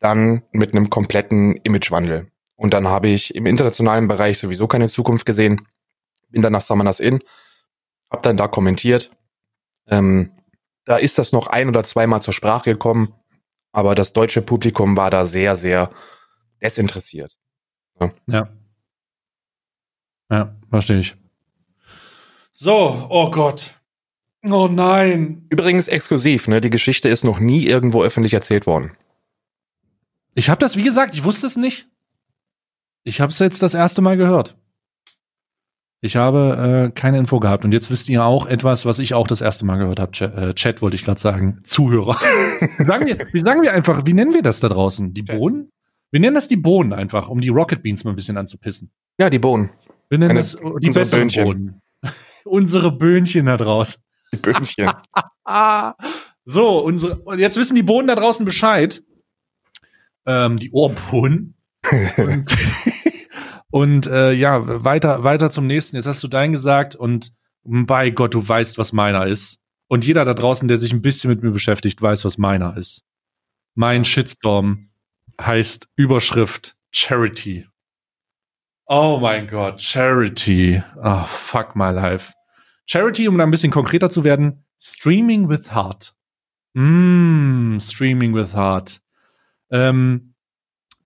dann 0.00 0.42
mit 0.52 0.72
einem 0.72 0.88
kompletten 0.88 1.56
Imagewandel. 1.64 2.28
Und 2.56 2.72
dann 2.72 2.88
habe 2.88 3.08
ich 3.08 3.34
im 3.34 3.46
internationalen 3.46 4.08
Bereich 4.08 4.38
sowieso 4.38 4.66
keine 4.66 4.88
Zukunft 4.88 5.26
gesehen 5.26 5.60
bin 6.34 6.42
dann 6.42 6.52
nach 6.52 6.62
Summoners 6.62 7.00
Inn, 7.00 7.20
hab 8.10 8.22
dann 8.24 8.36
da 8.36 8.48
kommentiert. 8.48 9.10
Ähm, 9.86 10.32
da 10.84 10.96
ist 10.96 11.18
das 11.18 11.32
noch 11.32 11.46
ein 11.46 11.68
oder 11.68 11.84
zweimal 11.84 12.22
zur 12.22 12.34
Sprache 12.34 12.72
gekommen, 12.72 13.14
aber 13.72 13.94
das 13.94 14.12
deutsche 14.12 14.42
Publikum 14.42 14.96
war 14.96 15.10
da 15.10 15.24
sehr, 15.24 15.56
sehr 15.56 15.90
desinteressiert. 16.62 17.36
Ja. 18.00 18.12
Ja, 18.26 18.48
ja 20.30 20.56
verstehe 20.70 21.00
ich. 21.00 21.16
So, 22.52 23.06
oh 23.10 23.30
Gott. 23.30 23.74
Oh 24.44 24.68
nein. 24.68 25.46
Übrigens 25.48 25.88
exklusiv, 25.88 26.48
ne? 26.48 26.60
Die 26.60 26.70
Geschichte 26.70 27.08
ist 27.08 27.24
noch 27.24 27.40
nie 27.40 27.66
irgendwo 27.66 28.02
öffentlich 28.02 28.34
erzählt 28.34 28.66
worden. 28.66 28.92
Ich 30.34 30.50
habe 30.50 30.60
das, 30.60 30.76
wie 30.76 30.82
gesagt, 30.82 31.14
ich 31.14 31.24
wusste 31.24 31.46
es 31.46 31.56
nicht. 31.56 31.88
Ich 33.04 33.20
habe 33.20 33.30
es 33.30 33.38
jetzt 33.38 33.62
das 33.62 33.74
erste 33.74 34.02
Mal 34.02 34.16
gehört. 34.16 34.56
Ich 36.04 36.16
habe 36.16 36.90
äh, 36.90 36.92
keine 36.94 37.16
Info 37.16 37.40
gehabt. 37.40 37.64
Und 37.64 37.72
jetzt 37.72 37.90
wisst 37.90 38.10
ihr 38.10 38.22
auch 38.26 38.44
etwas, 38.44 38.84
was 38.84 38.98
ich 38.98 39.14
auch 39.14 39.26
das 39.26 39.40
erste 39.40 39.64
Mal 39.64 39.78
gehört 39.78 40.00
habe. 40.00 40.12
Chat, 40.12 40.36
äh, 40.36 40.52
Chat 40.52 40.82
wollte 40.82 40.96
ich 40.96 41.04
gerade 41.04 41.18
sagen. 41.18 41.60
Zuhörer. 41.64 42.18
sagen 42.78 43.06
wir, 43.06 43.26
wie 43.32 43.40
sagen 43.40 43.62
wir 43.62 43.72
einfach, 43.72 44.02
wie 44.04 44.12
nennen 44.12 44.34
wir 44.34 44.42
das 44.42 44.60
da 44.60 44.68
draußen? 44.68 45.14
Die 45.14 45.22
Bohnen? 45.22 45.72
Wir 46.10 46.20
nennen 46.20 46.34
das 46.34 46.46
die 46.46 46.58
Bohnen 46.58 46.92
einfach, 46.92 47.30
um 47.30 47.40
die 47.40 47.48
Rocket 47.48 47.82
Beans 47.82 48.04
mal 48.04 48.10
ein 48.10 48.16
bisschen 48.16 48.36
anzupissen. 48.36 48.90
Ja, 49.18 49.30
die 49.30 49.38
Bohnen. 49.38 49.70
Wir 50.10 50.18
nennen 50.18 50.32
Eine, 50.32 50.40
das 50.40 50.58
die 50.82 50.90
besseren 50.90 51.28
Böhnchen. 51.28 51.44
Bohnen. 51.44 51.82
unsere 52.44 52.92
Böhnchen 52.92 53.46
da 53.46 53.56
draußen. 53.56 54.02
Die 54.30 54.36
Böhnchen. 54.36 54.90
so, 56.44 56.84
unsere, 56.84 57.16
und 57.20 57.38
jetzt 57.38 57.56
wissen 57.56 57.76
die 57.76 57.82
Bohnen 57.82 58.08
da 58.08 58.14
draußen 58.14 58.44
Bescheid. 58.44 59.02
Ähm, 60.26 60.58
die 60.58 60.70
Ohrbohnen. 60.70 61.54
und 62.18 62.54
und 63.74 64.06
äh, 64.06 64.30
ja, 64.30 64.84
weiter, 64.84 65.24
weiter 65.24 65.50
zum 65.50 65.66
nächsten. 65.66 65.96
Jetzt 65.96 66.06
hast 66.06 66.22
du 66.22 66.28
dein 66.28 66.52
gesagt 66.52 66.94
und 66.94 67.32
bei 67.64 68.10
Gott, 68.10 68.32
du 68.32 68.48
weißt, 68.48 68.78
was 68.78 68.92
meiner 68.92 69.26
ist. 69.26 69.58
Und 69.88 70.06
jeder 70.06 70.24
da 70.24 70.32
draußen, 70.32 70.68
der 70.68 70.78
sich 70.78 70.92
ein 70.92 71.02
bisschen 71.02 71.28
mit 71.28 71.42
mir 71.42 71.50
beschäftigt, 71.50 72.00
weiß, 72.00 72.24
was 72.24 72.38
meiner 72.38 72.76
ist. 72.76 73.02
Mein 73.74 74.04
Shitstorm 74.04 74.90
heißt 75.40 75.88
Überschrift 75.96 76.76
Charity. 76.92 77.66
Oh 78.86 79.18
mein 79.20 79.48
Gott, 79.48 79.82
Charity. 79.82 80.80
Oh, 81.02 81.24
fuck 81.24 81.74
my 81.74 81.90
life. 81.90 82.32
Charity, 82.86 83.26
um 83.26 83.36
da 83.36 83.42
ein 83.42 83.50
bisschen 83.50 83.72
konkreter 83.72 84.08
zu 84.08 84.22
werden, 84.22 84.64
Streaming 84.78 85.48
with 85.48 85.74
Heart. 85.74 86.14
Mmm, 86.74 87.80
Streaming 87.80 88.36
with 88.36 88.54
Heart. 88.54 89.00
Ähm, 89.72 90.33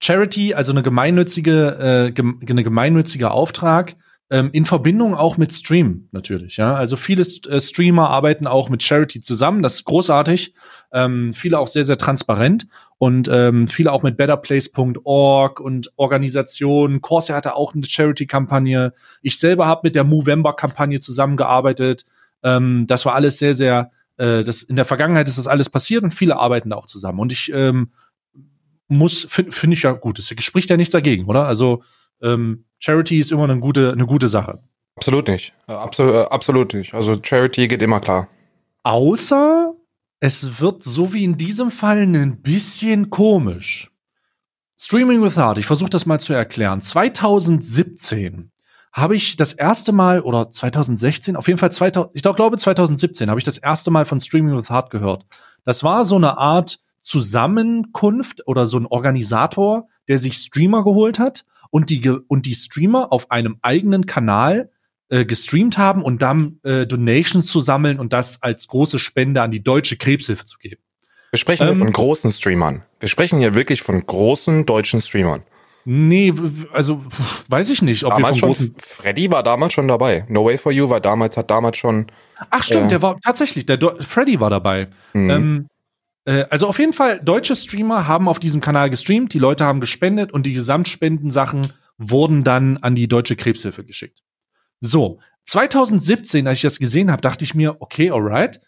Charity, 0.00 0.54
also 0.54 0.72
eine 0.72 0.82
gemeinnützige, 0.82 2.12
äh, 2.16 2.22
eine 2.50 2.62
gemeinnütziger 2.62 3.32
Auftrag, 3.32 3.96
ähm, 4.30 4.50
in 4.52 4.66
Verbindung 4.66 5.14
auch 5.14 5.38
mit 5.38 5.52
Stream 5.52 6.08
natürlich. 6.12 6.58
Ja, 6.58 6.74
also 6.74 6.96
viele 6.96 7.22
äh, 7.22 7.60
Streamer 7.60 8.10
arbeiten 8.10 8.46
auch 8.46 8.68
mit 8.68 8.82
Charity 8.82 9.20
zusammen. 9.20 9.62
Das 9.62 9.76
ist 9.76 9.84
großartig. 9.84 10.54
Ähm, 10.92 11.32
viele 11.32 11.58
auch 11.58 11.66
sehr 11.66 11.84
sehr 11.84 11.96
transparent 11.96 12.66
und 12.98 13.28
ähm, 13.32 13.68
viele 13.68 13.90
auch 13.90 14.02
mit 14.02 14.18
BetterPlace.org 14.18 15.60
und 15.60 15.90
Organisationen. 15.96 17.00
Corsair 17.00 17.36
hatte 17.36 17.54
auch 17.54 17.74
eine 17.74 17.84
Charity-Kampagne. 17.84 18.92
Ich 19.22 19.38
selber 19.38 19.66
habe 19.66 19.80
mit 19.84 19.94
der 19.94 20.04
Movember-Kampagne 20.04 21.00
zusammengearbeitet. 21.00 22.04
Ähm, 22.42 22.86
das 22.86 23.06
war 23.06 23.14
alles 23.14 23.38
sehr 23.38 23.54
sehr. 23.54 23.90
Äh, 24.18 24.44
das 24.44 24.62
in 24.62 24.76
der 24.76 24.84
Vergangenheit 24.84 25.28
ist 25.28 25.38
das 25.38 25.46
alles 25.46 25.70
passiert 25.70 26.04
und 26.04 26.12
viele 26.12 26.36
arbeiten 26.36 26.68
da 26.70 26.76
auch 26.76 26.86
zusammen. 26.86 27.20
Und 27.20 27.32
ich 27.32 27.50
ähm, 27.54 27.92
muss, 28.88 29.26
finde 29.28 29.52
find 29.52 29.72
ich 29.72 29.82
ja 29.82 29.92
gut. 29.92 30.18
Es 30.18 30.32
spricht 30.42 30.70
ja 30.70 30.76
nichts 30.76 30.92
dagegen, 30.92 31.26
oder? 31.26 31.46
Also 31.46 31.82
ähm, 32.22 32.64
Charity 32.78 33.20
ist 33.20 33.32
immer 33.32 33.44
eine 33.44 33.60
gute, 33.60 33.92
eine 33.92 34.06
gute 34.06 34.28
Sache. 34.28 34.60
Absolut 34.96 35.28
nicht. 35.28 35.52
Absolut, 35.66 36.14
äh, 36.14 36.24
absolut 36.24 36.74
nicht. 36.74 36.94
Also 36.94 37.16
Charity 37.22 37.68
geht 37.68 37.82
immer 37.82 38.00
klar. 38.00 38.28
Außer 38.82 39.74
es 40.20 40.60
wird 40.60 40.82
so 40.82 41.12
wie 41.12 41.24
in 41.24 41.36
diesem 41.36 41.70
Fall 41.70 42.02
ein 42.02 42.42
bisschen 42.42 43.10
komisch. 43.10 43.90
Streaming 44.76 45.22
with 45.22 45.36
Heart, 45.36 45.58
ich 45.58 45.66
versuche 45.66 45.90
das 45.90 46.06
mal 46.06 46.20
zu 46.20 46.32
erklären. 46.32 46.80
2017 46.80 48.50
habe 48.92 49.16
ich 49.16 49.36
das 49.36 49.52
erste 49.52 49.92
Mal, 49.92 50.20
oder 50.20 50.50
2016, 50.50 51.36
auf 51.36 51.46
jeden 51.46 51.58
Fall 51.58 51.70
2000, 51.70 52.10
ich 52.14 52.22
glaube 52.22 52.56
2017 52.56 53.28
habe 53.28 53.38
ich 53.38 53.44
das 53.44 53.58
erste 53.58 53.90
Mal 53.90 54.04
von 54.04 54.18
Streaming 54.18 54.56
with 54.56 54.70
Heart 54.70 54.90
gehört. 54.90 55.26
Das 55.64 55.84
war 55.84 56.04
so 56.04 56.16
eine 56.16 56.38
Art 56.38 56.80
Zusammenkunft 57.08 58.46
oder 58.46 58.66
so 58.66 58.78
ein 58.78 58.86
Organisator, 58.86 59.88
der 60.08 60.18
sich 60.18 60.34
Streamer 60.34 60.84
geholt 60.84 61.18
hat 61.18 61.46
und 61.70 61.88
die, 61.88 62.06
und 62.28 62.44
die 62.44 62.54
Streamer 62.54 63.12
auf 63.12 63.30
einem 63.30 63.56
eigenen 63.62 64.04
Kanal 64.04 64.70
äh, 65.08 65.24
gestreamt 65.24 65.78
haben 65.78 66.02
und 66.02 66.20
dann 66.20 66.60
äh, 66.64 66.86
Donations 66.86 67.46
zu 67.46 67.60
sammeln 67.60 67.98
und 67.98 68.12
das 68.12 68.42
als 68.42 68.68
große 68.68 68.98
Spende 68.98 69.40
an 69.40 69.50
die 69.50 69.62
deutsche 69.62 69.96
Krebshilfe 69.96 70.44
zu 70.44 70.58
geben. 70.58 70.82
Wir 71.30 71.38
sprechen 71.38 71.66
ähm, 71.66 71.76
hier 71.76 71.84
von 71.84 71.92
großen 71.92 72.30
Streamern. 72.30 72.82
Wir 73.00 73.08
sprechen 73.08 73.38
hier 73.38 73.54
wirklich 73.54 73.80
von 73.80 74.04
großen 74.04 74.66
deutschen 74.66 75.00
Streamern. 75.00 75.42
Nee, 75.86 76.34
also 76.72 77.02
weiß 77.48 77.70
ich 77.70 77.80
nicht, 77.80 78.04
ob 78.04 78.16
damals 78.16 78.36
wir 78.36 78.40
von 78.40 78.54
schon, 78.54 78.74
Freddy 78.76 79.30
war 79.30 79.42
damals 79.42 79.72
schon 79.72 79.88
dabei. 79.88 80.26
No 80.28 80.44
Way 80.44 80.58
for 80.58 80.72
You 80.72 80.90
war 80.90 81.00
damals, 81.00 81.38
hat 81.38 81.50
damals 81.50 81.78
schon. 81.78 82.08
Ach 82.50 82.62
stimmt, 82.62 82.86
äh, 82.86 82.88
der 82.88 83.00
war 83.00 83.18
tatsächlich, 83.20 83.64
der 83.64 83.78
Do 83.78 83.92
Freddy 84.00 84.38
war 84.38 84.50
dabei. 84.50 84.88
Mhm. 85.14 85.30
Ähm, 85.30 85.66
äh, 85.66 85.77
also 86.50 86.66
auf 86.66 86.78
jeden 86.78 86.92
Fall, 86.92 87.20
deutsche 87.20 87.56
Streamer 87.56 88.06
haben 88.06 88.28
auf 88.28 88.38
diesem 88.38 88.60
Kanal 88.60 88.90
gestreamt, 88.90 89.32
die 89.32 89.38
Leute 89.38 89.64
haben 89.64 89.80
gespendet 89.80 90.32
und 90.32 90.46
die 90.46 90.52
Gesamtspendensachen 90.52 91.72
wurden 91.96 92.44
dann 92.44 92.76
an 92.78 92.94
die 92.94 93.08
Deutsche 93.08 93.36
Krebshilfe 93.36 93.84
geschickt. 93.84 94.22
So, 94.80 95.20
2017, 95.44 96.46
als 96.46 96.58
ich 96.58 96.62
das 96.62 96.78
gesehen 96.78 97.10
habe, 97.10 97.22
dachte 97.22 97.44
ich 97.44 97.54
mir, 97.54 97.80
okay, 97.80 98.10
alright. 98.10 98.60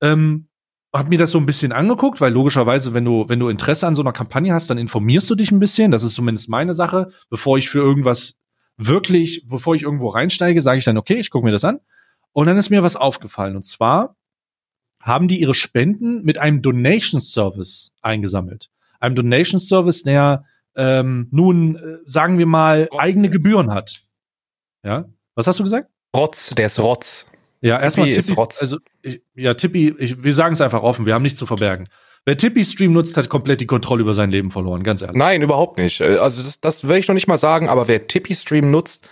Ähm, 0.00 0.48
hab 0.92 1.08
mir 1.08 1.18
das 1.18 1.30
so 1.30 1.38
ein 1.38 1.46
bisschen 1.46 1.72
angeguckt, 1.72 2.20
weil 2.20 2.32
logischerweise, 2.32 2.92
wenn 2.92 3.04
du, 3.04 3.28
wenn 3.28 3.38
du 3.38 3.48
Interesse 3.48 3.86
an 3.86 3.94
so 3.94 4.02
einer 4.02 4.12
Kampagne 4.12 4.52
hast, 4.52 4.68
dann 4.68 4.78
informierst 4.78 5.28
du 5.30 5.34
dich 5.34 5.50
ein 5.50 5.60
bisschen. 5.60 5.90
Das 5.90 6.04
ist 6.04 6.14
zumindest 6.14 6.48
meine 6.48 6.74
Sache. 6.74 7.10
Bevor 7.30 7.56
ich 7.56 7.68
für 7.68 7.78
irgendwas 7.78 8.34
wirklich, 8.76 9.46
bevor 9.48 9.74
ich 9.74 9.82
irgendwo 9.82 10.08
reinsteige, 10.08 10.60
sage 10.60 10.78
ich 10.78 10.84
dann, 10.84 10.98
okay, 10.98 11.14
ich 11.14 11.30
gucke 11.30 11.44
mir 11.44 11.52
das 11.52 11.64
an. 11.64 11.80
Und 12.32 12.46
dann 12.46 12.58
ist 12.58 12.70
mir 12.70 12.82
was 12.82 12.96
aufgefallen. 12.96 13.56
Und 13.56 13.64
zwar 13.64 14.16
haben 15.02 15.28
die 15.28 15.40
ihre 15.40 15.54
Spenden 15.54 16.22
mit 16.24 16.38
einem 16.38 16.62
Donation 16.62 17.20
Service 17.20 17.92
eingesammelt. 18.00 18.70
Einem 19.00 19.16
Donation 19.16 19.60
Service, 19.60 20.04
der 20.04 20.44
ähm, 20.76 21.28
nun, 21.30 21.76
äh, 21.76 21.98
sagen 22.06 22.38
wir 22.38 22.46
mal, 22.46 22.88
Rotz 22.90 23.02
eigene 23.02 23.28
Gebühren 23.28 23.74
hat. 23.74 24.04
Ja? 24.84 25.04
Was 25.34 25.46
hast 25.46 25.58
du 25.58 25.64
gesagt? 25.64 25.90
Rotz, 26.16 26.54
der 26.54 26.66
ist 26.66 26.78
Rotz. 26.78 27.26
Ja, 27.60 27.78
erstmal 27.78 28.10
Tippi, 28.10 28.32
Rotz. 28.32 28.60
also 28.60 28.78
ich, 29.02 29.22
ja, 29.34 29.54
Tippi, 29.54 29.94
ich, 29.98 30.22
wir 30.22 30.32
sagen 30.32 30.54
es 30.54 30.60
einfach 30.60 30.82
offen, 30.82 31.06
wir 31.06 31.14
haben 31.14 31.22
nichts 31.22 31.38
zu 31.38 31.46
verbergen. 31.46 31.88
Wer 32.24 32.36
Tippi 32.36 32.64
Stream 32.64 32.92
nutzt, 32.92 33.16
hat 33.16 33.28
komplett 33.28 33.60
die 33.60 33.66
Kontrolle 33.66 34.02
über 34.02 34.14
sein 34.14 34.30
Leben 34.30 34.50
verloren, 34.50 34.82
ganz 34.84 35.02
ehrlich. 35.02 35.16
Nein, 35.16 35.42
überhaupt 35.42 35.78
nicht. 35.78 36.00
Äh, 36.00 36.16
also 36.16 36.42
das, 36.42 36.60
das 36.60 36.86
will 36.86 36.96
ich 36.96 37.08
noch 37.08 37.14
nicht 37.14 37.28
mal 37.28 37.38
sagen, 37.38 37.68
aber 37.68 37.88
wer 37.88 38.06
Tippi 38.06 38.34
Stream 38.34 38.70
nutzt, 38.70 39.06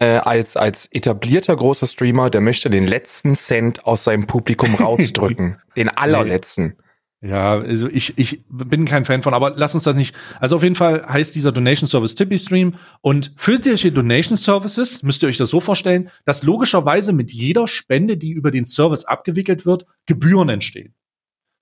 äh, 0.00 0.16
als, 0.16 0.56
als 0.56 0.88
etablierter 0.90 1.54
großer 1.54 1.86
Streamer, 1.86 2.30
der 2.30 2.40
möchte 2.40 2.70
den 2.70 2.86
letzten 2.86 3.36
Cent 3.36 3.84
aus 3.86 4.04
seinem 4.04 4.26
Publikum 4.26 4.74
rausdrücken. 4.80 5.58
den 5.76 5.88
allerletzten. 5.88 6.76
Ja, 7.22 7.58
also 7.58 7.86
ich, 7.86 8.16
ich 8.16 8.42
bin 8.48 8.86
kein 8.86 9.04
Fan 9.04 9.20
von, 9.20 9.34
aber 9.34 9.52
lass 9.54 9.74
uns 9.74 9.84
das 9.84 9.94
nicht. 9.94 10.16
Also 10.40 10.56
auf 10.56 10.62
jeden 10.62 10.74
Fall 10.74 11.06
heißt 11.06 11.34
dieser 11.34 11.52
Donation 11.52 11.86
Service 11.86 12.14
Tippy 12.14 12.38
Stream 12.38 12.76
und 13.02 13.34
für 13.36 13.62
solche 13.62 13.92
Donation 13.92 14.38
Services 14.38 15.02
müsst 15.02 15.22
ihr 15.22 15.28
euch 15.28 15.36
das 15.36 15.50
so 15.50 15.60
vorstellen, 15.60 16.08
dass 16.24 16.42
logischerweise 16.42 17.12
mit 17.12 17.30
jeder 17.30 17.68
Spende, 17.68 18.16
die 18.16 18.30
über 18.30 18.50
den 18.50 18.64
Service 18.64 19.04
abgewickelt 19.04 19.66
wird, 19.66 19.84
Gebühren 20.06 20.48
entstehen. 20.48 20.94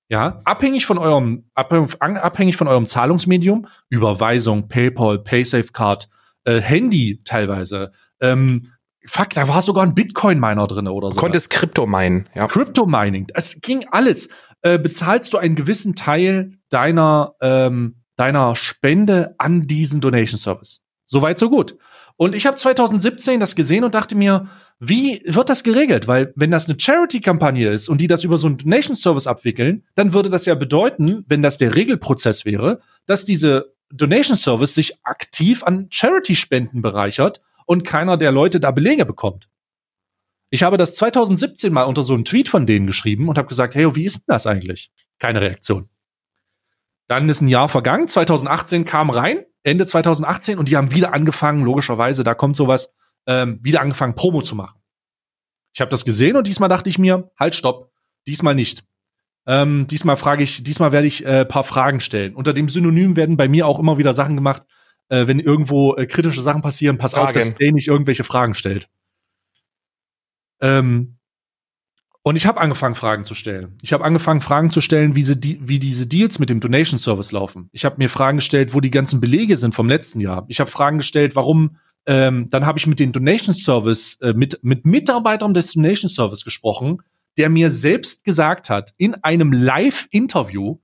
Ja, 0.09 0.41
abhängig 0.45 0.87
von 0.87 0.97
eurem, 0.97 1.51
abhängig 1.55 2.57
von 2.57 2.69
eurem 2.69 2.87
Zahlungsmedium, 2.87 3.67
Überweisung, 3.91 4.69
PayPal, 4.69 5.19
PaySafeCard, 5.19 6.09
äh, 6.45 6.61
Handy 6.61 7.21
teilweise, 7.25 7.93
ähm, 8.21 8.73
fuck, 9.07 9.31
da 9.31 9.49
war 9.49 9.63
sogar 9.63 9.85
ein 9.85 9.95
Bitcoin-Miner 9.95 10.67
drin 10.67 10.89
oder 10.89 11.13
so. 11.13 11.21
Konntest 11.21 11.51
Krypto-Minen, 11.51 12.29
ja. 12.35 12.47
Crypto-Mining, 12.47 13.29
es 13.35 13.61
ging 13.61 13.87
alles. 13.91 14.29
Äh, 14.63 14.79
bezahlst 14.79 15.33
du 15.33 15.39
einen 15.39 15.55
gewissen 15.55 15.95
Teil 15.95 16.59
deiner, 16.69 17.35
ähm, 17.41 18.03
deiner 18.17 18.57
Spende 18.57 19.35
an 19.39 19.67
diesen 19.67 20.01
Donation-Service. 20.01 20.81
Soweit, 21.07 21.39
so 21.39 21.49
gut. 21.49 21.77
Und 22.17 22.35
ich 22.35 22.47
habe 22.47 22.57
2017 22.57 23.39
das 23.39 23.55
gesehen 23.55 23.85
und 23.85 23.95
dachte 23.95 24.17
mir, 24.17 24.49
wie 24.81 25.23
wird 25.25 25.49
das 25.49 25.63
geregelt? 25.63 26.09
Weil 26.09 26.33
wenn 26.35 26.51
das 26.51 26.69
eine 26.69 26.79
Charity-Kampagne 26.79 27.71
ist 27.71 27.89
und 27.89 28.01
die 28.01 28.09
das 28.09 28.25
über 28.25 28.37
so 28.37 28.49
einen 28.49 28.59
Donation-Service 28.59 29.29
abwickeln, 29.29 29.85
dann 29.95 30.13
würde 30.13 30.29
das 30.29 30.45
ja 30.45 30.57
bedeuten, 30.57 31.25
wenn 31.29 31.43
das 31.43 31.57
der 31.57 31.77
Regelprozess 31.77 32.45
wäre, 32.45 32.81
dass 33.07 33.25
diese 33.25 33.73
Donation-Service 33.93 34.75
sich 34.75 34.99
aktiv 35.05 35.63
an 35.63 35.87
Charity-Spenden 35.91 36.83
bereichert 36.83 37.41
und 37.69 37.85
keiner 37.85 38.17
der 38.17 38.33
Leute 38.33 38.61
da 38.61 38.71
Belege 38.71 39.05
bekommt. 39.05 39.49
Ich 40.49 40.63
habe 40.63 40.79
das 40.79 40.95
2017 40.95 41.71
mal 41.71 41.83
unter 41.83 42.03
so 42.03 42.15
einem 42.15 42.25
Tweet 42.25 42.49
von 42.49 42.67
denen 42.67 42.87
geschrieben 42.87 43.29
und 43.29 43.37
habe 43.37 43.49
gesagt, 43.49 43.75
hey, 43.75 43.95
wie 43.95 44.05
ist 44.05 44.21
denn 44.21 44.33
das 44.33 44.47
eigentlich? 44.47 44.91
Keine 45.19 45.43
Reaktion. 45.43 45.91
Dann 47.09 47.29
ist 47.29 47.43
ein 47.43 47.49
Jahr 47.49 47.69
vergangen, 47.69 48.09
2018 48.09 48.87
kam 48.87 49.11
rein, 49.11 49.45
Ende 49.63 49.85
2018 49.85 50.59
und 50.59 50.71
die 50.71 50.79
haben 50.79 50.93
wieder 50.93 51.13
angefangen, 51.13 51.63
logischerweise, 51.63 52.25
da 52.25 52.35
kommt 52.35 52.57
sowas, 52.57 52.95
ähm, 53.27 53.59
wieder 53.63 53.83
angefangen, 53.83 54.15
Promo 54.15 54.41
zu 54.41 54.57
machen. 54.57 54.81
Ich 55.75 55.83
habe 55.83 55.91
das 55.91 56.07
gesehen 56.07 56.37
und 56.37 56.47
diesmal 56.47 56.71
dachte 56.71 56.89
ich 56.89 56.99
mir, 56.99 57.31
halt, 57.39 57.55
stopp, 57.55 57.93
diesmal 58.27 58.55
nicht. 58.55 58.83
Ähm, 59.47 59.87
diesmal 59.89 60.17
frage 60.17 60.43
ich, 60.43 60.65
diesmal 60.65 60.93
werde 60.93 61.07
ich 61.07 61.27
äh, 61.27 61.45
paar 61.45 61.65
Fragen 61.65 62.01
stellen. 62.01 62.35
Unter 62.35 62.55
dem 62.55 62.71
Synonym 62.71 63.17
werden 63.17 63.37
bei 63.37 63.49
mir 63.49 63.67
auch 63.67 63.79
immer 63.79 63.99
wieder 63.99 64.15
Sachen 64.15 64.37
gemacht, 64.37 64.63
äh, 65.09 65.27
wenn 65.27 65.41
irgendwo 65.41 65.95
äh, 65.95 66.07
kritische 66.07 66.43
Sachen 66.43 66.63
passieren, 66.63 66.99
pass 66.99 67.13
Fragen. 67.13 67.27
auf, 67.27 67.33
dass 67.33 67.55
der 67.55 67.73
nicht 67.73 67.89
irgendwelche 67.89 68.25
Fragen 68.25 68.55
stellt. 68.55 68.89
Ähm, 70.61 71.17
Und 72.23 72.37
ich 72.37 72.47
habe 72.47 72.61
angefangen, 72.61 72.95
Fragen 72.95 73.25
zu 73.25 73.35
stellen. 73.35 73.79
Ich 73.81 73.93
habe 73.93 74.05
angefangen, 74.05 74.41
Fragen 74.41 74.71
zu 74.71 74.81
stellen, 74.81 75.15
wie, 75.15 75.23
sie, 75.23 75.59
wie 75.63 75.79
diese 75.79 76.07
Deals 76.07 76.39
mit 76.39 76.51
dem 76.51 76.61
Donation 76.61 76.99
Service 76.99 77.33
laufen. 77.33 77.71
Ich 77.73 77.85
habe 77.85 77.97
mir 77.99 78.11
Fragen 78.11 78.39
gestellt, 78.39 78.75
wo 78.75 78.81
die 78.81 78.91
ganzen 78.91 79.21
Belege 79.21 79.57
sind 79.57 79.75
vom 79.75 79.89
letzten 79.89 80.21
Jahr. 80.21 80.45
Ich 80.49 80.61
habe 80.61 80.71
Fragen 80.71 80.99
gestellt, 80.99 81.37
warum. 81.37 81.77
Ähm, 82.07 82.49
dann 82.51 82.67
habe 82.67 82.79
ich 82.79 82.87
mit 82.87 83.01
dem 83.01 83.13
Donation 83.13 83.55
Service, 83.55 84.19
äh, 84.21 84.33
mit, 84.33 84.59
mit 84.63 84.85
Mitarbeitern 84.85 85.55
des 85.55 85.73
Donation 85.73 86.11
Service 86.11 86.45
gesprochen, 86.45 87.03
der 87.37 87.51
mir 87.51 87.71
selbst 87.71 88.25
gesagt 88.25 88.69
hat, 88.69 88.93
in 88.97 89.15
einem 89.23 89.53
Live-Interview, 89.53 90.79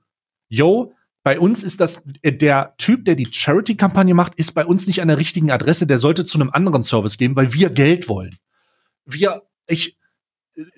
yo, 0.49 0.93
bei 1.25 1.41
uns 1.41 1.65
ist 1.65 1.81
das, 1.81 2.05
äh, 2.23 2.33
der 2.33 2.75
Typ, 2.77 3.07
der 3.07 3.17
die 3.17 3.27
Charity-Kampagne 3.29 4.15
macht, 4.15 4.35
ist 4.37 4.53
bei 4.53 4.65
uns 4.65 4.87
nicht 4.87 5.01
an 5.01 5.09
der 5.09 5.19
richtigen 5.19 5.51
Adresse, 5.51 5.87
der 5.87 5.99
sollte 5.99 6.25
zu 6.25 6.39
einem 6.39 6.51
anderen 6.51 6.85
Service 6.85 7.17
gehen, 7.19 7.35
weil 7.35 7.53
wir 7.53 7.71
Geld 7.71 8.09
wollen. 8.09 8.37
Wir, 9.07 9.43
ich, 9.67 9.99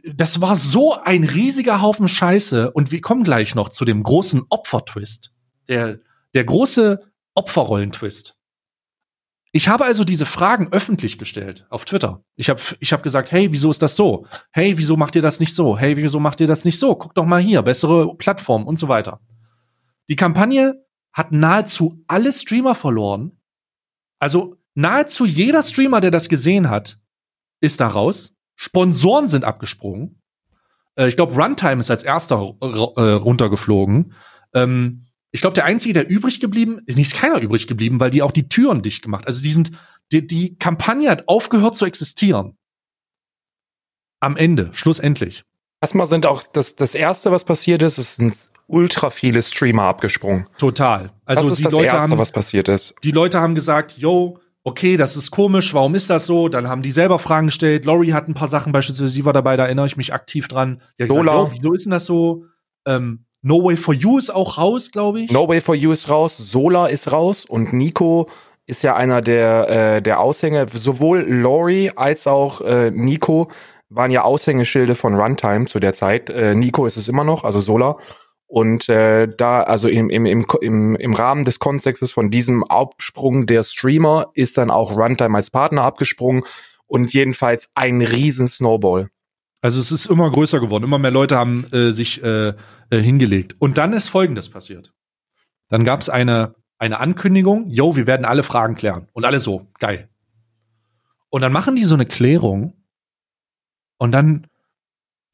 das 0.05 0.41
war 0.41 0.55
so 0.55 0.95
ein 0.95 1.25
riesiger 1.25 1.83
Haufen 1.83 2.07
Scheiße 2.09 2.71
und 2.71 2.93
wir 2.93 3.01
kommen 3.01 3.25
gleich 3.25 3.57
noch 3.57 3.69
zu 3.69 3.85
dem 3.85 4.05
großen 4.05 4.45
Opfertwist. 4.49 5.35
Der, 5.69 5.99
der 6.33 6.45
große 6.45 7.03
Opferrollentwist. 7.35 8.41
Ich 9.51 9.69
habe 9.69 9.85
also 9.85 10.05
diese 10.05 10.27
Fragen 10.27 10.69
öffentlich 10.71 11.19
gestellt 11.19 11.67
auf 11.71 11.85
Twitter. 11.85 12.23
Ich 12.37 12.51
habe 12.51 12.61
ich 12.79 12.93
hab 12.93 13.03
gesagt, 13.03 13.33
hey, 13.33 13.51
wieso 13.51 13.71
ist 13.71 13.83
das 13.83 13.97
so? 13.97 14.27
Hey, 14.53 14.79
wieso 14.79 14.97
macht 14.97 15.17
ihr 15.17 15.23
das 15.23 15.41
nicht 15.41 15.55
so? 15.55 15.77
Hey, 15.77 15.97
wieso 15.97 16.21
macht 16.21 16.41
ihr 16.41 16.47
das 16.47 16.65
nicht 16.65 16.79
so? 16.79 16.95
Guck 16.95 17.15
doch 17.15 17.25
mal 17.25 17.41
hier, 17.41 17.63
bessere 17.63 18.15
Plattform 18.17 18.67
und 18.67 18.79
so 18.79 18.87
weiter. 18.87 19.21
Die 20.09 20.17
Kampagne 20.17 20.85
hat 21.13 21.33
nahezu 21.33 22.05
alle 22.07 22.33
Streamer 22.33 22.75
verloren. 22.75 23.41
Also 24.19 24.57
nahezu 24.75 25.25
jeder 25.25 25.63
Streamer, 25.63 26.01
der 26.01 26.11
das 26.11 26.29
gesehen 26.29 26.71
hat, 26.71 26.99
ist 27.61 27.81
da 27.81 27.89
raus. 27.89 28.35
Sponsoren 28.55 29.29
sind 29.29 29.45
abgesprungen. 29.45 30.23
Äh, 30.97 31.09
ich 31.09 31.17
glaube, 31.17 31.35
Runtime 31.35 31.81
ist 31.81 31.91
als 31.91 32.03
erster 32.03 32.55
äh, 32.61 33.01
runtergeflogen. 33.13 34.15
Ähm, 34.55 35.07
ich 35.33 35.41
glaube, 35.41 35.55
der 35.55 35.65
einzige, 35.65 35.93
der 35.93 36.09
übrig 36.09 36.41
geblieben 36.41 36.81
ist, 36.87 36.97
nicht 36.97 37.15
keiner 37.15 37.41
übrig 37.41 37.67
geblieben, 37.67 38.01
weil 38.01 38.11
die 38.11 38.23
auch 38.23 38.31
die 38.31 38.49
Türen 38.49 38.83
dicht 38.83 39.03
gemacht. 39.03 39.27
Also 39.27 39.43
die 39.43 39.51
sind, 39.51 39.73
die, 40.13 40.27
die 40.27 40.57
Kampagne 40.57 41.11
hat 41.11 41.29
aufgehört 41.29 41.75
zu 41.75 41.85
existieren. 41.85 42.57
Am 44.21 44.37
Ende, 44.37 44.71
schlussendlich. 44.73 45.45
Erstmal 45.81 46.07
sind 46.07 46.25
auch 46.25 46.43
das, 46.43 46.75
das 46.75 46.95
erste, 46.95 47.31
was 47.31 47.45
passiert 47.45 47.83
ist, 47.83 47.99
ist 47.99 48.17
sind 48.17 48.35
ultra 48.67 49.11
viele 49.11 49.43
Streamer 49.43 49.85
abgesprungen. 49.85 50.47
Total. 50.59 51.11
Also 51.25 51.45
das 51.45 51.53
ist 51.53 51.59
die 51.59 51.65
das 51.65 51.73
Leute 51.73 51.87
erste, 51.87 52.01
haben, 52.01 52.19
was 52.19 52.33
passiert 52.33 52.69
ist. 52.69 52.95
die 53.05 53.11
Leute 53.11 53.41
haben 53.41 53.55
gesagt, 53.55 53.99
yo, 53.99 54.39
okay, 54.65 54.97
das 54.97 55.17
ist 55.17 55.31
komisch, 55.31 55.73
warum 55.75 55.95
ist 55.95 56.11
das 56.11 56.27
so? 56.27 56.49
Dann 56.49 56.69
haben 56.69 56.83
die 56.83 56.91
selber 56.91 57.19
Fragen 57.19 57.47
gestellt. 57.47 57.85
Lori 57.85 58.09
hat 58.09 58.29
ein 58.29 58.35
paar 58.35 58.49
Sachen, 58.49 58.73
beispielsweise, 58.73 59.09
sie 59.09 59.25
war 59.25 59.33
dabei, 59.33 59.57
da 59.57 59.65
erinnere 59.65 59.87
ich 59.87 59.97
mich 59.97 60.13
aktiv 60.13 60.49
dran. 60.49 60.83
Die 60.99 61.07
gesagt, 61.07 61.25
yo, 61.25 61.51
wieso 61.53 61.73
ist 61.73 61.85
denn 61.85 61.93
das 61.93 62.07
so? 62.07 62.45
Ähm, 62.87 63.25
no 63.43 63.63
Way 63.63 63.77
for 63.77 63.95
You 63.95 64.19
ist 64.19 64.31
auch 64.31 64.59
raus, 64.59 64.91
glaube 64.91 65.21
ich. 65.21 65.31
No 65.31 65.49
Way 65.49 65.61
for 65.61 65.75
You 65.77 65.93
ist 65.93 66.09
raus, 66.09 66.37
Sola 66.37 66.87
ist 66.89 67.13
raus 67.13 67.45
und 67.45 67.73
Nico 67.73 68.29
ist 68.67 68.83
ja 68.83 68.97
einer 68.97 69.23
der, 69.23 69.69
äh, 69.69 70.03
der 70.03 70.19
Aushänge. 70.19 70.67
Sowohl 70.73 71.21
Lori 71.21 71.93
als 71.95 72.27
auch 72.27 72.61
äh, 72.61 72.91
Nico 72.91 73.49
waren 73.89 74.11
ja 74.11 74.23
Aushängeschilde 74.23 74.97
von 74.97 75.15
Runtime 75.15 75.67
zu 75.67 75.79
der 75.79 75.93
Zeit. 75.93 76.29
Äh, 76.29 76.57
Nico 76.57 76.87
ist 76.87 76.97
es 76.97 77.07
immer 77.07 77.23
noch, 77.23 77.45
also 77.45 77.61
Sola. 77.61 77.99
Und 78.47 78.89
äh, 78.89 79.27
da, 79.27 79.63
also 79.63 79.89
im, 79.89 80.09
im, 80.09 80.25
im, 80.25 80.47
im, 80.61 80.97
im 80.97 81.15
Rahmen 81.15 81.45
des 81.45 81.59
Kontextes 81.59 82.13
von 82.13 82.31
diesem 82.31 82.63
Absprung 82.65 83.47
der 83.47 83.65
Streamer 83.65 84.31
ist 84.35 84.57
dann 84.57 84.71
auch 84.71 84.97
Runtime 84.97 85.37
als 85.37 85.51
Partner 85.51 85.83
abgesprungen 85.83 86.45
und 86.87 87.13
jedenfalls 87.13 87.71
ein 87.75 88.03
riesen 88.03 88.47
Snowball. 88.47 89.11
Also 89.63 89.81
es 89.81 89.91
ist 89.91 90.07
immer 90.07 90.31
größer 90.31 90.61
geworden. 90.61 90.85
Immer 90.85 90.99
mehr 90.99 91.11
Leute 91.11 91.37
haben 91.37 91.67
äh, 91.73 91.91
sich 91.91 92.23
äh, 92.23 92.51
äh, 92.51 92.55
hingelegt. 92.91 93.57
Und 93.59 93.79
dann 93.79 93.93
ist 93.93 94.09
Folgendes 94.09 94.49
passiert. 94.49 94.95
Dann 95.69 95.85
gab 95.85 96.01
es 96.01 96.09
eine, 96.09 96.55
eine 96.79 97.01
Ankündigung, 97.01 97.69
yo, 97.69 97.97
wir 97.97 98.07
werden 98.07 98.25
alle 98.25 98.45
Fragen 98.45 98.77
klären. 98.77 99.09
Und 99.13 99.25
alle 99.25 99.41
so, 99.41 99.67
geil. 99.81 100.09
Und 101.31 101.41
dann 101.43 101.53
machen 101.53 101.75
die 101.75 101.85
so 101.85 101.95
eine 101.97 102.07
Klärung 102.07 102.75
und 103.99 104.13
dann 104.13 104.47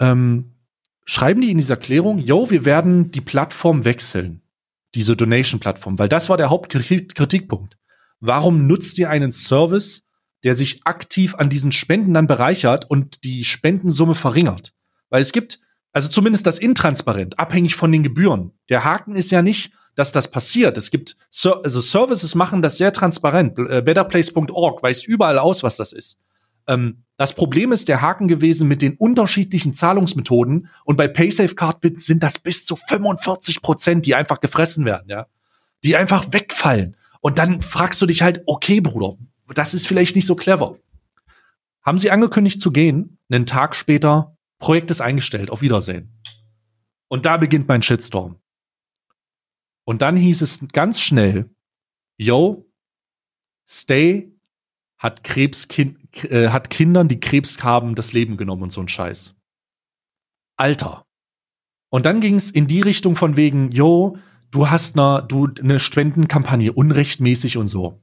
ähm, 0.00 0.51
schreiben 1.04 1.40
die 1.40 1.50
in 1.50 1.58
dieser 1.58 1.76
Klärung, 1.76 2.18
yo, 2.18 2.50
wir 2.50 2.64
werden 2.64 3.10
die 3.10 3.20
Plattform 3.20 3.84
wechseln. 3.84 4.42
Diese 4.94 5.16
Donation-Plattform. 5.16 5.98
Weil 5.98 6.08
das 6.08 6.28
war 6.28 6.36
der 6.36 6.50
Hauptkritikpunkt. 6.50 7.76
Warum 8.20 8.66
nutzt 8.66 8.98
ihr 8.98 9.10
einen 9.10 9.32
Service, 9.32 10.06
der 10.44 10.54
sich 10.54 10.86
aktiv 10.86 11.34
an 11.34 11.50
diesen 11.50 11.72
Spenden 11.72 12.14
dann 12.14 12.26
bereichert 12.26 12.88
und 12.88 13.24
die 13.24 13.44
Spendensumme 13.44 14.14
verringert? 14.14 14.74
Weil 15.08 15.22
es 15.22 15.32
gibt, 15.32 15.60
also 15.92 16.08
zumindest 16.08 16.46
das 16.46 16.58
intransparent, 16.58 17.38
abhängig 17.38 17.74
von 17.74 17.90
den 17.90 18.02
Gebühren. 18.02 18.52
Der 18.68 18.84
Haken 18.84 19.16
ist 19.16 19.30
ja 19.30 19.42
nicht, 19.42 19.72
dass 19.94 20.12
das 20.12 20.30
passiert. 20.30 20.78
Es 20.78 20.90
gibt, 20.90 21.16
also 21.44 21.80
Services 21.80 22.34
machen 22.34 22.62
das 22.62 22.78
sehr 22.78 22.92
transparent. 22.92 23.58
Äh, 23.58 23.82
Betterplace.org 23.82 24.82
weist 24.82 25.06
überall 25.06 25.38
aus, 25.38 25.62
was 25.62 25.76
das 25.76 25.92
ist. 25.92 26.18
Ähm, 26.66 27.04
das 27.16 27.34
Problem 27.34 27.72
ist 27.72 27.88
der 27.88 28.00
Haken 28.00 28.26
gewesen 28.26 28.66
mit 28.68 28.82
den 28.82 28.96
unterschiedlichen 28.96 29.74
Zahlungsmethoden 29.74 30.68
und 30.84 30.96
bei 30.96 31.08
PaySafeCard 31.08 31.78
sind 32.00 32.22
das 32.22 32.38
bis 32.38 32.64
zu 32.64 32.76
45 32.76 33.62
Prozent, 33.62 34.06
die 34.06 34.14
einfach 34.14 34.40
gefressen 34.40 34.84
werden, 34.84 35.08
ja, 35.08 35.26
die 35.84 35.96
einfach 35.96 36.26
wegfallen. 36.32 36.96
Und 37.20 37.38
dann 37.38 37.62
fragst 37.62 38.02
du 38.02 38.06
dich 38.06 38.22
halt, 38.22 38.42
okay, 38.46 38.80
Bruder, 38.80 39.16
das 39.54 39.74
ist 39.74 39.86
vielleicht 39.86 40.16
nicht 40.16 40.26
so 40.26 40.34
clever. 40.34 40.78
Haben 41.82 41.98
sie 41.98 42.10
angekündigt 42.10 42.60
zu 42.60 42.72
gehen? 42.72 43.18
Einen 43.30 43.46
Tag 43.46 43.76
später, 43.76 44.36
Projekt 44.58 44.90
ist 44.90 45.00
eingestellt, 45.00 45.50
auf 45.50 45.60
Wiedersehen. 45.60 46.20
Und 47.08 47.26
da 47.26 47.36
beginnt 47.36 47.68
mein 47.68 47.82
Shitstorm. 47.82 48.40
Und 49.84 50.02
dann 50.02 50.16
hieß 50.16 50.42
es 50.42 50.66
ganz 50.72 51.00
schnell, 51.00 51.50
yo, 52.16 52.68
Stay 53.68 54.32
hat 54.98 55.24
Krebskind, 55.24 55.98
äh, 56.30 56.48
hat 56.48 56.70
Kindern, 56.70 57.08
die 57.08 57.20
Krebs 57.20 57.62
haben, 57.62 57.94
das 57.94 58.12
Leben 58.12 58.36
genommen 58.36 58.62
und 58.62 58.72
so 58.72 58.80
ein 58.80 58.88
Scheiß. 58.88 59.34
Alter. 60.56 61.04
Und 61.90 62.06
dann 62.06 62.20
ging 62.20 62.36
es 62.36 62.50
in 62.50 62.66
die 62.66 62.80
Richtung 62.80 63.16
von 63.16 63.36
wegen, 63.36 63.70
yo, 63.70 64.16
du 64.50 64.70
hast 64.70 64.96
ne, 64.96 65.26
eine 65.60 65.80
Spendenkampagne 65.80 66.72
unrechtmäßig 66.72 67.56
und 67.56 67.66
so. 67.66 68.00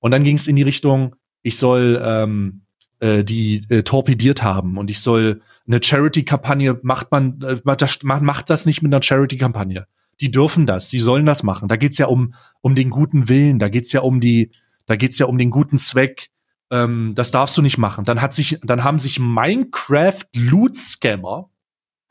Und 0.00 0.10
dann 0.10 0.24
ging 0.24 0.36
es 0.36 0.46
in 0.46 0.56
die 0.56 0.62
Richtung, 0.62 1.16
ich 1.42 1.56
soll 1.56 2.00
ähm, 2.04 2.62
äh, 3.00 3.24
die 3.24 3.62
äh, 3.68 3.82
torpediert 3.82 4.42
haben 4.42 4.76
und 4.76 4.90
ich 4.90 5.00
soll 5.00 5.40
eine 5.66 5.82
Charity-Kampagne 5.82 6.78
macht 6.82 7.10
man 7.10 7.40
äh, 7.42 7.58
macht, 7.64 8.02
macht 8.02 8.50
das 8.50 8.66
nicht 8.66 8.82
mit 8.82 8.92
einer 8.92 9.02
Charity-Kampagne. 9.02 9.86
Die 10.20 10.30
dürfen 10.30 10.66
das, 10.66 10.90
sie 10.90 11.00
sollen 11.00 11.24
das 11.24 11.42
machen. 11.42 11.68
Da 11.68 11.76
geht's 11.76 11.98
ja 11.98 12.06
um 12.06 12.34
um 12.60 12.74
den 12.74 12.90
guten 12.90 13.28
Willen, 13.28 13.58
da 13.58 13.68
geht's 13.68 13.92
ja 13.92 14.00
um 14.00 14.20
die, 14.20 14.50
da 14.86 14.96
geht's 14.96 15.18
ja 15.18 15.26
um 15.26 15.38
den 15.38 15.50
guten 15.50 15.78
Zweck 15.78 16.30
ähm, 16.70 17.12
das 17.14 17.30
darfst 17.30 17.56
du 17.56 17.62
nicht 17.62 17.78
machen. 17.78 18.04
Dann 18.04 18.22
hat 18.22 18.34
sich, 18.34 18.58
dann 18.62 18.84
haben 18.84 18.98
sich 18.98 19.18
Minecraft 19.18 20.24
Loot 20.34 20.76
Scammer, 20.76 21.50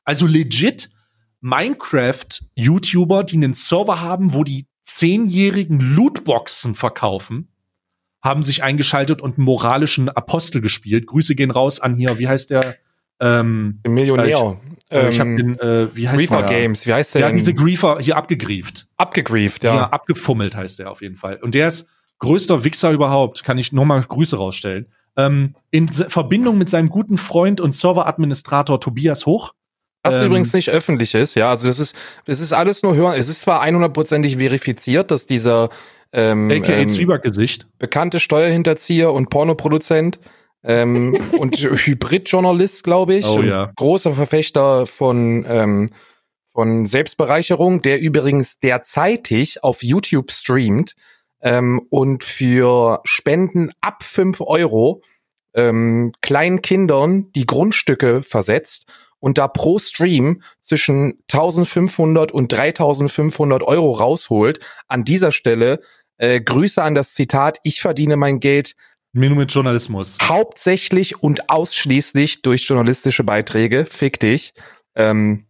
also 0.03 0.26
legit 0.26 0.89
Minecraft 1.41 2.28
YouTuber, 2.55 3.24
die 3.24 3.38
einen 3.38 3.53
Server 3.53 4.01
haben, 4.01 4.34
wo 4.34 4.43
die 4.43 4.68
zehnjährigen 4.82 5.80
Lootboxen 5.80 6.76
verkaufen, 6.76 7.53
haben 8.22 8.43
sich 8.43 8.64
eingeschaltet 8.64 9.22
und 9.22 9.38
einen 9.38 9.45
moralischen 9.45 10.10
Apostel 10.10 10.62
gespielt. 10.62 11.07
Grüße 11.07 11.36
gehen 11.36 11.51
raus 11.51 11.80
an 11.80 11.95
hier, 11.95 12.18
wie 12.20 12.28
heißt 12.28 12.49
der? 12.49 12.62
Ähm, 13.22 13.80
Millionär. 13.88 14.60
Äh, 14.89 14.99
ich, 14.99 15.05
äh, 15.05 15.10
ich 15.10 15.20
hab 15.20 15.28
den, 15.28 15.60
äh, 15.60 15.95
wie 15.95 16.10
heißt 16.10 16.18
Griefer 16.18 16.43
der? 16.43 16.62
Games, 16.62 16.86
wie 16.86 16.93
heißt 16.93 17.16
der? 17.16 17.22
Ja, 17.22 17.32
diese 17.32 17.53
Griefer 17.53 17.99
hier 17.99 18.18
abgegrieft. 18.18 18.88
Abgegrieft, 18.97 19.64
ja. 19.64 19.76
Ja, 19.76 19.89
abgefummelt 19.89 20.55
heißt 20.55 20.80
der 20.80 20.91
auf 20.91 21.01
jeden 21.01 21.16
Fall. 21.16 21.38
Und 21.38 21.55
der 21.55 21.68
ist 21.70 21.88
größter 22.20 22.64
Wichser 22.64 22.92
überhaupt, 22.92 23.44
kann 23.44 23.58
ich 23.58 23.72
nochmal 23.72 24.02
Grüße 24.02 24.38
rausstellen. 24.38 24.88
Ähm, 25.18 25.56
in 25.72 25.90
Verbindung 25.90 26.58
mit 26.58 26.70
seinem 26.70 26.90
guten 26.90 27.18
Freund 27.18 27.60
und 27.60 27.74
Serveradministrator 27.74 28.80
Tobias 28.80 29.26
Hoch. 29.26 29.54
Was 30.04 30.22
ähm, 30.22 30.28
übrigens 30.28 30.54
nicht 30.54 30.70
öffentlich 30.70 31.14
ist, 31.14 31.36
ja. 31.36 31.50
Also 31.50 31.68
das 31.68 31.80
ist, 31.80 31.96
das 32.26 32.40
ist 32.40 32.54
alles 32.54 32.84
nur 32.84 32.96
hören. 32.96 33.16
Es 33.18 33.28
ist 33.28 33.42
zwar 33.42 33.64
100%ig 33.64 34.38
verifiziert, 34.38 35.12
dass 35.12 35.26
dieser 35.26 35.70
ähm, 36.14 36.50
AKA 36.50 36.74
ähm, 36.74 36.90
Zwiebackgesicht. 36.90 37.68
bekannte 37.80 38.20
Steuerhinterzieher 38.20 39.12
und 39.12 39.30
Pornoproduzent 39.30 40.20
ähm, 40.64 41.18
und 41.38 41.58
Hybridjournalist, 41.58 42.84
glaube 42.84 43.16
ich. 43.16 43.26
Oh 43.26 43.42
ja. 43.42 43.72
Großer 43.76 44.14
Verfechter 44.14 44.86
von, 44.86 45.46
ähm, 45.48 45.90
von 46.54 46.86
Selbstbereicherung, 46.86 47.82
der 47.82 48.00
übrigens 48.00 48.60
derzeitig 48.60 49.64
auf 49.64 49.84
YouTube 49.84 50.32
streamt 50.32 50.96
ähm, 51.42 51.82
und 51.90 52.24
für 52.24 53.02
Spenden 53.04 53.72
ab 53.82 54.04
5 54.04 54.42
Euro 54.42 55.02
ähm, 55.54 56.12
kleinen 56.22 56.62
Kindern 56.62 57.32
die 57.34 57.46
Grundstücke 57.46 58.22
versetzt 58.22 58.86
und 59.20 59.38
da 59.38 59.48
pro 59.48 59.80
Stream 59.80 60.42
zwischen 60.60 61.20
1500 61.32 62.32
und 62.32 62.52
3500 62.52 63.64
Euro 63.64 63.92
rausholt. 63.92 64.60
An 64.88 65.04
dieser 65.04 65.32
Stelle 65.32 65.82
äh, 66.18 66.42
Grüße 66.42 66.82
an 66.82 66.96
das 66.96 67.14
Zitat, 67.14 67.60
ich 67.64 67.82
verdiene 67.82 68.18
mein 68.18 68.40
Geld 68.40 68.76
Nur 69.12 69.32
mit 69.32 69.52
Journalismus. 69.52 70.18
Hauptsächlich 70.22 71.22
und 71.22 71.50
ausschließlich 71.50 72.42
durch 72.42 72.68
journalistische 72.68 73.24
Beiträge. 73.24 73.86
Fick 73.86 74.20
dich. 74.20 74.54
Ähm, 74.96 75.46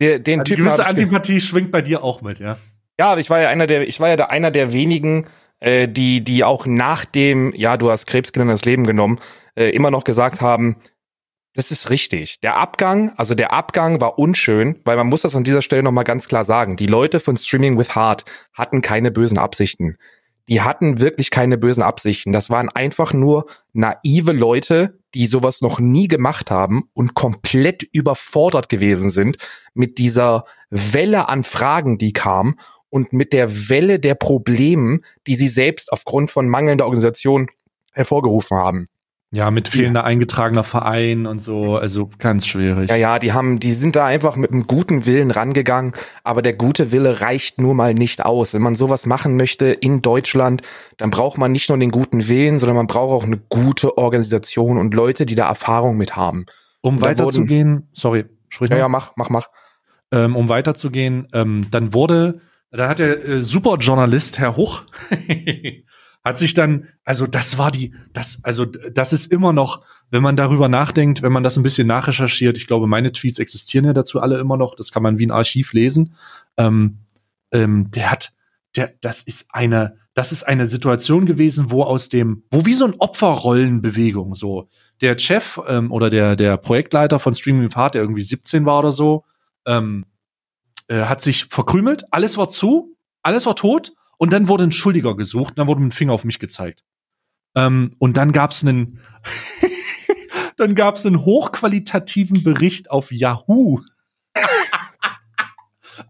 der, 0.00 0.18
den 0.18 0.40
Eine 0.40 0.56
gewisse 0.56 0.86
Antipathie 0.86 1.40
schwingt 1.40 1.70
bei 1.70 1.82
dir 1.82 2.02
auch 2.02 2.22
mit, 2.22 2.40
ja. 2.40 2.58
Ja, 3.00 3.16
ich 3.16 3.30
war 3.30 3.40
ja 3.40 3.48
einer 3.48 3.66
der, 3.66 3.88
ich 3.88 3.98
war 3.98 4.10
ja 4.10 4.16
der, 4.16 4.30
einer 4.30 4.50
der 4.50 4.74
wenigen, 4.74 5.26
äh, 5.58 5.88
die, 5.88 6.22
die 6.22 6.44
auch 6.44 6.66
nach 6.66 7.06
dem, 7.06 7.50
ja, 7.56 7.78
du 7.78 7.90
hast 7.90 8.04
Krebskinder 8.04 8.52
das 8.52 8.66
Leben 8.66 8.86
genommen, 8.86 9.20
äh, 9.56 9.70
immer 9.70 9.90
noch 9.90 10.04
gesagt 10.04 10.42
haben, 10.42 10.76
das 11.54 11.70
ist 11.70 11.88
richtig. 11.88 12.40
Der 12.40 12.58
Abgang, 12.58 13.14
also 13.16 13.34
der 13.34 13.54
Abgang 13.54 14.02
war 14.02 14.18
unschön, 14.18 14.80
weil 14.84 14.98
man 14.98 15.06
muss 15.06 15.22
das 15.22 15.34
an 15.34 15.44
dieser 15.44 15.62
Stelle 15.62 15.82
nochmal 15.82 16.04
ganz 16.04 16.28
klar 16.28 16.44
sagen. 16.44 16.76
Die 16.76 16.86
Leute 16.86 17.20
von 17.20 17.38
Streaming 17.38 17.78
with 17.78 17.96
Heart 17.96 18.26
hatten 18.52 18.82
keine 18.82 19.10
bösen 19.10 19.38
Absichten. 19.38 19.96
Die 20.50 20.60
hatten 20.60 21.00
wirklich 21.00 21.30
keine 21.30 21.56
bösen 21.56 21.82
Absichten. 21.82 22.34
Das 22.34 22.50
waren 22.50 22.68
einfach 22.68 23.14
nur 23.14 23.46
naive 23.72 24.32
Leute, 24.32 24.98
die 25.14 25.24
sowas 25.24 25.62
noch 25.62 25.80
nie 25.80 26.06
gemacht 26.06 26.50
haben 26.50 26.90
und 26.92 27.14
komplett 27.14 27.82
überfordert 27.82 28.68
gewesen 28.68 29.08
sind 29.08 29.38
mit 29.72 29.96
dieser 29.96 30.44
Welle 30.68 31.30
an 31.30 31.44
Fragen, 31.44 31.96
die 31.96 32.12
kam 32.12 32.56
und 32.90 33.12
mit 33.12 33.32
der 33.32 33.68
Welle 33.68 33.98
der 33.98 34.14
Problemen, 34.14 35.04
die 35.26 35.36
sie 35.36 35.48
selbst 35.48 35.92
aufgrund 35.92 36.30
von 36.30 36.48
mangelnder 36.48 36.84
Organisation 36.84 37.48
hervorgerufen 37.92 38.56
haben. 38.56 38.88
Ja, 39.32 39.52
mit 39.52 39.68
fehlender 39.68 40.02
eingetragener 40.02 40.64
Verein 40.64 41.24
und 41.24 41.40
so, 41.40 41.76
also 41.76 42.10
ganz 42.18 42.48
schwierig. 42.48 42.90
Ja, 42.90 42.96
ja, 42.96 43.18
die 43.20 43.32
haben, 43.32 43.60
die 43.60 43.72
sind 43.72 43.94
da 43.94 44.04
einfach 44.04 44.34
mit 44.34 44.50
einem 44.50 44.66
guten 44.66 45.06
Willen 45.06 45.30
rangegangen, 45.30 45.92
aber 46.24 46.42
der 46.42 46.54
gute 46.54 46.90
Wille 46.90 47.20
reicht 47.20 47.60
nur 47.60 47.74
mal 47.74 47.94
nicht 47.94 48.24
aus. 48.24 48.54
Wenn 48.54 48.62
man 48.62 48.74
sowas 48.74 49.06
machen 49.06 49.36
möchte 49.36 49.66
in 49.66 50.02
Deutschland, 50.02 50.62
dann 50.96 51.10
braucht 51.10 51.38
man 51.38 51.52
nicht 51.52 51.68
nur 51.68 51.78
den 51.78 51.92
guten 51.92 52.28
Willen, 52.28 52.58
sondern 52.58 52.76
man 52.76 52.88
braucht 52.88 53.12
auch 53.12 53.24
eine 53.24 53.36
gute 53.36 53.96
Organisation 53.96 54.78
und 54.78 54.94
Leute, 54.94 55.26
die 55.26 55.36
da 55.36 55.46
Erfahrung 55.46 55.96
mit 55.96 56.16
haben. 56.16 56.46
Um 56.80 57.00
weiterzugehen, 57.00 57.88
sorry, 57.92 58.24
sprich 58.48 58.70
mal. 58.70 58.76
Ja, 58.76 58.82
ja, 58.82 58.88
mach, 58.88 59.12
mach, 59.14 59.30
mach. 59.30 59.48
Ähm, 60.10 60.34
um 60.34 60.48
weiterzugehen, 60.48 61.28
ähm, 61.32 61.68
dann 61.70 61.94
wurde, 61.94 62.40
da 62.70 62.88
hat 62.88 62.98
der 62.98 63.24
äh, 63.26 63.42
Superjournalist 63.42 64.38
Herr 64.38 64.56
Huch 64.56 64.82
hat 66.24 66.38
sich 66.38 66.54
dann, 66.54 66.88
also 67.04 67.26
das 67.26 67.58
war 67.58 67.70
die, 67.70 67.94
das, 68.12 68.40
also 68.44 68.66
das 68.66 69.12
ist 69.12 69.32
immer 69.32 69.52
noch, 69.52 69.82
wenn 70.10 70.22
man 70.22 70.36
darüber 70.36 70.68
nachdenkt, 70.68 71.22
wenn 71.22 71.32
man 71.32 71.42
das 71.42 71.56
ein 71.56 71.62
bisschen 71.62 71.86
nachrecherchiert, 71.86 72.56
ich 72.56 72.66
glaube, 72.66 72.86
meine 72.86 73.12
Tweets 73.12 73.38
existieren 73.38 73.86
ja 73.86 73.92
dazu 73.92 74.20
alle 74.20 74.38
immer 74.38 74.56
noch, 74.56 74.74
das 74.74 74.92
kann 74.92 75.02
man 75.02 75.18
wie 75.18 75.26
ein 75.26 75.30
Archiv 75.30 75.72
lesen. 75.72 76.14
Ähm, 76.56 76.98
ähm, 77.52 77.90
der 77.90 78.10
hat, 78.10 78.32
der, 78.76 78.92
das 79.00 79.22
ist 79.22 79.46
eine, 79.50 79.96
das 80.14 80.32
ist 80.32 80.42
eine 80.42 80.66
Situation 80.66 81.24
gewesen, 81.24 81.70
wo 81.70 81.84
aus 81.84 82.08
dem, 82.08 82.44
wo 82.50 82.66
wie 82.66 82.74
so 82.74 82.84
ein 82.84 82.94
Opferrollenbewegung 82.98 84.34
so 84.34 84.68
der 85.00 85.18
Chef 85.18 85.58
ähm, 85.66 85.90
oder 85.90 86.10
der 86.10 86.36
der 86.36 86.56
Projektleiter 86.56 87.18
von 87.18 87.34
Streaming 87.34 87.70
Fahrt, 87.70 87.94
der 87.94 88.02
irgendwie 88.02 88.22
17 88.22 88.66
war 88.66 88.80
oder 88.80 88.92
so, 88.92 89.24
ähm, 89.66 90.04
äh, 90.90 91.04
hat 91.04 91.20
sich 91.20 91.44
verkrümelt, 91.44 92.04
alles 92.10 92.36
war 92.36 92.48
zu, 92.48 92.96
alles 93.22 93.46
war 93.46 93.54
tot 93.54 93.92
und 94.18 94.32
dann 94.32 94.48
wurde 94.48 94.64
ein 94.64 94.72
Schuldiger 94.72 95.16
gesucht, 95.16 95.56
dann 95.56 95.68
wurde 95.68 95.80
mit 95.80 95.92
dem 95.92 95.96
Finger 95.96 96.12
auf 96.12 96.24
mich 96.24 96.40
gezeigt. 96.40 96.84
Ähm, 97.54 97.92
und 97.98 98.16
dann 98.16 98.32
gab's 98.32 98.64
einen, 98.64 98.98
dann 100.56 100.74
gab's 100.74 101.06
einen 101.06 101.24
hochqualitativen 101.24 102.42
Bericht 102.42 102.90
auf 102.90 103.12
Yahoo. 103.12 103.82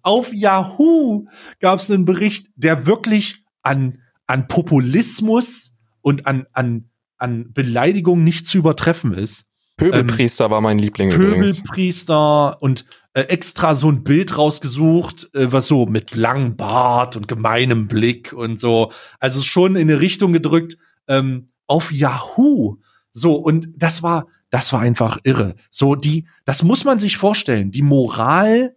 auf 0.03 0.33
Yahoo 0.33 1.27
gab's 1.61 1.91
einen 1.91 2.07
Bericht, 2.07 2.49
der 2.57 2.87
wirklich 2.87 3.45
an, 3.63 3.99
an 4.27 4.49
Populismus 4.49 5.75
und 6.01 6.27
an, 6.27 6.47
an, 6.53 6.89
an 7.19 7.53
Beleidigung 7.53 8.25
nicht 8.25 8.47
zu 8.47 8.57
übertreffen 8.57 9.13
ist. 9.13 9.50
Pöbelpriester 9.81 10.45
ähm, 10.47 10.51
war 10.51 10.61
mein 10.61 10.79
Liebling 10.79 11.09
Pöbelpriester 11.09 12.61
und 12.63 12.85
äh, 13.15 13.23
extra 13.23 13.75
so 13.75 13.91
ein 13.91 14.05
Bild 14.05 14.37
rausgesucht, 14.37 15.35
äh, 15.35 15.51
was 15.51 15.67
so 15.67 15.87
mit 15.87 16.15
langem 16.15 16.57
Bart 16.57 17.17
und 17.17 17.27
gemeinem 17.29 17.89
Blick 17.89 18.33
und 18.33 18.61
so. 18.61 18.93
Also 19.19 19.43
schon 19.43 19.77
in 19.77 19.91
eine 19.91 20.01
Richtung 20.01 20.33
gedrückt 20.33 20.77
ähm, 21.09 21.51
auf 21.67 21.93
Yahoo. 21.93 22.77
So 23.13 23.35
und 23.35 23.69
das 23.77 24.03
war 24.03 24.27
das 24.51 24.73
war 24.73 24.81
einfach 24.81 25.19
irre. 25.25 25.55
So 25.71 25.95
die 25.95 26.27
das 26.45 26.63
muss 26.63 26.85
man 26.85 26.99
sich 26.99 27.17
vorstellen. 27.17 27.71
Die 27.71 27.83
Moral 27.83 28.77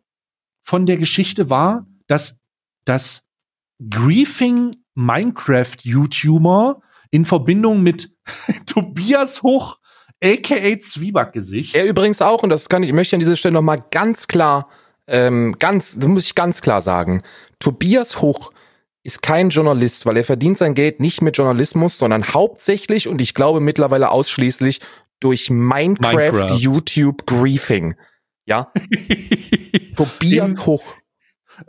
von 0.63 0.85
der 0.85 0.97
Geschichte 0.97 1.49
war, 1.49 1.85
dass 2.07 2.39
das 2.85 3.25
Griefing 3.89 4.77
Minecraft 4.95 5.77
YouTuber 5.81 6.81
in 7.11 7.25
Verbindung 7.25 7.83
mit 7.83 8.11
Tobias 8.65 9.43
Hoch 9.43 9.77
aka 10.23 10.79
Zwiebackgesicht. 10.79 11.75
Er 11.75 11.85
übrigens 11.85 12.21
auch, 12.21 12.43
und 12.43 12.49
das 12.49 12.69
kann 12.69 12.83
ich, 12.83 12.93
möchte 12.93 13.15
an 13.15 13.19
dieser 13.19 13.35
Stelle 13.35 13.53
nochmal 13.53 13.83
ganz 13.91 14.27
klar, 14.27 14.69
ähm, 15.07 15.55
ganz, 15.59 15.95
das 15.97 16.07
muss 16.07 16.25
ich 16.25 16.35
ganz 16.35 16.61
klar 16.61 16.81
sagen. 16.81 17.21
Tobias 17.59 18.21
Hoch 18.21 18.51
ist 19.03 19.21
kein 19.21 19.49
Journalist, 19.49 20.05
weil 20.05 20.17
er 20.17 20.23
verdient 20.23 20.57
sein 20.57 20.75
Geld 20.75 20.99
nicht 20.99 21.21
mit 21.21 21.37
Journalismus, 21.37 21.97
sondern 21.97 22.33
hauptsächlich 22.33 23.07
und 23.07 23.19
ich 23.19 23.33
glaube 23.33 23.59
mittlerweile 23.59 24.09
ausschließlich 24.09 24.79
durch 25.19 25.49
Minecraft, 25.49 26.15
Minecraft. 26.15 26.57
YouTube 26.57 27.25
Griefing. 27.25 27.95
Ja? 28.45 28.71
Tobias 29.95 30.65
Hoch 30.65 30.83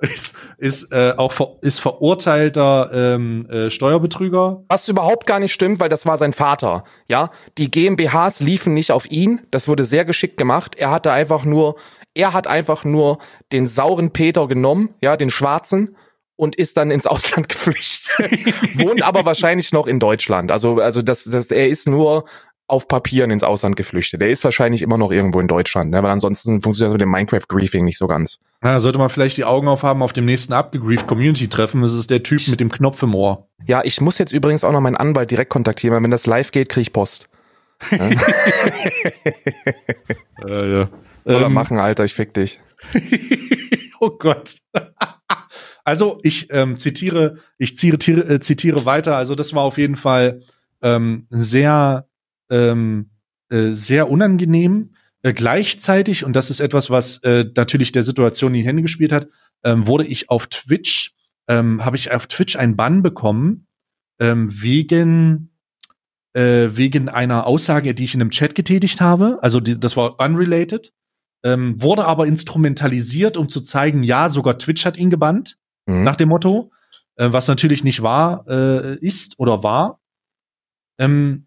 ist, 0.00 0.36
ist 0.58 0.92
äh, 0.92 1.14
auch 1.16 1.32
ver 1.32 1.56
ist 1.60 1.80
verurteilter 1.80 2.90
ähm, 2.92 3.48
äh, 3.48 3.70
Steuerbetrüger. 3.70 4.64
Was 4.68 4.88
überhaupt 4.88 5.26
gar 5.26 5.40
nicht 5.40 5.52
stimmt, 5.52 5.80
weil 5.80 5.88
das 5.88 6.06
war 6.06 6.16
sein 6.16 6.32
Vater. 6.32 6.84
Ja, 7.08 7.30
die 7.58 7.70
GmbHs 7.70 8.40
liefen 8.40 8.74
nicht 8.74 8.92
auf 8.92 9.10
ihn. 9.10 9.40
Das 9.50 9.68
wurde 9.68 9.84
sehr 9.84 10.04
geschickt 10.04 10.36
gemacht. 10.36 10.76
Er 10.76 10.90
hatte 10.90 11.12
einfach 11.12 11.44
nur, 11.44 11.76
er 12.14 12.32
hat 12.32 12.46
einfach 12.46 12.84
nur 12.84 13.18
den 13.52 13.66
sauren 13.66 14.10
Peter 14.12 14.46
genommen, 14.48 14.94
ja, 15.00 15.16
den 15.16 15.30
schwarzen 15.30 15.96
und 16.36 16.56
ist 16.56 16.76
dann 16.76 16.90
ins 16.90 17.06
Ausland 17.06 17.48
geflüchtet. 17.48 18.78
Wohnt 18.78 19.02
aber 19.02 19.24
wahrscheinlich 19.24 19.72
noch 19.72 19.86
in 19.86 20.00
Deutschland. 20.00 20.50
Also, 20.50 20.76
also 20.76 21.02
das, 21.02 21.24
das, 21.24 21.46
er 21.46 21.68
ist 21.68 21.88
nur 21.88 22.24
auf 22.66 22.88
Papieren 22.88 23.30
ins 23.30 23.42
Ausland 23.42 23.76
geflüchtet. 23.76 24.22
Der 24.22 24.30
ist 24.30 24.42
wahrscheinlich 24.42 24.80
immer 24.80 24.96
noch 24.96 25.12
irgendwo 25.12 25.40
in 25.40 25.48
Deutschland, 25.48 25.90
ne? 25.90 26.02
weil 26.02 26.10
ansonsten 26.10 26.62
funktioniert 26.62 26.88
das 26.88 26.94
mit 26.94 27.02
dem 27.02 27.10
Minecraft-Griefing 27.10 27.84
nicht 27.84 27.98
so 27.98 28.06
ganz. 28.06 28.38
Ja, 28.62 28.80
sollte 28.80 28.98
man 28.98 29.10
vielleicht 29.10 29.36
die 29.36 29.44
Augen 29.44 29.68
aufhaben 29.68 30.02
auf 30.02 30.14
dem 30.14 30.24
nächsten 30.24 30.54
abgegrieft 30.54 31.06
Community-Treffen. 31.06 31.82
Das 31.82 31.92
ist 31.92 32.10
der 32.10 32.22
Typ 32.22 32.48
mit 32.48 32.60
dem 32.60 32.70
Knopf 32.70 33.02
im 33.02 33.14
Ohr. 33.14 33.48
Ja, 33.66 33.82
ich 33.84 34.00
muss 34.00 34.16
jetzt 34.18 34.32
übrigens 34.32 34.64
auch 34.64 34.72
noch 34.72 34.80
meinen 34.80 34.96
Anwalt 34.96 35.30
direkt 35.30 35.50
kontaktieren, 35.50 35.94
weil 35.94 36.02
wenn 36.02 36.10
das 36.10 36.24
live 36.26 36.52
geht, 36.52 36.70
kriege 36.70 36.82
ich 36.82 36.92
Post. 36.92 37.28
Ja? 37.90 38.08
äh, 40.46 40.72
ja. 40.78 40.88
Soll 41.24 41.42
er 41.42 41.46
ähm, 41.46 41.52
machen, 41.52 41.78
Alter, 41.78 42.04
ich 42.04 42.14
fick 42.14 42.32
dich. 42.32 42.60
oh 44.00 44.10
Gott. 44.10 44.56
also 45.84 46.18
ich 46.22 46.50
ähm, 46.50 46.76
zitiere, 46.76 47.38
ich 47.58 47.76
zitiere, 47.76 48.22
äh, 48.22 48.40
zitiere 48.40 48.86
weiter. 48.86 49.16
Also 49.16 49.34
das 49.34 49.54
war 49.54 49.62
auf 49.62 49.78
jeden 49.78 49.96
Fall 49.96 50.40
ähm, 50.82 51.26
sehr 51.30 52.06
ähm, 52.54 53.10
äh, 53.50 53.70
sehr 53.70 54.08
unangenehm. 54.08 54.94
Äh, 55.22 55.32
gleichzeitig, 55.32 56.24
und 56.24 56.34
das 56.36 56.50
ist 56.50 56.60
etwas, 56.60 56.90
was 56.90 57.18
äh, 57.18 57.46
natürlich 57.56 57.92
der 57.92 58.04
Situation 58.04 58.54
in 58.54 58.60
die 58.60 58.66
Hände 58.66 58.82
gespielt 58.82 59.12
hat, 59.12 59.28
ähm, 59.64 59.86
wurde 59.86 60.06
ich 60.06 60.30
auf 60.30 60.46
Twitch, 60.46 61.14
ähm, 61.48 61.84
habe 61.84 61.96
ich 61.96 62.12
auf 62.12 62.26
Twitch 62.26 62.56
einen 62.56 62.76
Bann 62.76 63.02
bekommen, 63.02 63.66
ähm, 64.20 64.48
wegen 64.62 65.50
äh, 66.34 66.76
wegen 66.76 67.08
einer 67.08 67.46
Aussage, 67.46 67.94
die 67.94 68.04
ich 68.04 68.14
in 68.14 68.20
einem 68.20 68.30
Chat 68.30 68.54
getätigt 68.54 69.00
habe. 69.00 69.38
Also 69.40 69.60
die, 69.60 69.78
das 69.78 69.96
war 69.96 70.18
unrelated, 70.20 70.92
ähm, 71.44 71.80
wurde 71.80 72.04
aber 72.04 72.26
instrumentalisiert, 72.26 73.36
um 73.36 73.48
zu 73.48 73.60
zeigen, 73.60 74.02
ja, 74.02 74.28
sogar 74.28 74.58
Twitch 74.58 74.84
hat 74.84 74.96
ihn 74.96 75.10
gebannt, 75.10 75.58
mhm. 75.86 76.02
nach 76.02 76.16
dem 76.16 76.30
Motto, 76.30 76.72
äh, 77.16 77.32
was 77.32 77.48
natürlich 77.48 77.84
nicht 77.84 78.02
wahr 78.02 78.44
äh, 78.48 78.96
ist 78.98 79.38
oder 79.38 79.62
war. 79.62 80.00
Ähm, 80.98 81.43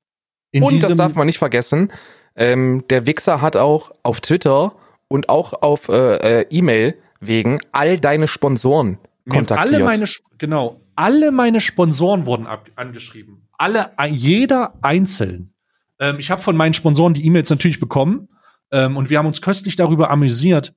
in 0.58 0.64
und 0.64 0.84
das 0.84 0.96
darf 0.96 1.16
man 1.16 1.28
nicht 1.28 1.38
vergessen, 1.38 1.92
ähm, 2.36 2.84
der 2.90 3.06
Wichser 3.06 3.42
hat 3.42 3.56
auch 3.56 3.92
auf 4.04 4.22
Twitter 4.22 4.76
und 5.08 5.30
auch 5.30 5.54
auf 5.62 5.90
äh, 5.90 6.42
äh, 6.42 6.46
E-Mail 6.50 6.98
wegen 7.20 7.60
all 7.72 8.00
deine 8.00 8.28
Sponsoren 8.28 9.00
kontaktiert. 9.28 9.76
Alle 9.76 9.84
meine, 9.84 10.06
genau, 10.38 10.82
alle 10.96 11.32
meine 11.32 11.62
Sponsoren 11.62 12.26
wurden 12.26 12.46
ab, 12.46 12.70
angeschrieben. 12.76 13.48
Alle, 13.58 13.92
jeder 14.10 14.76
einzeln. 14.82 15.54
Ähm, 16.00 16.18
ich 16.20 16.30
habe 16.30 16.42
von 16.42 16.56
meinen 16.56 16.74
Sponsoren 16.74 17.14
die 17.14 17.26
E-Mails 17.26 17.50
natürlich 17.50 17.80
bekommen 17.80 18.30
ähm, 18.72 18.98
und 18.98 19.10
wir 19.10 19.18
haben 19.18 19.26
uns 19.26 19.42
köstlich 19.42 19.76
darüber 19.76 20.12
amüsiert. 20.12 20.76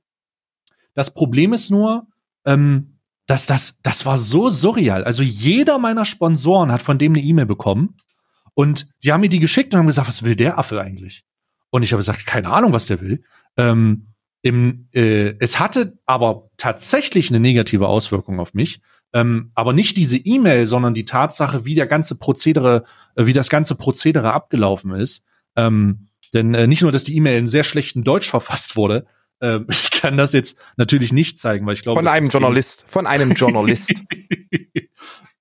Das 0.94 1.12
Problem 1.12 1.52
ist 1.52 1.70
nur, 1.70 2.06
ähm, 2.46 2.98
dass 3.26 3.46
das, 3.46 3.78
das 3.82 4.06
war 4.06 4.16
so 4.16 4.48
surreal. 4.48 5.04
Also 5.04 5.22
jeder 5.22 5.78
meiner 5.78 6.04
Sponsoren 6.04 6.72
hat 6.72 6.82
von 6.82 6.98
dem 6.98 7.12
eine 7.12 7.22
E-Mail 7.22 7.46
bekommen 7.46 7.96
und 8.54 8.88
die 9.02 9.12
haben 9.12 9.20
mir 9.20 9.28
die 9.28 9.40
geschickt 9.40 9.72
und 9.72 9.80
haben 9.80 9.86
gesagt, 9.86 10.08
was 10.08 10.22
will 10.22 10.36
der 10.36 10.58
Affe 10.58 10.80
eigentlich? 10.80 11.24
Und 11.70 11.82
ich 11.82 11.92
habe 11.92 12.00
gesagt, 12.00 12.26
keine 12.26 12.50
Ahnung, 12.50 12.72
was 12.72 12.86
der 12.86 13.00
will. 13.00 13.22
Ähm, 13.56 14.06
im, 14.42 14.88
äh, 14.92 15.34
es 15.38 15.60
hatte 15.60 15.98
aber 16.06 16.50
tatsächlich 16.56 17.30
eine 17.30 17.40
negative 17.40 17.86
Auswirkung 17.88 18.40
auf 18.40 18.54
mich, 18.54 18.80
Ähm, 19.12 19.50
aber 19.56 19.72
nicht 19.72 19.96
diese 19.96 20.18
E-Mail, 20.18 20.66
sondern 20.66 20.94
die 20.94 21.04
Tatsache, 21.04 21.64
wie 21.64 21.74
der 21.74 21.88
ganze 21.88 22.14
Prozedere, 22.14 22.84
äh, 23.16 23.26
wie 23.26 23.32
das 23.32 23.48
ganze 23.48 23.74
Prozedere 23.74 24.32
abgelaufen 24.32 24.92
ist. 24.92 25.24
Ähm, 25.56 26.06
denn 26.32 26.54
äh, 26.54 26.68
nicht 26.68 26.82
nur, 26.82 26.92
dass 26.92 27.02
die 27.02 27.16
E-Mail 27.16 27.38
in 27.38 27.48
sehr 27.48 27.64
schlechtem 27.64 28.04
Deutsch 28.04 28.30
verfasst 28.30 28.76
wurde, 28.76 29.06
äh, 29.40 29.58
ich 29.68 29.90
kann 29.90 30.16
das 30.16 30.32
jetzt 30.32 30.56
natürlich 30.76 31.12
nicht 31.12 31.38
zeigen, 31.38 31.66
weil 31.66 31.74
ich 31.74 31.82
glaube. 31.82 31.98
Von 31.98 32.06
einem 32.06 32.28
Journalist, 32.28 32.84
von 32.86 33.06
einem 33.08 33.32
Journalist. 33.34 33.92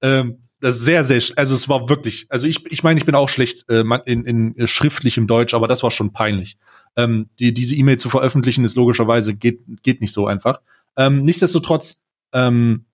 ähm, 0.01 0.48
das 0.59 0.75
ist 0.77 0.85
sehr, 0.85 1.03
sehr, 1.03 1.21
also 1.37 1.53
es 1.53 1.69
war 1.69 1.89
wirklich, 1.89 2.27
also 2.29 2.47
ich, 2.47 2.65
ich 2.71 2.83
meine, 2.83 2.99
ich 2.99 3.05
bin 3.05 3.15
auch 3.15 3.29
schlecht 3.29 3.69
äh, 3.69 3.83
in, 4.05 4.25
in 4.25 4.57
äh, 4.57 4.67
schriftlichem 4.67 5.27
Deutsch, 5.27 5.53
aber 5.53 5.67
das 5.67 5.83
war 5.83 5.91
schon 5.91 6.11
peinlich. 6.11 6.57
Ähm, 6.95 7.27
die, 7.39 7.53
diese 7.53 7.75
E-Mail 7.75 7.97
zu 7.97 8.09
veröffentlichen 8.09 8.65
ist 8.65 8.75
logischerweise 8.75 9.35
geht, 9.35 9.61
geht 9.83 10.01
nicht 10.01 10.13
so 10.13 10.27
einfach. 10.27 10.61
Ähm, 10.97 11.23
nichtsdestotrotz 11.23 11.99
ähm, 12.33 12.85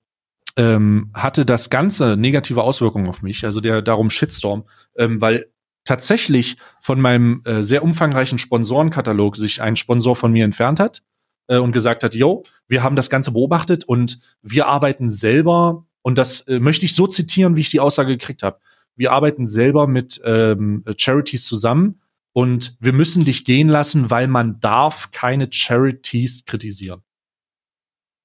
ähm, 0.57 1.11
hatte 1.13 1.45
das 1.45 1.69
Ganze 1.69 2.15
negative 2.17 2.63
Auswirkungen 2.63 3.07
auf 3.07 3.21
mich, 3.21 3.45
also 3.45 3.61
der 3.61 3.81
darum 3.81 4.09
Shitstorm, 4.09 4.65
ähm, 4.97 5.19
weil 5.19 5.47
tatsächlich 5.85 6.57
von 6.81 6.99
meinem 6.99 7.41
äh, 7.45 7.63
sehr 7.63 7.83
umfangreichen 7.83 8.37
Sponsorenkatalog 8.37 9.35
sich 9.35 9.61
ein 9.61 9.75
Sponsor 9.75 10.15
von 10.15 10.31
mir 10.31 10.45
entfernt 10.45 10.79
hat 10.79 11.03
äh, 11.47 11.57
und 11.57 11.71
gesagt 11.71 12.03
hat, 12.03 12.15
yo, 12.15 12.43
wir 12.67 12.83
haben 12.83 12.95
das 12.95 13.09
Ganze 13.09 13.31
beobachtet 13.31 13.83
und 13.83 14.19
wir 14.41 14.67
arbeiten 14.67 15.09
selber, 15.09 15.85
und 16.05 16.19
das 16.19 16.41
äh, 16.41 16.59
möchte 16.59 16.85
ich 16.85 16.93
so 16.93 17.07
zitieren, 17.07 17.55
wie 17.55 17.61
ich 17.61 17.71
die 17.71 17.79
Aussage 17.79 18.15
gekriegt 18.15 18.43
habe. 18.43 18.59
Wir 18.95 19.11
arbeiten 19.11 19.47
selber 19.47 19.87
mit 19.87 20.21
ähm, 20.23 20.85
Charities 20.95 21.45
zusammen 21.45 21.99
und 22.31 22.77
wir 22.79 22.93
müssen 22.93 23.25
dich 23.25 23.43
gehen 23.43 23.69
lassen, 23.69 24.11
weil 24.11 24.27
man 24.27 24.59
darf 24.59 25.09
keine 25.09 25.51
Charities 25.51 26.45
kritisieren. 26.45 27.01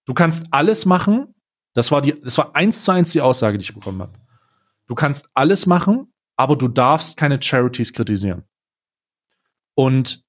Du 0.05 0.12
kannst 0.12 0.49
alles 0.51 0.85
machen, 0.85 1.35
das 1.72 1.91
war 1.91 2.03
die, 2.03 2.20
das 2.20 2.37
war 2.37 2.55
eins 2.55 2.85
zu 2.85 2.93
eins 2.93 3.12
die 3.12 3.22
Aussage, 3.22 3.57
die 3.57 3.62
ich 3.62 3.74
bekommen 3.74 4.03
habe. 4.03 4.12
Du 4.87 4.95
kannst 4.95 5.31
alles 5.33 5.64
machen, 5.64 6.12
aber 6.37 6.57
du 6.57 6.68
darfst 6.68 7.16
keine 7.16 7.41
Charities 7.41 7.95
kritisieren. 7.95 8.45
Und 9.74 10.22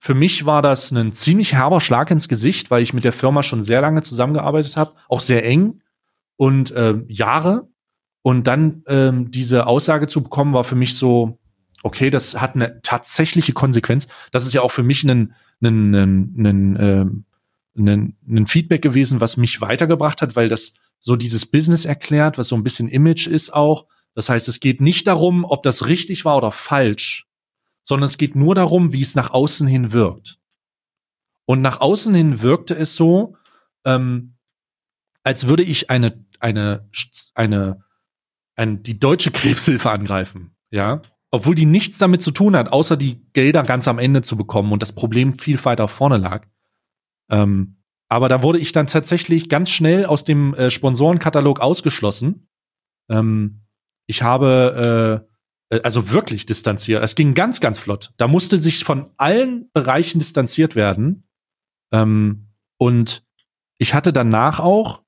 für 0.00 0.14
mich 0.14 0.46
war 0.46 0.62
das 0.62 0.90
ein 0.90 1.12
ziemlich 1.12 1.52
herber 1.52 1.80
Schlag 1.80 2.10
ins 2.10 2.26
Gesicht, 2.26 2.72
weil 2.72 2.82
ich 2.82 2.92
mit 2.92 3.04
der 3.04 3.12
Firma 3.12 3.44
schon 3.44 3.62
sehr 3.62 3.80
lange 3.82 4.02
zusammengearbeitet 4.02 4.76
habe, 4.76 4.94
auch 5.08 5.20
sehr 5.20 5.44
eng 5.44 5.80
und 6.36 6.70
äh, 6.72 6.94
Jahre. 7.08 7.68
Und 8.22 8.46
dann 8.48 8.82
ähm, 8.88 9.30
diese 9.30 9.66
Aussage 9.66 10.08
zu 10.08 10.22
bekommen, 10.22 10.52
war 10.52 10.64
für 10.64 10.74
mich 10.74 10.96
so, 10.96 11.38
okay, 11.82 12.10
das 12.10 12.40
hat 12.40 12.56
eine 12.56 12.80
tatsächliche 12.82 13.52
Konsequenz. 13.52 14.08
Das 14.32 14.44
ist 14.44 14.52
ja 14.52 14.62
auch 14.62 14.72
für 14.72 14.82
mich 14.82 15.04
ein, 15.04 15.34
ein, 15.62 15.94
ein, 15.94 16.34
ein, 16.36 16.76
ähm, 16.80 17.24
ein, 17.78 18.16
ein 18.28 18.46
Feedback 18.46 18.82
gewesen, 18.82 19.20
was 19.20 19.36
mich 19.36 19.60
weitergebracht 19.60 20.22
hat, 20.22 20.34
weil 20.34 20.48
das 20.48 20.74
so 20.98 21.14
dieses 21.14 21.46
Business 21.46 21.84
erklärt, 21.84 22.38
was 22.38 22.48
so 22.48 22.56
ein 22.56 22.64
bisschen 22.64 22.88
Image 22.88 23.28
ist 23.28 23.52
auch. 23.52 23.86
Das 24.14 24.28
heißt, 24.28 24.48
es 24.48 24.60
geht 24.60 24.80
nicht 24.80 25.06
darum, 25.06 25.44
ob 25.44 25.62
das 25.62 25.86
richtig 25.86 26.24
war 26.24 26.36
oder 26.36 26.50
falsch, 26.50 27.28
sondern 27.82 28.06
es 28.06 28.18
geht 28.18 28.34
nur 28.34 28.54
darum, 28.54 28.92
wie 28.92 29.02
es 29.02 29.14
nach 29.14 29.30
außen 29.30 29.68
hin 29.68 29.92
wirkt. 29.92 30.40
Und 31.44 31.60
nach 31.62 31.80
außen 31.80 32.14
hin 32.14 32.42
wirkte 32.42 32.74
es 32.74 32.96
so, 32.96 33.36
ähm, 33.84 34.34
als 35.22 35.46
würde 35.46 35.62
ich 35.62 35.90
eine, 35.90 36.24
eine, 36.40 36.88
eine, 37.34 37.84
eine, 38.54 38.78
die 38.78 38.98
deutsche 38.98 39.30
Krebshilfe 39.30 39.90
angreifen, 39.90 40.56
ja. 40.70 41.02
Obwohl 41.32 41.54
die 41.54 41.66
nichts 41.66 41.98
damit 41.98 42.22
zu 42.22 42.30
tun 42.30 42.56
hat, 42.56 42.72
außer 42.72 42.96
die 42.96 43.20
Gelder 43.32 43.62
ganz 43.64 43.88
am 43.88 43.98
Ende 43.98 44.22
zu 44.22 44.36
bekommen 44.36 44.72
und 44.72 44.80
das 44.80 44.94
Problem 44.94 45.34
viel 45.34 45.62
weiter 45.64 45.88
vorne 45.88 46.18
lag. 46.18 46.46
Ähm, 47.30 47.78
aber 48.08 48.28
da 48.28 48.42
wurde 48.42 48.58
ich 48.58 48.72
dann 48.72 48.86
tatsächlich 48.86 49.48
ganz 49.48 49.68
schnell 49.70 50.06
aus 50.06 50.24
dem 50.24 50.54
äh, 50.54 50.70
Sponsorenkatalog 50.70 51.60
ausgeschlossen. 51.60 52.48
Ähm, 53.10 53.62
ich 54.06 54.22
habe 54.22 55.24
äh, 55.28 55.76
äh, 55.76 55.80
also 55.82 56.10
wirklich 56.10 56.46
distanziert. 56.46 57.02
Es 57.02 57.14
ging 57.14 57.34
ganz, 57.34 57.60
ganz 57.60 57.78
flott. 57.78 58.12
Da 58.16 58.28
musste 58.28 58.58
sich 58.58 58.84
von 58.84 59.10
allen 59.16 59.70
Bereichen 59.72 60.18
distanziert 60.18 60.76
werden. 60.76 61.28
Ähm, 61.92 62.48
und 62.78 63.24
ich 63.78 63.94
hatte 63.94 64.12
danach 64.12 64.60
auch, 64.60 65.02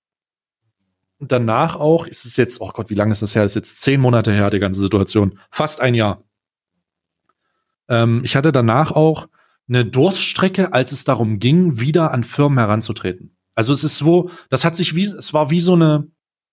danach 1.19 1.77
auch, 1.77 2.07
ist 2.07 2.25
es 2.25 2.37
jetzt, 2.37 2.61
oh 2.61 2.71
Gott, 2.73 2.91
wie 2.91 2.95
lange 2.95 3.12
ist 3.12 3.23
das 3.23 3.35
her? 3.35 3.45
Ist 3.45 3.55
jetzt 3.55 3.81
zehn 3.81 4.01
Monate 4.01 4.33
her, 4.33 4.51
die 4.51 4.59
ganze 4.59 4.81
Situation. 4.81 5.39
Fast 5.51 5.81
ein 5.81 5.95
Jahr. 5.95 6.23
Ähm, 7.89 8.23
ich 8.25 8.37
hatte 8.37 8.53
danach 8.53 8.93
auch 8.93 9.29
eine 9.69 9.85
Durststrecke, 9.85 10.73
als 10.73 10.93
es 10.93 11.05
darum 11.05 11.39
ging, 11.39 11.81
wieder 11.81 12.12
an 12.12 12.25
Firmen 12.25 12.59
heranzutreten. 12.59 13.37
Also 13.55 13.73
es 13.73 13.85
ist 13.85 13.99
so, 13.99 14.31
das 14.51 14.64
hat 14.64 14.77
sich 14.77 14.95
wie, 14.95 15.05
es 15.05 15.35
war 15.35 15.51
wie 15.51 15.61
so 15.61 15.75
eine 15.75 16.09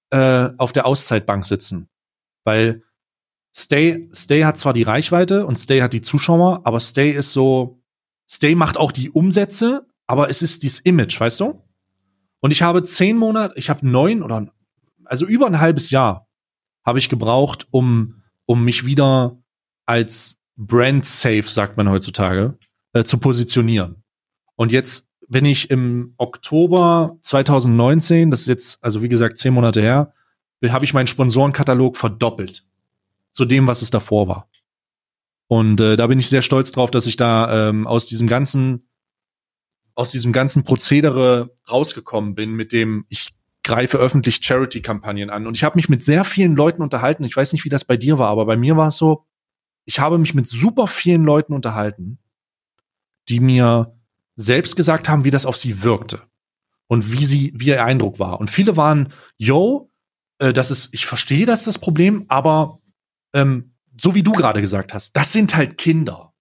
äh, 0.09 0.49
auf 0.57 0.71
der 0.71 0.85
Auszeitbank 0.85 1.45
sitzen. 1.45 1.89
Weil 2.43 2.83
Stay, 3.55 4.09
Stay 4.13 4.43
hat 4.43 4.57
zwar 4.57 4.73
die 4.73 4.83
Reichweite 4.83 5.45
und 5.45 5.57
Stay 5.57 5.81
hat 5.81 5.93
die 5.93 6.01
Zuschauer, 6.01 6.61
aber 6.65 6.79
Stay 6.79 7.11
ist 7.11 7.31
so, 7.31 7.81
Stay 8.29 8.55
macht 8.55 8.77
auch 8.77 8.91
die 8.91 9.11
Umsätze, 9.11 9.87
aber 10.07 10.29
es 10.29 10.41
ist 10.41 10.63
dieses 10.63 10.79
Image, 10.79 11.19
weißt 11.19 11.39
du? 11.39 11.61
Und 12.41 12.51
ich 12.51 12.61
habe 12.61 12.83
zehn 12.83 13.17
Monate, 13.17 13.53
ich 13.57 13.69
habe 13.69 13.87
neun 13.87 14.21
oder 14.21 14.51
also 15.05 15.25
über 15.25 15.47
ein 15.47 15.59
halbes 15.59 15.91
Jahr 15.91 16.27
habe 16.85 16.99
ich 16.99 17.09
gebraucht, 17.09 17.67
um, 17.71 18.21
um 18.45 18.63
mich 18.63 18.85
wieder 18.85 19.37
als 19.85 20.37
Brand 20.55 21.05
safe, 21.05 21.43
sagt 21.43 21.77
man 21.77 21.89
heutzutage, 21.89 22.57
äh, 22.93 23.03
zu 23.03 23.17
positionieren. 23.17 24.03
Und 24.55 24.71
jetzt 24.71 25.07
bin 25.27 25.45
ich 25.45 25.69
im 25.69 26.13
Oktober 26.17 27.17
2019, 27.23 28.31
das 28.31 28.41
ist 28.41 28.47
jetzt, 28.47 28.83
also 28.83 29.01
wie 29.01 29.09
gesagt, 29.09 29.37
zehn 29.37 29.53
Monate 29.53 29.81
her, 29.81 30.13
habe 30.67 30.85
ich 30.85 30.95
meinen 30.95 31.05
Sponsorenkatalog 31.05 31.95
verdoppelt 31.95 32.65
zu 33.31 33.45
dem, 33.45 33.67
was 33.67 33.83
es 33.83 33.91
davor 33.91 34.27
war. 34.27 34.49
Und 35.47 35.79
äh, 35.79 35.95
da 35.95 36.07
bin 36.07 36.17
ich 36.17 36.27
sehr 36.27 36.41
stolz 36.41 36.71
drauf, 36.71 36.89
dass 36.89 37.05
ich 37.05 37.17
da 37.17 37.69
ähm, 37.69 37.85
aus 37.85 38.07
diesem 38.07 38.25
ganzen 38.27 38.89
aus 39.93 40.11
diesem 40.11 40.33
ganzen 40.33 40.63
Prozedere 40.63 41.55
rausgekommen 41.69 42.35
bin, 42.35 42.53
mit 42.53 42.73
dem 42.73 43.05
ich 43.09 43.33
greife 43.65 43.97
öffentlich 43.97 44.39
Charity-Kampagnen 44.41 45.29
an. 45.29 45.47
Und 45.47 45.57
ich 45.57 45.63
habe 45.63 45.75
mich 45.75 45.89
mit 45.89 46.03
sehr 46.03 46.23
vielen 46.23 46.55
Leuten 46.55 46.83
unterhalten. 46.83 47.23
Ich 47.23 47.35
weiß 47.35 47.51
nicht, 47.51 47.65
wie 47.65 47.69
das 47.69 47.83
bei 47.83 47.97
dir 47.97 48.17
war, 48.19 48.29
aber 48.29 48.45
bei 48.45 48.55
mir 48.55 48.77
war 48.77 48.87
es 48.87 48.97
so, 48.97 49.25
ich 49.85 49.99
habe 49.99 50.17
mich 50.17 50.33
mit 50.33 50.47
super 50.47 50.87
vielen 50.87 51.23
Leuten 51.23 51.51
unterhalten, 51.51 52.19
die 53.27 53.39
mir 53.39 53.97
selbst 54.35 54.75
gesagt 54.75 55.09
haben, 55.09 55.23
wie 55.23 55.31
das 55.31 55.47
auf 55.47 55.57
sie 55.57 55.81
wirkte 55.81 56.21
und 56.87 57.11
wie 57.11 57.25
sie, 57.25 57.53
wie 57.55 57.67
ihr 57.67 57.83
Eindruck 57.83 58.19
war. 58.19 58.39
Und 58.39 58.51
viele 58.51 58.77
waren, 58.77 59.11
yo, 59.37 59.91
äh, 60.37 60.53
das 60.53 60.69
ist, 60.69 60.89
ich 60.93 61.07
verstehe 61.07 61.47
das 61.47 61.63
das 61.63 61.79
Problem, 61.79 62.25
aber 62.27 62.79
ähm, 63.33 63.73
so 63.99 64.13
wie 64.13 64.23
du 64.23 64.31
gerade 64.31 64.61
gesagt 64.61 64.93
hast, 64.93 65.17
das 65.17 65.33
sind 65.33 65.55
halt 65.55 65.79
Kinder. 65.79 66.33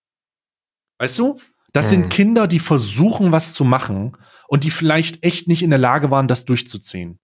Weißt 0.98 1.18
du? 1.18 1.38
Das 1.72 1.90
hm. 1.90 2.02
sind 2.02 2.10
Kinder, 2.10 2.46
die 2.46 2.58
versuchen, 2.58 3.32
was 3.32 3.54
zu 3.54 3.64
machen 3.64 4.14
und 4.48 4.64
die 4.64 4.70
vielleicht 4.70 5.24
echt 5.24 5.48
nicht 5.48 5.62
in 5.62 5.70
der 5.70 5.78
Lage 5.78 6.10
waren, 6.10 6.28
das 6.28 6.44
durchzuziehen. 6.44 7.18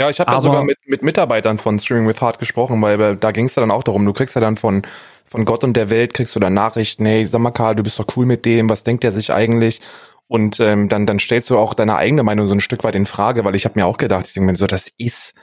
Ja, 0.00 0.08
ich 0.08 0.18
habe 0.18 0.32
ja 0.32 0.40
sogar 0.40 0.64
mit, 0.64 0.78
mit 0.86 1.02
Mitarbeitern 1.02 1.58
von 1.58 1.78
Streaming 1.78 2.08
with 2.08 2.22
Heart 2.22 2.38
gesprochen, 2.38 2.80
weil 2.80 3.16
da 3.16 3.32
ging 3.32 3.44
es 3.44 3.54
ja 3.54 3.60
dann 3.60 3.70
auch 3.70 3.82
darum, 3.82 4.06
du 4.06 4.14
kriegst 4.14 4.34
ja 4.34 4.40
dann 4.40 4.56
von, 4.56 4.80
von 5.26 5.44
Gott 5.44 5.62
und 5.62 5.74
der 5.74 5.90
Welt, 5.90 6.14
kriegst 6.14 6.34
du 6.34 6.40
dann 6.40 6.54
Nachrichten, 6.54 7.04
hey, 7.04 7.26
sag 7.26 7.40
mal 7.40 7.50
Karl, 7.50 7.76
du 7.76 7.82
bist 7.82 7.98
doch 7.98 8.06
cool 8.16 8.24
mit 8.24 8.46
dem, 8.46 8.70
was 8.70 8.82
denkt 8.82 9.04
er 9.04 9.12
sich 9.12 9.30
eigentlich? 9.30 9.82
Und 10.26 10.58
ähm, 10.58 10.88
dann, 10.88 11.06
dann 11.06 11.18
stellst 11.18 11.50
du 11.50 11.58
auch 11.58 11.74
deine 11.74 11.96
eigene 11.96 12.22
Meinung 12.22 12.46
so 12.46 12.54
ein 12.54 12.60
Stück 12.60 12.82
weit 12.82 12.94
in 12.94 13.04
Frage, 13.04 13.44
weil 13.44 13.54
ich 13.54 13.66
habe 13.66 13.78
mir 13.78 13.84
auch 13.84 13.98
gedacht, 13.98 14.26
ich 14.26 14.32
denke 14.32 14.46
mir 14.46 14.56
so, 14.56 14.66
das 14.66 14.90
ist 14.96 15.34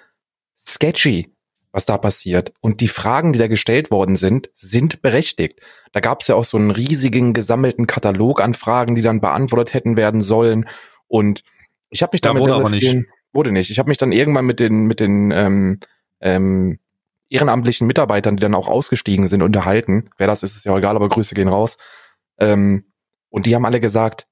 sketchy, 0.58 1.32
was 1.78 1.86
da 1.86 2.00
passiert. 2.00 2.54
Und 2.60 2.82
die 2.82 2.88
Fragen, 2.88 3.34
die 3.34 3.40
da 3.40 3.48
gestellt 3.48 3.92
worden 3.92 4.16
sind, 4.16 4.50
sind 4.56 5.04
berechtigt. 5.04 5.60
Da 5.92 6.00
gab 6.00 6.22
es 6.22 6.28
ja 6.28 6.34
auch 6.34 6.44
so 6.44 6.58
einen 6.58 6.72
riesigen 6.72 7.34
gesammelten 7.34 7.86
Katalog 7.86 8.42
an 8.42 8.56
Fragen, 8.56 8.96
die 8.96 9.04
dann 9.04 9.22
beantwortet 9.22 9.76
hätten 9.76 9.96
werden 9.96 10.24
sollen. 10.24 10.68
Und 11.06 11.44
ich 11.92 12.02
habe 12.02 12.16
mich 12.16 12.22
damit 12.22 12.42
ja, 12.42 12.48
wurde 12.48 12.56
aber 12.56 12.70
nicht. 12.72 13.06
Wurde 13.32 13.52
nicht. 13.52 13.70
Ich 13.70 13.78
habe 13.78 13.90
mich 13.90 14.00
dann 14.00 14.12
irgendwann 14.12 14.48
mit 14.48 14.60
den, 14.60 14.88
mit 14.88 15.00
den 15.00 15.30
ähm, 15.30 15.80
ähm, 16.20 16.80
ehrenamtlichen 17.30 17.86
Mitarbeitern, 17.86 18.38
die 18.38 18.42
dann 18.42 18.56
auch 18.56 18.68
ausgestiegen 18.68 19.28
sind, 19.28 19.44
unterhalten. 19.44 20.10
Wer 20.18 20.26
das 20.26 20.42
ist, 20.42 20.56
ist 20.56 20.66
ja 20.66 20.72
auch 20.72 20.80
egal, 20.80 20.96
aber 20.96 21.10
Grüße 21.10 21.36
gehen 21.36 21.48
raus. 21.48 21.78
Ähm, 22.40 22.86
und 23.30 23.46
die 23.46 23.54
haben 23.54 23.66
alle 23.66 23.80
gesagt, 23.80 24.26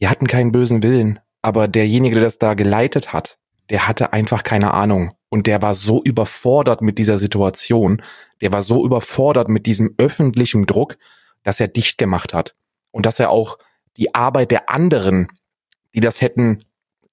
die 0.00 0.08
hatten 0.08 0.26
keinen 0.26 0.50
bösen 0.50 0.82
Willen, 0.82 1.20
aber 1.42 1.68
derjenige, 1.68 2.16
der 2.16 2.24
das 2.24 2.38
da 2.38 2.54
geleitet 2.54 3.12
hat, 3.12 3.38
der 3.70 3.86
hatte 3.86 4.12
einfach 4.12 4.42
keine 4.42 4.74
Ahnung. 4.74 5.15
Und 5.28 5.46
der 5.46 5.60
war 5.62 5.74
so 5.74 6.02
überfordert 6.02 6.82
mit 6.82 6.98
dieser 6.98 7.18
Situation, 7.18 8.02
der 8.40 8.52
war 8.52 8.62
so 8.62 8.84
überfordert 8.84 9.48
mit 9.48 9.66
diesem 9.66 9.94
öffentlichen 9.98 10.66
Druck, 10.66 10.96
dass 11.42 11.60
er 11.60 11.68
dicht 11.68 11.98
gemacht 11.98 12.32
hat. 12.32 12.54
Und 12.90 13.06
dass 13.06 13.20
er 13.20 13.30
auch 13.30 13.58
die 13.96 14.14
Arbeit 14.14 14.50
der 14.50 14.70
anderen, 14.70 15.28
die 15.94 16.00
das 16.00 16.20
hätten 16.20 16.64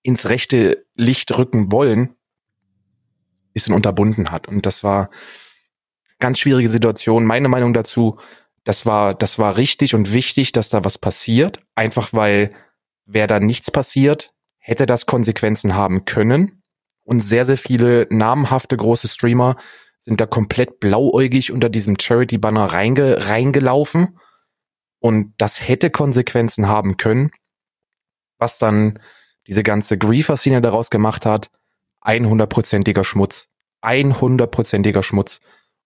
ins 0.01 0.29
rechte 0.29 0.85
Licht 0.95 1.35
rücken 1.37 1.71
wollen, 1.71 2.15
bisschen 3.53 3.73
unterbunden 3.73 4.31
hat. 4.31 4.47
Und 4.47 4.65
das 4.65 4.83
war 4.83 5.09
ganz 6.19 6.39
schwierige 6.39 6.69
Situation. 6.69 7.25
Meine 7.25 7.47
Meinung 7.47 7.73
dazu, 7.73 8.17
das 8.63 8.85
war, 8.85 9.13
das 9.13 9.39
war 9.39 9.57
richtig 9.57 9.93
und 9.93 10.13
wichtig, 10.13 10.51
dass 10.51 10.69
da 10.69 10.83
was 10.83 10.97
passiert. 10.97 11.59
Einfach 11.75 12.13
weil, 12.13 12.51
wäre 13.05 13.27
da 13.27 13.39
nichts 13.39 13.71
passiert, 13.71 14.33
hätte 14.57 14.85
das 14.85 15.05
Konsequenzen 15.05 15.75
haben 15.75 16.05
können. 16.05 16.62
Und 17.03 17.21
sehr, 17.21 17.45
sehr 17.45 17.57
viele 17.57 18.07
namhafte 18.09 18.77
große 18.77 19.07
Streamer 19.07 19.57
sind 19.99 20.19
da 20.19 20.25
komplett 20.25 20.79
blauäugig 20.79 21.51
unter 21.51 21.69
diesem 21.69 21.97
Charity-Banner 21.99 22.65
reinge 22.65 23.27
reingelaufen. 23.29 24.19
Und 24.99 25.33
das 25.37 25.67
hätte 25.67 25.89
Konsequenzen 25.89 26.67
haben 26.67 26.97
können, 26.97 27.31
was 28.37 28.57
dann 28.57 28.99
diese 29.47 29.63
ganze 29.63 29.97
Griefer-Szene 29.97 30.61
daraus 30.61 30.89
gemacht 30.89 31.25
hat. 31.25 31.49
100%iger 32.03 33.03
Schmutz. 33.03 33.49
100%iger 33.81 35.03
Schmutz. 35.03 35.39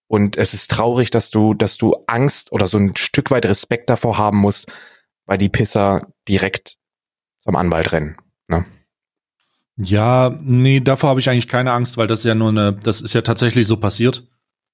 Und 0.08 0.38
es 0.38 0.54
ist 0.54 0.72
traurig, 0.72 1.12
dass 1.12 1.30
du, 1.30 1.54
dass 1.54 1.78
du 1.78 1.96
Angst 2.08 2.52
oder 2.52 2.68
so 2.68 2.78
ein 2.78 2.96
Stück 2.96 3.30
weit 3.30 3.46
Respekt 3.46 3.90
davor 3.90 4.18
haben 4.18 4.38
musst, 4.38 4.72
weil 5.26 5.38
die 5.38 5.50
Pisser 5.50 6.08
direkt 6.28 6.78
zum 7.40 7.56
Anwalt 7.56 7.92
rennen. 7.92 8.18
Ne? 8.48 8.66
Ja, 9.80 10.36
nee, 10.42 10.80
davor 10.80 11.12
habe 11.12 11.20
ich 11.20 11.30
eigentlich 11.30 11.48
keine 11.48 11.72
Angst, 11.72 11.98
weil 11.98 12.08
das 12.08 12.24
ja 12.24 12.34
nur 12.34 12.50
eine, 12.50 12.74
das 12.74 13.02
ist 13.02 13.14
ja 13.14 13.22
tatsächlich 13.22 13.68
so 13.68 13.78
passiert. 13.78 14.28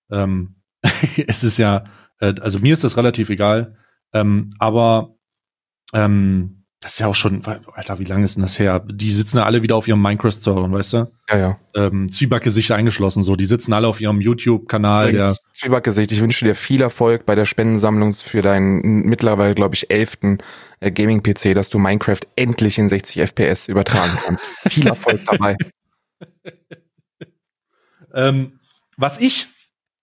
Ähm, 0.10 0.56
es 1.28 1.44
ist 1.44 1.58
ja, 1.58 1.86
äh, 2.20 2.34
also 2.40 2.60
mir 2.60 2.74
ist 2.74 2.84
das 2.84 2.96
relativ 2.98 3.30
egal, 3.30 3.78
ähm, 4.14 4.54
aber 4.60 5.16
ähm, 5.94 6.63
das 6.84 6.94
ist 6.94 7.00
ja 7.00 7.08
auch 7.08 7.16
schon, 7.16 7.42
Alter, 7.46 8.00
wie 8.00 8.04
lange 8.04 8.26
ist 8.26 8.36
denn 8.36 8.42
das 8.42 8.60
her? 8.60 8.82
Die 8.86 9.10
sitzen 9.10 9.38
ja 9.38 9.46
alle 9.46 9.62
wieder 9.62 9.78
auf 9.78 9.88
ihrem 9.88 10.02
Minecraft-Servern, 10.02 10.74
weißt 10.74 10.94
du? 10.94 11.12
Ja, 11.30 11.38
ja. 11.38 11.60
Ähm, 11.76 12.12
Zwiebackgesicht 12.12 12.74
eingeschlossen, 12.74 13.24
so. 13.24 13.38
Die 13.38 13.46
sitzen 13.46 13.72
alle 13.72 13.88
auf 13.88 14.02
ihrem 14.02 14.20
YouTube-Kanal. 14.20 15.14
Der 15.14 15.34
Zwiebackgesicht, 15.54 16.12
ich 16.12 16.20
wünsche 16.20 16.44
dir 16.44 16.56
viel 16.56 16.82
Erfolg 16.82 17.26
bei 17.26 17.36
der 17.36 17.46
Spendensammlung 17.46 18.12
für 18.12 18.42
deinen 18.42 19.04
mittlerweile, 19.04 19.56
glaube 19.56 19.76
ich, 19.76 19.92
elften 19.92 20.40
äh, 20.82 20.92
Gaming-PC, 20.92 21.56
dass 21.56 21.70
du 21.70 21.80
Minecraft 21.80 22.20
endlich 22.36 22.78
in 22.78 22.90
60 22.90 23.30
FPS 23.30 23.70
übertragen 23.70 24.18
kannst. 24.26 24.46
viel 24.68 24.86
Erfolg 24.86 25.22
dabei. 25.26 25.56
ähm, 28.14 28.60
was 28.98 29.22
ich, 29.22 29.48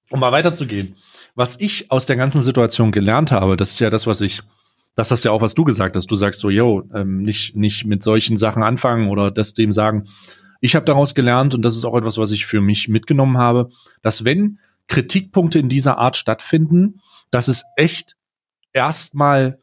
um 0.09 0.21
mal 0.21 0.33
weiterzugehen, 0.33 0.97
was 1.35 1.61
ich 1.61 1.91
aus 1.91 2.07
der 2.07 2.17
ganzen 2.17 2.41
Situation 2.41 2.91
gelernt 2.91 3.33
habe, 3.33 3.59
das 3.59 3.73
ist 3.73 3.81
ja 3.81 3.91
das, 3.91 4.07
was 4.07 4.23
ich 4.23 4.41
das 4.95 5.11
hast 5.11 5.25
ja 5.25 5.31
auch, 5.31 5.41
was 5.41 5.55
du 5.55 5.65
gesagt 5.65 5.97
hast. 5.97 6.11
Du 6.11 6.15
sagst 6.15 6.41
so, 6.41 6.51
yo, 6.51 6.83
ähm, 6.95 7.23
nicht, 7.23 7.57
nicht 7.57 7.87
mit 7.87 8.03
solchen 8.03 8.37
Sachen 8.37 8.63
anfangen 8.63 9.09
oder 9.09 9.31
das 9.31 9.55
dem 9.55 9.73
sagen. 9.73 10.09
Ich 10.61 10.75
habe 10.75 10.85
daraus 10.85 11.15
gelernt, 11.15 11.55
und 11.55 11.65
das 11.65 11.77
ist 11.77 11.85
auch 11.85 11.97
etwas, 11.97 12.19
was 12.19 12.33
ich 12.33 12.47
für 12.47 12.61
mich 12.61 12.89
mitgenommen 12.89 13.39
habe, 13.39 13.71
dass 14.03 14.25
wenn 14.25 14.59
Kritikpunkte 14.89 15.59
in 15.59 15.69
dieser 15.69 15.99
Art 15.99 16.17
stattfinden, 16.17 17.01
dass 17.31 17.49
es 17.49 17.65
echt 17.77 18.17
erstmal 18.73 19.61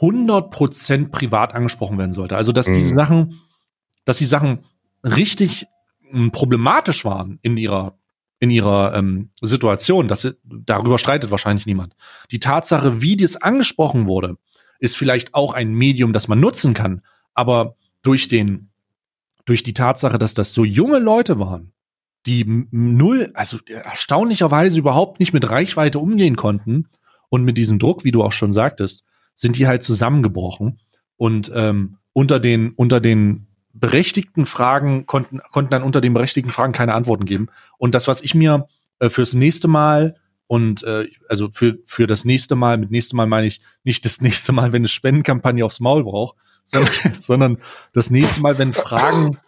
100% 0.00 1.10
privat 1.10 1.54
angesprochen 1.54 1.98
werden 1.98 2.12
sollte. 2.12 2.36
Also, 2.36 2.52
dass 2.52 2.68
mhm. 2.68 2.74
diese 2.74 2.94
Sachen, 2.94 3.40
dass 4.04 4.18
die 4.18 4.26
Sachen 4.26 4.64
richtig 5.02 5.66
ähm, 6.12 6.30
problematisch 6.30 7.04
waren 7.04 7.38
in 7.42 7.56
ihrer 7.56 7.98
in 8.40 8.50
ihrer 8.50 8.94
ähm, 8.94 9.30
Situation, 9.40 10.06
dass 10.06 10.32
darüber 10.44 11.00
streitet 11.00 11.32
wahrscheinlich 11.32 11.66
niemand. 11.66 11.96
Die 12.30 12.38
Tatsache, 12.38 13.02
wie 13.02 13.16
das 13.16 13.34
angesprochen 13.34 14.06
wurde, 14.06 14.36
ist 14.78 14.96
vielleicht 14.96 15.34
auch 15.34 15.54
ein 15.54 15.72
Medium, 15.72 16.12
das 16.12 16.28
man 16.28 16.40
nutzen 16.40 16.74
kann. 16.74 17.02
Aber 17.34 17.76
durch 18.02 18.28
den, 18.28 18.70
durch 19.44 19.62
die 19.62 19.74
Tatsache, 19.74 20.18
dass 20.18 20.34
das 20.34 20.54
so 20.54 20.64
junge 20.64 20.98
Leute 20.98 21.38
waren, 21.38 21.72
die 22.26 22.44
null, 22.70 23.30
also 23.34 23.58
erstaunlicherweise 23.66 24.78
überhaupt 24.78 25.20
nicht 25.20 25.32
mit 25.32 25.48
Reichweite 25.48 25.98
umgehen 25.98 26.36
konnten 26.36 26.88
und 27.28 27.44
mit 27.44 27.58
diesem 27.58 27.78
Druck, 27.78 28.04
wie 28.04 28.10
du 28.10 28.22
auch 28.22 28.32
schon 28.32 28.52
sagtest, 28.52 29.04
sind 29.34 29.56
die 29.56 29.66
halt 29.66 29.82
zusammengebrochen 29.82 30.80
und 31.16 31.50
ähm, 31.54 31.98
unter 32.12 32.40
den 32.40 32.72
unter 32.72 33.00
den 33.00 33.46
berechtigten 33.72 34.46
Fragen 34.46 35.06
konnten 35.06 35.40
konnten 35.52 35.70
dann 35.70 35.82
unter 35.82 36.00
den 36.00 36.12
berechtigten 36.12 36.50
Fragen 36.50 36.72
keine 36.72 36.94
Antworten 36.94 37.24
geben 37.24 37.48
und 37.78 37.94
das, 37.94 38.08
was 38.08 38.20
ich 38.20 38.34
mir 38.34 38.66
äh, 38.98 39.08
fürs 39.08 39.34
nächste 39.34 39.68
Mal 39.68 40.16
und 40.48 40.82
äh, 40.82 41.08
also 41.28 41.50
für, 41.52 41.78
für 41.84 42.06
das 42.06 42.24
nächste 42.24 42.56
Mal, 42.56 42.78
mit 42.78 42.90
nächste 42.90 43.14
Mal 43.14 43.26
meine 43.26 43.46
ich 43.46 43.60
nicht 43.84 44.04
das 44.04 44.20
nächste 44.20 44.52
Mal, 44.52 44.72
wenn 44.72 44.80
eine 44.80 44.88
Spendenkampagne 44.88 45.64
aufs 45.64 45.78
Maul 45.78 46.02
braucht, 46.02 46.36
sondern, 46.64 46.92
sondern 47.12 47.58
das 47.92 48.10
nächste 48.10 48.40
Mal, 48.40 48.58
wenn 48.58 48.72
Fragen, 48.72 49.38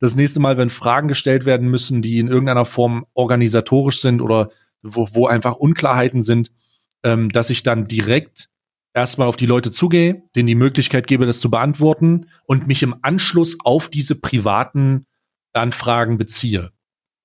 das 0.00 0.14
nächste 0.14 0.40
Mal, 0.40 0.56
wenn 0.56 0.70
Fragen 0.70 1.08
gestellt 1.08 1.44
werden 1.44 1.68
müssen, 1.68 2.02
die 2.02 2.20
in 2.20 2.28
irgendeiner 2.28 2.64
Form 2.64 3.04
organisatorisch 3.14 4.00
sind 4.00 4.22
oder 4.22 4.50
wo, 4.82 5.08
wo 5.12 5.26
einfach 5.26 5.56
Unklarheiten 5.56 6.22
sind, 6.22 6.52
ähm, 7.02 7.28
dass 7.28 7.50
ich 7.50 7.64
dann 7.64 7.84
direkt 7.84 8.48
erstmal 8.94 9.26
auf 9.26 9.36
die 9.36 9.46
Leute 9.46 9.72
zugehe, 9.72 10.22
denen 10.36 10.46
die 10.46 10.54
Möglichkeit 10.54 11.08
gebe, 11.08 11.26
das 11.26 11.40
zu 11.40 11.50
beantworten 11.50 12.26
und 12.46 12.68
mich 12.68 12.84
im 12.84 12.94
Anschluss 13.02 13.58
auf 13.64 13.88
diese 13.88 14.14
privaten 14.14 15.06
Anfragen 15.52 16.16
beziehe. 16.16 16.70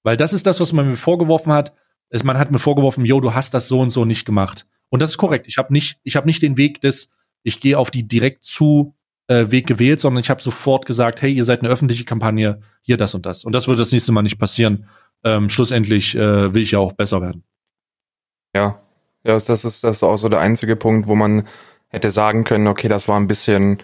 Weil 0.01 0.17
das 0.17 0.33
ist 0.33 0.47
das, 0.47 0.59
was 0.59 0.73
man 0.73 0.89
mir 0.89 0.97
vorgeworfen 0.97 1.53
hat 1.53 1.73
es, 2.09 2.23
man 2.23 2.37
hat 2.37 2.51
mir 2.51 2.59
vorgeworfen, 2.59 3.05
yo, 3.05 3.19
du 3.19 3.33
hast 3.33 3.53
das 3.53 3.67
so 3.67 3.79
und 3.79 3.91
so 3.91 4.05
nicht 4.05 4.25
gemacht. 4.25 4.65
Und 4.89 5.01
das 5.01 5.11
ist 5.11 5.17
korrekt. 5.17 5.47
Ich 5.47 5.57
habe 5.57 5.73
nicht, 5.73 5.99
ich 6.03 6.15
habe 6.15 6.27
nicht 6.27 6.41
den 6.41 6.57
Weg 6.57 6.81
des, 6.81 7.11
ich 7.43 7.59
gehe 7.59 7.77
auf 7.77 7.91
die 7.91 8.07
direkt 8.07 8.43
zu 8.43 8.95
äh, 9.27 9.49
Weg 9.49 9.67
gewählt, 9.67 9.99
sondern 9.99 10.21
ich 10.21 10.29
habe 10.29 10.41
sofort 10.41 10.85
gesagt, 10.85 11.21
hey, 11.21 11.33
ihr 11.33 11.45
seid 11.45 11.61
eine 11.61 11.69
öffentliche 11.69 12.05
Kampagne, 12.05 12.61
hier 12.81 12.97
das 12.97 13.15
und 13.15 13.25
das. 13.25 13.43
Und 13.43 13.53
das 13.53 13.67
wird 13.67 13.79
das 13.79 13.91
nächste 13.91 14.11
Mal 14.11 14.21
nicht 14.21 14.37
passieren. 14.37 14.87
Ähm, 15.23 15.49
schlussendlich 15.49 16.15
äh, 16.15 16.53
will 16.53 16.61
ich 16.61 16.71
ja 16.71 16.79
auch 16.79 16.93
besser 16.93 17.21
werden. 17.21 17.43
Ja, 18.55 18.79
ja, 19.23 19.33
das 19.33 19.49
ist 19.49 19.83
das 19.83 19.97
ist 19.97 20.03
auch 20.03 20.17
so 20.17 20.29
der 20.29 20.39
einzige 20.39 20.75
Punkt, 20.75 21.07
wo 21.07 21.15
man 21.15 21.47
hätte 21.87 22.09
sagen 22.11 22.43
können, 22.43 22.67
okay, 22.67 22.87
das 22.87 23.07
war 23.07 23.19
ein 23.19 23.27
bisschen, 23.27 23.81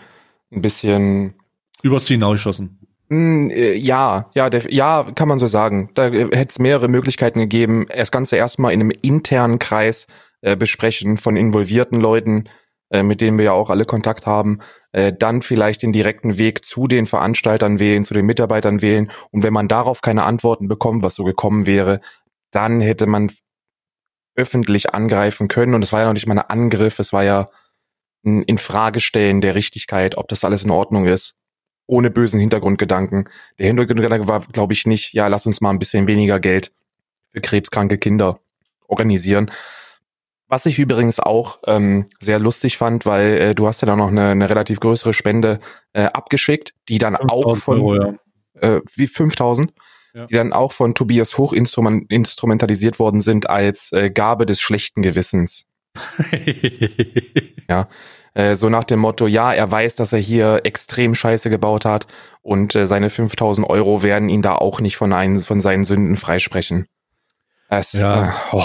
ein 0.51 0.61
bisschen 0.61 1.33
übers 1.81 2.05
Ziel 2.05 2.17
hinausgeschossen. 2.17 2.77
Hm, 3.11 3.49
äh, 3.51 3.73
ja, 3.73 4.29
ja, 4.35 4.49
der, 4.49 4.71
ja, 4.71 5.05
kann 5.13 5.27
man 5.27 5.37
so 5.37 5.47
sagen. 5.47 5.89
Da 5.95 6.07
äh, 6.07 6.29
hätte 6.31 6.49
es 6.49 6.59
mehrere 6.59 6.87
Möglichkeiten 6.87 7.39
gegeben. 7.39 7.85
Das 7.93 8.09
Ganze 8.09 8.37
erstmal 8.37 8.71
in 8.71 8.79
einem 8.79 8.91
internen 9.01 9.59
Kreis 9.59 10.07
äh, 10.39 10.55
besprechen 10.55 11.17
von 11.17 11.35
involvierten 11.35 11.99
Leuten, 11.99 12.45
äh, 12.89 13.03
mit 13.03 13.19
denen 13.19 13.37
wir 13.37 13.45
ja 13.45 13.51
auch 13.51 13.69
alle 13.69 13.83
Kontakt 13.83 14.25
haben. 14.25 14.59
Äh, 14.93 15.11
dann 15.11 15.41
vielleicht 15.41 15.81
den 15.81 15.91
direkten 15.91 16.37
Weg 16.37 16.63
zu 16.63 16.87
den 16.87 17.05
Veranstaltern 17.05 17.79
wählen, 17.79 18.05
zu 18.05 18.13
den 18.13 18.25
Mitarbeitern 18.25 18.81
wählen. 18.81 19.11
Und 19.31 19.43
wenn 19.43 19.51
man 19.51 19.67
darauf 19.67 20.01
keine 20.01 20.23
Antworten 20.23 20.69
bekommt, 20.69 21.03
was 21.03 21.15
so 21.15 21.25
gekommen 21.25 21.65
wäre, 21.65 21.99
dann 22.51 22.79
hätte 22.79 23.07
man 23.07 23.29
öffentlich 24.37 24.93
angreifen 24.93 25.49
können. 25.49 25.73
Und 25.73 25.83
es 25.83 25.91
war 25.91 25.99
ja 25.99 26.05
noch 26.05 26.13
nicht 26.13 26.27
mal 26.27 26.39
ein 26.39 26.49
Angriff, 26.49 26.97
es 26.97 27.11
war 27.11 27.25
ja 27.25 27.49
ein 28.25 28.43
Infragestellen 28.43 29.41
der 29.41 29.55
Richtigkeit, 29.55 30.15
ob 30.15 30.29
das 30.29 30.45
alles 30.45 30.63
in 30.63 30.71
Ordnung 30.71 31.07
ist 31.07 31.35
ohne 31.91 32.09
bösen 32.09 32.39
Hintergrundgedanken. 32.39 33.29
Der 33.59 33.67
Hintergrundgedanke 33.67 34.27
war, 34.27 34.39
glaube 34.39 34.71
ich, 34.71 34.87
nicht, 34.87 35.13
ja, 35.13 35.27
lass 35.27 35.45
uns 35.45 35.59
mal 35.59 35.71
ein 35.71 35.79
bisschen 35.79 36.07
weniger 36.07 36.39
Geld 36.39 36.71
für 37.31 37.41
krebskranke 37.41 37.97
Kinder 37.97 38.39
organisieren. 38.87 39.51
Was 40.47 40.65
ich 40.65 40.79
übrigens 40.79 41.19
auch 41.19 41.59
ähm, 41.67 42.07
sehr 42.19 42.39
lustig 42.39 42.77
fand, 42.77 43.05
weil 43.05 43.37
äh, 43.37 43.55
du 43.55 43.67
hast 43.67 43.81
ja 43.81 43.85
dann 43.85 43.99
noch 43.99 44.07
eine, 44.07 44.29
eine 44.29 44.49
relativ 44.49 44.79
größere 44.79 45.11
Spende 45.13 45.59
äh, 45.91 46.03
abgeschickt, 46.03 46.73
die 46.87 46.97
dann 46.97 47.17
auch 47.17 47.57
von 47.57 47.81
Euro, 47.81 47.95
ja. 47.95 48.77
äh, 48.77 48.81
wie 48.95 49.07
5000, 49.07 49.73
ja. 50.13 50.25
die 50.27 50.33
dann 50.33 50.53
auch 50.53 50.71
von 50.71 50.95
Tobias 50.95 51.37
Hoch 51.37 51.51
instrumentalisiert 51.51 52.99
worden 52.99 53.19
sind 53.19 53.49
als 53.49 53.91
äh, 53.91 54.09
Gabe 54.09 54.45
des 54.45 54.61
schlechten 54.61 55.01
Gewissens. 55.01 55.67
ja, 57.69 57.89
äh, 58.33 58.55
so 58.55 58.69
nach 58.69 58.83
dem 58.83 58.99
Motto, 58.99 59.27
ja, 59.27 59.53
er 59.53 59.69
weiß, 59.69 59.95
dass 59.95 60.13
er 60.13 60.19
hier 60.19 60.61
extrem 60.63 61.15
Scheiße 61.15 61.49
gebaut 61.49 61.85
hat 61.85 62.07
und 62.41 62.75
äh, 62.75 62.85
seine 62.85 63.09
5000 63.09 63.69
Euro 63.69 64.03
werden 64.03 64.29
ihn 64.29 64.41
da 64.41 64.55
auch 64.55 64.79
nicht 64.79 64.97
von, 64.97 65.13
einen, 65.13 65.39
von 65.39 65.61
seinen 65.61 65.83
Sünden 65.83 66.15
freisprechen. 66.15 66.87
Es, 67.69 67.93
ja. 67.93 68.29
Äh, 68.29 68.31
oh. 68.53 68.63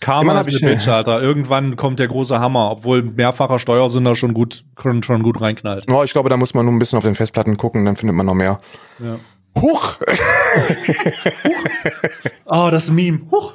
Karma 0.00 0.40
ist 0.40 0.48
eine 0.48 0.74
Bitch, 0.74 0.88
Alter. 0.88 1.22
Irgendwann 1.22 1.76
kommt 1.76 2.00
der 2.00 2.08
große 2.08 2.40
Hammer, 2.40 2.72
obwohl 2.72 3.02
mehrfacher 3.02 3.60
Steuersünder 3.60 4.16
schon 4.16 4.34
gut, 4.34 4.64
schon, 4.80 5.02
schon 5.02 5.22
gut 5.22 5.40
reinknallt. 5.40 5.86
Oh, 5.88 6.02
ich 6.02 6.12
glaube, 6.12 6.28
da 6.28 6.36
muss 6.36 6.54
man 6.54 6.64
nur 6.64 6.74
ein 6.74 6.80
bisschen 6.80 6.96
auf 6.96 7.04
den 7.04 7.14
Festplatten 7.14 7.56
gucken, 7.56 7.84
dann 7.84 7.94
findet 7.94 8.16
man 8.16 8.26
noch 8.26 8.34
mehr. 8.34 8.60
Ja. 8.98 9.20
Huch! 9.60 9.98
Huch! 11.44 11.64
Oh, 12.46 12.68
das 12.70 12.90
Meme. 12.90 13.20
Huch! 13.30 13.54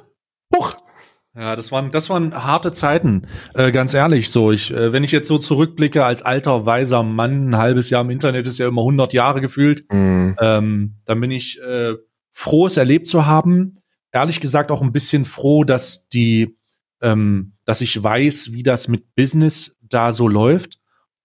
Ja, 1.38 1.56
das 1.56 1.72
waren, 1.72 1.92
das 1.92 2.10
waren 2.10 2.34
harte 2.34 2.72
Zeiten, 2.72 3.28
äh, 3.54 3.72
ganz 3.72 3.94
ehrlich. 3.94 4.32
So, 4.32 4.52
ich, 4.52 4.72
äh, 4.72 4.92
wenn 4.92 5.04
ich 5.04 5.12
jetzt 5.12 5.28
so 5.28 5.38
zurückblicke 5.38 6.04
als 6.04 6.24
alter 6.24 6.66
weiser 6.66 7.04
Mann, 7.04 7.50
ein 7.50 7.58
halbes 7.58 7.92
Jahr 7.92 8.02
im 8.02 8.10
Internet 8.10 8.48
ist 8.48 8.58
ja 8.58 8.68
immer 8.68 8.82
100 8.82 9.14
Jahre 9.14 9.40
gefühlt, 9.40 9.86
mm. 9.92 10.32
ähm, 10.42 10.96
dann 11.06 11.22
bin 11.22 11.30
ich 11.30 11.62
äh, 11.62 11.94
froh, 12.32 12.66
es 12.66 12.78
erlebt 12.78 13.08
zu 13.08 13.28
haben. 13.28 13.74
Ehrlich 14.12 14.40
gesagt 14.40 14.72
auch 14.72 14.82
ein 14.82 14.92
bisschen 14.92 15.26
froh, 15.26 15.64
dass 15.64 16.10
die, 16.10 16.58
ähm, 17.02 17.54
dass 17.66 17.82
ich 17.82 18.02
weiß, 18.04 18.54
wie 18.54 18.64
das 18.64 18.88
mit 18.88 19.14
Business 19.14 19.78
da 19.82 20.14
so 20.14 20.28
läuft 20.28 20.80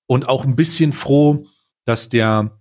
und 0.07 0.29
auch 0.29 0.45
ein 0.45 0.57
bisschen 0.57 0.93
froh, 0.93 1.47
dass 1.87 2.11
der, 2.11 2.61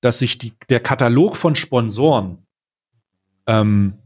dass 0.00 0.20
sich 0.20 0.38
die, 0.38 0.54
der 0.70 0.80
Katalog 0.80 1.36
von 1.36 1.54
Sponsoren 1.54 2.46
ähm, 3.46 3.98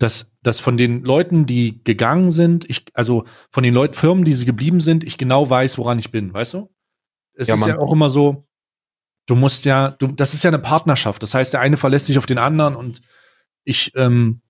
dass, 0.00 0.32
dass 0.42 0.60
von 0.60 0.76
den 0.76 1.04
Leuten, 1.04 1.46
die 1.46 1.84
gegangen 1.84 2.30
sind, 2.30 2.68
ich, 2.68 2.86
also 2.94 3.24
von 3.50 3.62
den 3.62 3.74
Leuten, 3.74 3.94
Firmen, 3.94 4.24
die 4.24 4.32
sie 4.32 4.46
geblieben 4.46 4.80
sind, 4.80 5.04
ich 5.04 5.18
genau 5.18 5.48
weiß, 5.48 5.76
woran 5.78 5.98
ich 5.98 6.10
bin, 6.10 6.32
weißt 6.32 6.54
du? 6.54 6.70
Es 7.34 7.48
ja, 7.48 7.54
ist 7.54 7.60
Mann. 7.60 7.68
ja 7.70 7.78
auch 7.78 7.92
immer 7.92 8.08
so, 8.08 8.48
du 9.26 9.34
musst 9.34 9.66
ja, 9.66 9.90
du, 9.90 10.08
das 10.08 10.32
ist 10.32 10.42
ja 10.42 10.48
eine 10.48 10.58
Partnerschaft. 10.58 11.22
Das 11.22 11.34
heißt, 11.34 11.52
der 11.52 11.60
eine 11.60 11.76
verlässt 11.76 12.06
sich 12.06 12.16
auf 12.16 12.26
den 12.26 12.38
anderen 12.38 12.76
und 12.76 13.02
ich, 13.64 13.92
ähm, 13.94 14.40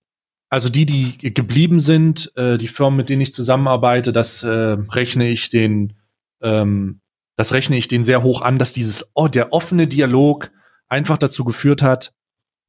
also 0.48 0.68
die, 0.68 0.86
die 0.86 1.18
geblieben 1.18 1.80
sind, 1.80 2.32
äh, 2.36 2.57
die 2.57 2.68
Firmen, 2.68 2.96
mit 2.96 3.11
denen 3.11 3.22
ich 3.22 3.32
zusammenarbeite, 3.32 4.12
das 4.12 4.44
äh, 4.44 4.48
rechne 4.48 5.28
ich 5.28 5.48
den, 5.48 5.94
ähm, 6.42 7.01
das 7.36 7.53
rechne 7.53 7.76
ich 7.76 7.88
den 7.88 8.05
sehr 8.05 8.22
hoch 8.22 8.40
an, 8.40 8.59
dass 8.59 8.72
dieses, 8.72 9.11
oh, 9.14 9.26
der 9.26 9.53
offene 9.53 9.88
Dialog 9.88 10.53
einfach 10.88 11.18
dazu 11.18 11.44
geführt 11.44 11.82
hat, 11.82 12.12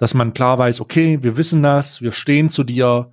dass 0.02 0.16
man 0.16 0.34
klar 0.34 0.58
weiß, 0.58 0.82
okay, 0.82 1.20
wir 1.22 1.38
wissen 1.38 1.62
das, 1.62 2.02
wir 2.02 2.12
stehen 2.12 2.50
zu 2.50 2.64
dir, 2.64 3.12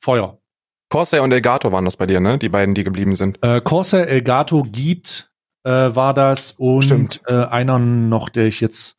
Feuer. 0.00 0.40
Corsair 0.88 1.22
und 1.22 1.30
Elgato 1.30 1.70
waren 1.70 1.84
das 1.84 1.96
bei 1.96 2.06
dir, 2.06 2.18
ne? 2.18 2.38
Die 2.38 2.48
beiden, 2.48 2.74
die 2.74 2.82
geblieben 2.82 3.14
sind. 3.14 3.38
Äh, 3.40 3.60
Corsair, 3.60 4.08
Elgato, 4.08 4.64
Geet 4.64 5.30
äh, 5.62 5.70
war 5.70 6.12
das 6.12 6.50
und 6.50 7.22
äh, 7.28 7.44
einer 7.44 7.78
noch, 7.78 8.28
der 8.30 8.46
ich 8.46 8.60
jetzt, 8.60 8.96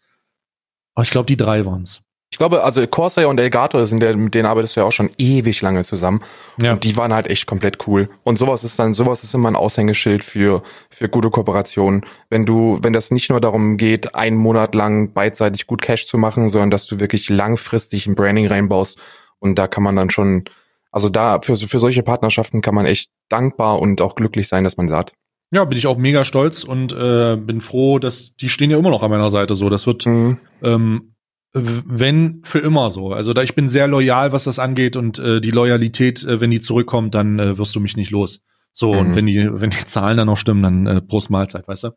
oh, 0.96 1.02
ich 1.02 1.12
glaube, 1.12 1.26
die 1.26 1.36
drei 1.36 1.66
waren's. 1.66 2.05
Ich 2.36 2.38
glaube, 2.38 2.66
also 2.66 2.86
Corsair 2.86 3.30
und 3.30 3.40
Elgato 3.40 3.86
sind 3.86 4.02
der, 4.02 4.18
mit 4.18 4.36
denen 4.36 4.46
arbeitest 4.46 4.76
du 4.76 4.82
ja 4.82 4.86
auch 4.86 4.92
schon 4.92 5.10
ewig 5.18 5.62
lange 5.62 5.86
zusammen. 5.86 6.22
Ja. 6.62 6.74
Und 6.74 6.84
die 6.84 6.98
waren 6.98 7.14
halt 7.14 7.28
echt 7.28 7.48
komplett 7.48 7.88
cool. 7.88 8.10
Und 8.24 8.38
sowas 8.38 8.66
ist 8.66 8.78
dann, 8.78 8.94
sowas 8.94 9.24
ist 9.24 9.34
immer 9.34 9.50
ein 9.50 9.56
Aushängeschild 9.56 10.22
für, 10.22 10.62
für 10.90 11.08
gute 11.08 11.30
Kooperationen. 11.30 12.06
Wenn 12.30 12.46
du, 12.46 12.78
wenn 12.82 12.92
das 12.92 13.10
nicht 13.10 13.30
nur 13.30 13.40
darum 13.40 13.78
geht, 13.78 14.16
einen 14.16 14.36
Monat 14.36 14.76
lang 14.76 15.14
beidseitig 15.14 15.66
gut 15.66 15.82
Cash 15.82 16.08
zu 16.08 16.18
machen, 16.18 16.50
sondern 16.50 16.72
dass 16.72 16.88
du 16.88 17.00
wirklich 17.00 17.30
langfristig 17.30 18.06
ein 18.06 18.16
Branding 18.16 18.48
reinbaust. 18.48 19.00
Und 19.40 19.56
da 19.56 19.70
kann 19.70 19.84
man 19.84 19.96
dann 19.96 20.10
schon, 20.10 20.44
also 20.92 21.08
da, 21.08 21.40
für, 21.40 21.56
für 21.56 21.80
solche 21.80 22.04
Partnerschaften 22.04 22.62
kann 22.62 22.76
man 22.76 22.86
echt 22.86 23.12
dankbar 23.30 23.80
und 23.80 24.02
auch 24.02 24.16
glücklich 24.16 24.50
sein, 24.50 24.66
dass 24.66 24.76
man 24.76 24.90
sagt. 24.90 25.14
Ja, 25.52 25.64
bin 25.64 25.78
ich 25.78 25.88
auch 25.88 25.98
mega 25.98 26.26
stolz 26.26 26.66
und 26.66 26.92
äh, 26.92 27.38
bin 27.38 27.62
froh, 27.62 27.98
dass 27.98 28.36
die 28.36 28.50
stehen 28.50 28.72
ja 28.72 28.78
immer 28.78 28.90
noch 28.90 29.04
an 29.04 29.10
meiner 29.10 29.30
Seite 29.30 29.56
so. 29.56 29.70
Das 29.70 29.88
wird 29.88 30.06
mhm. 30.06 30.40
ähm, 30.62 31.15
wenn 31.56 32.42
für 32.44 32.60
immer 32.60 32.90
so. 32.90 33.14
Also 33.14 33.34
da 33.34 33.42
ich 33.42 33.56
bin 33.56 33.68
sehr 33.68 33.88
loyal, 33.88 34.34
was 34.34 34.44
das 34.44 34.60
angeht 34.60 34.98
und 34.98 35.20
äh, 35.20 35.40
die 35.40 35.52
Loyalität, 35.52 36.24
äh, 36.26 36.42
wenn 36.42 36.52
die 36.52 36.60
zurückkommt, 36.60 37.16
dann 37.16 37.40
äh, 37.40 37.58
wirst 37.58 37.76
du 37.76 37.80
mich 37.80 37.96
nicht 37.96 38.12
los. 38.12 38.42
So 38.74 38.94
mhm. 38.94 39.00
und 39.00 39.16
wenn 39.16 39.26
die 39.26 39.50
wenn 39.54 39.70
die 39.70 39.86
Zahlen 39.86 40.18
dann 40.18 40.28
noch 40.28 40.38
stimmen, 40.38 40.64
dann 40.64 40.86
äh, 40.86 41.02
Prost 41.02 41.30
Mahlzeit, 41.30 41.68
weißt 41.68 41.86
du? 41.86 41.90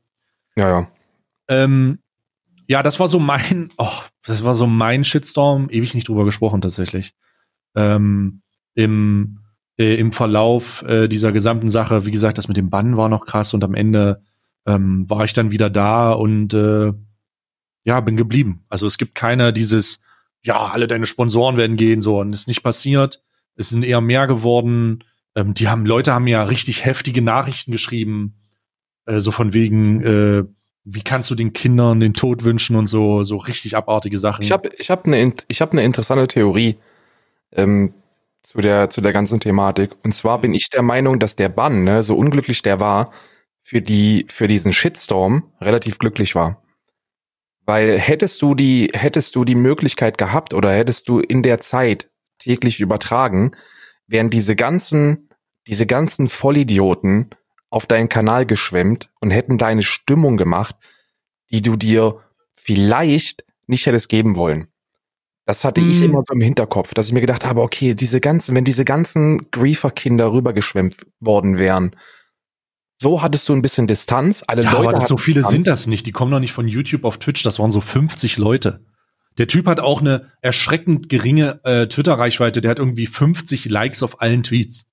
Ja 0.56 0.68
ja. 0.68 0.88
Ähm, 1.48 1.98
ja, 2.68 2.82
das 2.82 3.00
war 3.00 3.08
so 3.08 3.18
mein, 3.18 3.70
oh, 3.78 4.00
das 4.26 4.44
war 4.44 4.54
so 4.54 4.66
mein 4.66 5.02
Shitstorm. 5.02 5.68
Ewig 5.70 5.94
nicht 5.94 6.08
drüber 6.08 6.24
gesprochen 6.24 6.60
tatsächlich. 6.60 7.14
Ähm, 7.74 8.42
Im 8.74 9.40
äh, 9.76 9.94
im 9.94 10.12
Verlauf 10.12 10.82
äh, 10.82 11.08
dieser 11.08 11.32
gesamten 11.32 11.68
Sache, 11.68 12.04
wie 12.06 12.10
gesagt, 12.10 12.38
das 12.38 12.48
mit 12.48 12.56
dem 12.56 12.70
Bann 12.70 12.96
war 12.96 13.08
noch 13.08 13.26
krass 13.26 13.54
und 13.54 13.64
am 13.64 13.74
Ende 13.74 14.22
ähm, 14.66 15.08
war 15.08 15.24
ich 15.24 15.32
dann 15.32 15.50
wieder 15.50 15.70
da 15.70 16.12
und 16.12 16.52
äh, 16.54 16.92
ja, 17.88 18.00
bin 18.00 18.18
geblieben. 18.18 18.64
Also 18.68 18.86
es 18.86 18.98
gibt 18.98 19.14
keiner 19.14 19.50
dieses, 19.50 20.00
ja, 20.42 20.66
alle 20.66 20.86
deine 20.86 21.06
Sponsoren 21.06 21.56
werden 21.56 21.78
gehen, 21.78 22.02
so, 22.02 22.20
und 22.20 22.34
es 22.34 22.40
ist 22.40 22.48
nicht 22.48 22.62
passiert. 22.62 23.22
Es 23.56 23.70
sind 23.70 23.82
eher 23.82 24.02
mehr 24.02 24.26
geworden. 24.26 25.04
Ähm, 25.34 25.54
die 25.54 25.68
haben, 25.68 25.86
Leute 25.86 26.12
haben 26.12 26.26
ja 26.26 26.42
richtig 26.44 26.84
heftige 26.84 27.22
Nachrichten 27.22 27.72
geschrieben, 27.72 28.34
äh, 29.06 29.20
so 29.20 29.30
von 29.30 29.54
wegen, 29.54 30.02
äh, 30.02 30.44
wie 30.84 31.00
kannst 31.00 31.30
du 31.30 31.34
den 31.34 31.54
Kindern 31.54 31.98
den 31.98 32.12
Tod 32.12 32.44
wünschen 32.44 32.76
und 32.76 32.88
so, 32.88 33.24
so 33.24 33.38
richtig 33.38 33.74
abartige 33.74 34.18
Sachen. 34.18 34.42
Ich 34.42 34.52
habe 34.52 34.68
ich 34.76 34.90
hab 34.90 35.06
eine 35.06 35.32
hab 35.50 35.72
ne 35.72 35.82
interessante 35.82 36.28
Theorie 36.28 36.76
ähm, 37.52 37.94
zu, 38.42 38.60
der, 38.60 38.90
zu 38.90 39.00
der 39.00 39.14
ganzen 39.14 39.40
Thematik. 39.40 39.96
Und 40.04 40.14
zwar 40.14 40.42
bin 40.42 40.52
ich 40.52 40.68
der 40.68 40.82
Meinung, 40.82 41.18
dass 41.18 41.36
der 41.36 41.48
Bann, 41.48 41.84
ne, 41.84 42.02
so 42.02 42.16
unglücklich 42.16 42.60
der 42.60 42.80
war, 42.80 43.12
für, 43.62 43.80
die, 43.80 44.26
für 44.28 44.46
diesen 44.46 44.74
Shitstorm 44.74 45.44
relativ 45.58 45.98
glücklich 45.98 46.34
war. 46.34 46.62
Weil 47.68 47.98
hättest 47.98 48.40
du 48.40 48.54
die, 48.54 48.90
hättest 48.94 49.36
du 49.36 49.44
die 49.44 49.54
Möglichkeit 49.54 50.16
gehabt 50.16 50.54
oder 50.54 50.72
hättest 50.72 51.06
du 51.06 51.20
in 51.20 51.42
der 51.42 51.60
Zeit 51.60 52.08
täglich 52.38 52.80
übertragen, 52.80 53.50
wären 54.06 54.30
diese 54.30 54.56
ganzen, 54.56 55.28
diese 55.66 55.84
ganzen 55.84 56.30
Vollidioten 56.30 57.28
auf 57.68 57.84
deinen 57.84 58.08
Kanal 58.08 58.46
geschwemmt 58.46 59.10
und 59.20 59.30
hätten 59.30 59.58
deine 59.58 59.82
Stimmung 59.82 60.38
gemacht, 60.38 60.76
die 61.50 61.60
du 61.60 61.76
dir 61.76 62.20
vielleicht 62.56 63.44
nicht 63.66 63.84
hättest 63.84 64.08
geben 64.08 64.34
wollen. 64.34 64.68
Das 65.44 65.62
hatte 65.62 65.82
mm. 65.82 65.90
ich 65.90 66.00
immer 66.00 66.22
so 66.26 66.32
im 66.32 66.40
Hinterkopf, 66.40 66.94
dass 66.94 67.08
ich 67.08 67.12
mir 67.12 67.20
gedacht 67.20 67.44
habe, 67.44 67.60
okay, 67.60 67.94
diese 67.94 68.22
ganzen, 68.22 68.56
wenn 68.56 68.64
diese 68.64 68.86
ganzen 68.86 69.50
Griefer-Kinder 69.50 70.32
rübergeschwemmt 70.32 70.96
worden 71.20 71.58
wären, 71.58 71.94
so 73.00 73.22
hattest 73.22 73.48
du 73.48 73.52
ein 73.52 73.62
bisschen 73.62 73.86
Distanz. 73.86 74.44
Alle 74.46 74.64
ja, 74.64 74.72
Leute 74.72 74.96
aber 74.96 75.06
so 75.06 75.16
viele 75.16 75.36
Distanz. 75.36 75.54
sind 75.54 75.66
das 75.66 75.86
nicht. 75.86 76.04
Die 76.06 76.12
kommen 76.12 76.32
noch 76.32 76.40
nicht 76.40 76.52
von 76.52 76.66
YouTube 76.66 77.04
auf 77.04 77.18
Twitch. 77.18 77.42
Das 77.44 77.58
waren 77.58 77.70
so 77.70 77.80
50 77.80 78.38
Leute. 78.38 78.84
Der 79.38 79.46
Typ 79.46 79.66
hat 79.66 79.78
auch 79.78 80.00
eine 80.00 80.32
erschreckend 80.42 81.08
geringe 81.08 81.60
äh, 81.62 81.86
Twitter-Reichweite. 81.86 82.60
Der 82.60 82.72
hat 82.72 82.80
irgendwie 82.80 83.06
50 83.06 83.66
Likes 83.66 84.02
auf 84.02 84.20
allen 84.20 84.42
Tweets. 84.42 84.86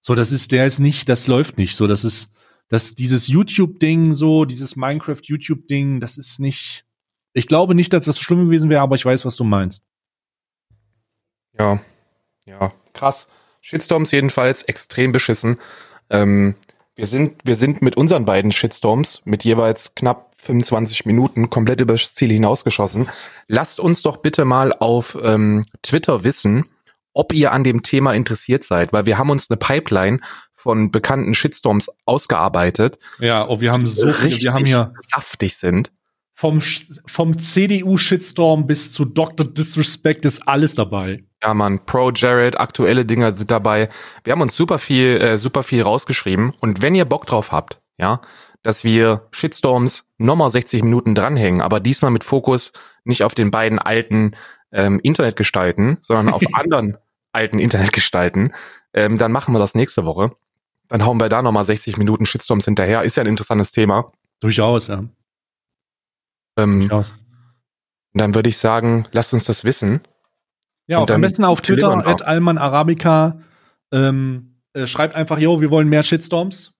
So, 0.00 0.16
das 0.16 0.32
ist, 0.32 0.50
der 0.50 0.66
ist 0.66 0.80
nicht, 0.80 1.08
das 1.08 1.28
läuft 1.28 1.56
nicht. 1.56 1.76
So, 1.76 1.86
das 1.86 2.02
ist, 2.02 2.32
das, 2.66 2.96
dieses 2.96 3.28
YouTube-Ding, 3.28 4.12
so, 4.12 4.44
dieses 4.44 4.74
Minecraft-YouTube-Ding, 4.74 6.00
das 6.00 6.18
ist 6.18 6.40
nicht. 6.40 6.84
Ich 7.32 7.46
glaube 7.46 7.76
nicht, 7.76 7.92
dass 7.92 8.06
das 8.06 8.16
so 8.16 8.22
schlimm 8.22 8.46
gewesen 8.46 8.70
wäre, 8.70 8.82
aber 8.82 8.96
ich 8.96 9.04
weiß, 9.04 9.24
was 9.24 9.36
du 9.36 9.44
meinst. 9.44 9.84
Ja, 11.56 11.80
ja, 12.44 12.72
krass. 12.92 13.28
Shitstorms 13.60 14.10
jedenfalls 14.10 14.64
extrem 14.64 15.12
beschissen. 15.12 15.58
Ähm, 16.10 16.56
wir 16.94 17.06
sind, 17.06 17.40
wir 17.44 17.54
sind 17.54 17.82
mit 17.82 17.96
unseren 17.96 18.24
beiden 18.24 18.52
Shitstorms 18.52 19.22
mit 19.24 19.44
jeweils 19.44 19.94
knapp 19.94 20.32
25 20.36 21.06
Minuten 21.06 21.50
komplett 21.50 21.80
übers 21.80 22.14
Ziel 22.14 22.30
hinausgeschossen. 22.30 23.08
Lasst 23.48 23.80
uns 23.80 24.02
doch 24.02 24.18
bitte 24.18 24.44
mal 24.44 24.72
auf 24.72 25.16
ähm, 25.22 25.64
Twitter 25.82 26.24
wissen, 26.24 26.68
ob 27.14 27.32
ihr 27.32 27.52
an 27.52 27.64
dem 27.64 27.82
Thema 27.82 28.12
interessiert 28.12 28.64
seid, 28.64 28.92
weil 28.92 29.06
wir 29.06 29.18
haben 29.18 29.30
uns 29.30 29.50
eine 29.50 29.56
Pipeline 29.56 30.20
von 30.52 30.90
bekannten 30.90 31.34
Shitstorms 31.34 31.90
ausgearbeitet. 32.04 32.98
Ja, 33.18 33.48
oh, 33.48 33.60
wir 33.60 33.72
haben 33.72 33.86
so 33.86 34.12
viele, 34.12 34.36
wir 34.38 34.52
haben 34.52 34.64
hier 34.64 34.92
saftig 35.00 35.56
sind. 35.56 35.92
Vom, 36.42 36.60
vom 37.06 37.38
CDU-Shitstorm 37.38 38.66
bis 38.66 38.90
zu 38.90 39.04
Dr. 39.04 39.46
Disrespect 39.46 40.24
ist 40.24 40.48
alles 40.48 40.74
dabei. 40.74 41.22
Ja, 41.40 41.54
man, 41.54 41.86
Pro 41.86 42.10
Jared, 42.10 42.58
aktuelle 42.58 43.06
Dinge 43.06 43.36
sind 43.36 43.52
dabei. 43.52 43.88
Wir 44.24 44.32
haben 44.32 44.40
uns 44.40 44.56
super 44.56 44.80
viel, 44.80 45.20
äh, 45.20 45.38
super 45.38 45.62
viel 45.62 45.82
rausgeschrieben. 45.82 46.52
Und 46.58 46.82
wenn 46.82 46.96
ihr 46.96 47.04
Bock 47.04 47.26
drauf 47.26 47.52
habt, 47.52 47.80
ja, 47.96 48.20
dass 48.64 48.82
wir 48.82 49.28
Shitstorms 49.30 50.04
nochmal 50.18 50.50
60 50.50 50.82
Minuten 50.82 51.14
dranhängen, 51.14 51.60
aber 51.60 51.78
diesmal 51.78 52.10
mit 52.10 52.24
Fokus 52.24 52.72
nicht 53.04 53.22
auf 53.22 53.36
den 53.36 53.52
beiden 53.52 53.78
alten 53.78 54.32
ähm, 54.72 54.98
Internetgestalten, 55.00 55.98
sondern 56.00 56.34
auf 56.34 56.42
anderen 56.54 56.98
alten 57.30 57.60
Internetgestalten, 57.60 58.52
ähm, 58.94 59.16
dann 59.16 59.30
machen 59.30 59.54
wir 59.54 59.60
das 59.60 59.76
nächste 59.76 60.04
Woche. 60.06 60.32
Dann 60.88 61.06
hauen 61.06 61.20
wir 61.20 61.28
da 61.28 61.40
nochmal 61.40 61.64
60 61.64 61.98
Minuten 61.98 62.26
Shitstorms 62.26 62.64
hinterher. 62.64 63.04
Ist 63.04 63.16
ja 63.16 63.22
ein 63.22 63.28
interessantes 63.28 63.70
Thema. 63.70 64.08
Durchaus, 64.40 64.88
ja. 64.88 65.04
Ähm. 66.56 66.90
Dann 68.14 68.34
würde 68.34 68.48
ich 68.48 68.58
sagen, 68.58 69.06
lasst 69.12 69.32
uns 69.32 69.44
das 69.44 69.64
wissen. 69.64 70.00
Ja, 70.86 70.98
und 70.98 71.10
am 71.10 71.20
besten 71.20 71.44
auf 71.44 71.60
Twitter, 71.60 72.06
at 72.06 72.22
Alman 72.22 72.58
Arabica. 72.58 73.40
Ähm, 73.90 74.56
äh, 74.74 74.86
schreibt 74.86 75.14
einfach, 75.14 75.38
yo, 75.38 75.60
wir 75.60 75.70
wollen 75.70 75.88
mehr 75.88 76.02
Shitstorms. 76.02 76.72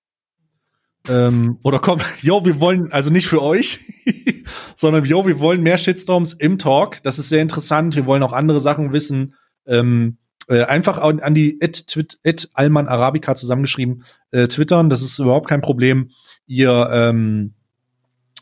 Ähm, 1.09 1.59
oder 1.63 1.79
komm, 1.79 2.01
yo, 2.21 2.45
wir 2.45 2.61
wollen, 2.61 2.93
also 2.93 3.11
nicht 3.11 3.27
für 3.27 3.43
euch, 3.43 3.81
sondern 4.75 5.05
yo, 5.05 5.27
wir 5.27 5.41
wollen 5.41 5.63
mehr 5.63 5.79
Shitstorms 5.79 6.35
im 6.35 6.59
Talk. 6.59 7.03
Das 7.03 7.19
ist 7.19 7.29
sehr 7.29 7.43
interessant. 7.43 7.97
Wir 7.97 8.07
wollen 8.07 8.23
auch 8.23 8.33
andere 8.33 8.61
Sachen 8.61 8.93
wissen. 8.93 9.35
Ähm, 9.67 10.19
äh, 10.49 10.65
einfach 10.65 10.99
an, 10.99 11.21
an 11.21 11.35
die 11.35 11.59
at, 11.63 11.87
twit, 11.87 12.19
at 12.27 12.49
Alman 12.55 12.89
Arabica 12.89 13.35
zusammengeschrieben 13.35 14.05
äh, 14.33 14.49
twittern. 14.49 14.91
Das 14.91 15.03
ist 15.03 15.19
überhaupt 15.19 15.49
kein 15.49 15.61
Problem. 15.61 16.11
Ihr, 16.47 16.91
ähm, 16.93 17.55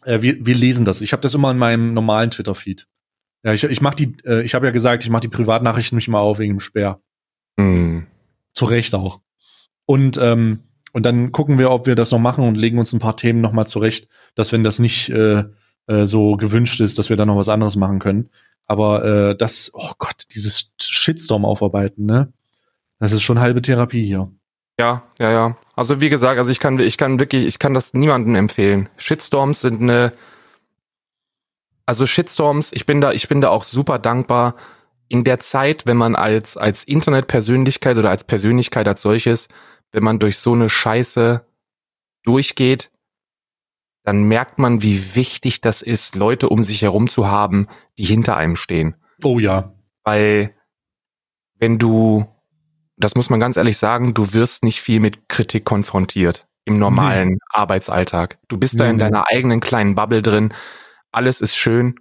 äh, 0.05 0.23
wir, 0.23 0.45
wir 0.45 0.55
lesen 0.55 0.85
das. 0.85 1.01
Ich 1.01 1.13
habe 1.13 1.23
das 1.23 1.35
immer 1.35 1.51
in 1.51 1.59
meinem 1.59 1.95
normalen 1.95 2.31
Twitter-Feed. 2.31 2.87
Ja, 3.43 3.53
ich, 3.53 3.65
ich 3.65 3.81
mach 3.81 3.95
die, 3.95 4.17
äh, 4.25 4.43
ich 4.43 4.55
habe 4.55 4.67
ja 4.67 4.73
gesagt, 4.73 5.03
ich 5.03 5.11
mache 5.11 5.23
die 5.23 5.29
Privatnachrichten 5.29 5.97
nicht 5.97 6.09
mal 6.09 6.21
auf 6.21 6.39
wegen 6.39 6.55
dem 6.55 6.61
Sperr. 6.61 7.01
Mhm. 7.57 8.07
Zu 8.53 8.67
Recht 8.67 8.95
auch. 8.95 9.21
Und, 9.87 10.19
ähm, 10.19 10.61
und 10.93 11.07
dann 11.07 11.33
gucken 11.33 11.59
wir, 11.59 11.71
ob 11.71 11.87
wir 11.87 11.95
das 11.95 12.11
noch 12.11 12.19
machen 12.19 12.45
und 12.45 12.57
legen 12.57 12.79
uns 12.79 12.93
ein 12.93 12.99
paar 12.99 13.17
Themen 13.17 13.41
noch 13.41 13.53
mal 13.53 13.67
zurecht, 13.67 14.09
dass 14.35 14.53
wenn 14.53 14.65
das 14.65 14.79
nicht 14.79 15.09
äh, 15.11 15.45
äh, 15.87 16.07
so 16.07 16.37
gewünscht 16.37 16.81
ist, 16.81 16.99
dass 16.99 17.11
wir 17.11 17.17
dann 17.17 17.29
noch 17.29 17.37
was 17.37 17.49
anderes 17.49 17.77
machen 17.77 17.99
können. 17.99 18.31
Aber 18.67 19.05
äh, 19.05 19.37
das, 19.37 19.71
oh 19.75 19.93
Gott, 19.99 20.27
dieses 20.35 20.73
Shitstorm 20.81 21.45
aufarbeiten, 21.45 22.07
ne? 22.07 22.33
Das 22.99 23.13
ist 23.13 23.23
schon 23.23 23.41
halbe 23.41 23.63
Therapie 23.63 24.05
hier. 24.05 24.31
Ja, 24.81 25.03
ja, 25.19 25.31
ja. 25.31 25.57
Also 25.77 26.01
wie 26.01 26.09
gesagt, 26.09 26.39
also 26.39 26.51
ich 26.51 26.59
kann, 26.59 26.79
ich 26.79 26.97
kann 26.97 27.19
wirklich, 27.19 27.45
ich 27.45 27.59
kann 27.59 27.75
das 27.75 27.93
niemandem 27.93 28.35
empfehlen. 28.35 28.89
Shitstorms 28.97 29.61
sind 29.61 29.83
eine 29.83 30.13
also 31.91 32.07
Shitstorms, 32.07 32.71
ich 32.73 32.87
bin 32.87 33.01
da, 33.01 33.11
ich 33.11 33.27
bin 33.27 33.41
da 33.41 33.49
auch 33.49 33.65
super 33.65 33.99
dankbar. 33.99 34.55
In 35.09 35.25
der 35.25 35.41
Zeit, 35.41 35.89
wenn 35.89 35.97
man 35.97 36.15
als, 36.15 36.57
als 36.57 36.85
Internetpersönlichkeit 36.85 37.97
oder 37.97 38.11
als 38.11 38.23
Persönlichkeit 38.23 38.87
als 38.87 39.03
solches, 39.03 39.49
wenn 39.91 40.05
man 40.05 40.21
durch 40.21 40.39
so 40.39 40.53
eine 40.53 40.71
Scheiße 40.71 41.45
durchgeht, 42.23 42.93
dann 44.05 44.23
merkt 44.23 44.61
man, 44.61 44.83
wie 44.83 45.17
wichtig 45.17 45.63
das 45.63 45.83
ist, 45.83 46.15
Leute 46.15 46.49
um 46.49 46.63
sich 46.63 46.81
herum 46.83 47.09
zu 47.09 47.27
haben, 47.27 47.67
die 47.99 48.05
hinter 48.05 48.37
einem 48.37 48.55
stehen. 48.55 48.95
Oh 49.25 49.41
ja. 49.41 49.75
Weil 50.05 50.55
wenn 51.57 51.79
du, 51.79 52.25
das 53.01 53.15
muss 53.15 53.31
man 53.31 53.41
ganz 53.41 53.57
ehrlich 53.57 53.79
sagen, 53.79 54.15
du 54.15 54.33
wirst 54.33 54.63
nicht 54.65 54.81
viel 54.81 55.01
mit 55.01 55.29
Kritik 55.29 55.65
konfrontiert 55.65 56.47
im 56.65 56.79
normalen 56.79 57.31
nee. 57.31 57.39
Arbeitsalltag. 57.51 58.39
Du 58.49 58.59
bist 58.59 58.75
nee, 58.75 58.79
da 58.79 58.91
in 58.91 58.97
nee. 58.97 59.03
deiner 59.03 59.29
eigenen 59.29 59.61
kleinen 59.61 59.95
Bubble 59.95 60.23
drin. 60.23 60.53
Alles 61.11 61.41
ist 61.41 61.57
schön. 61.57 61.97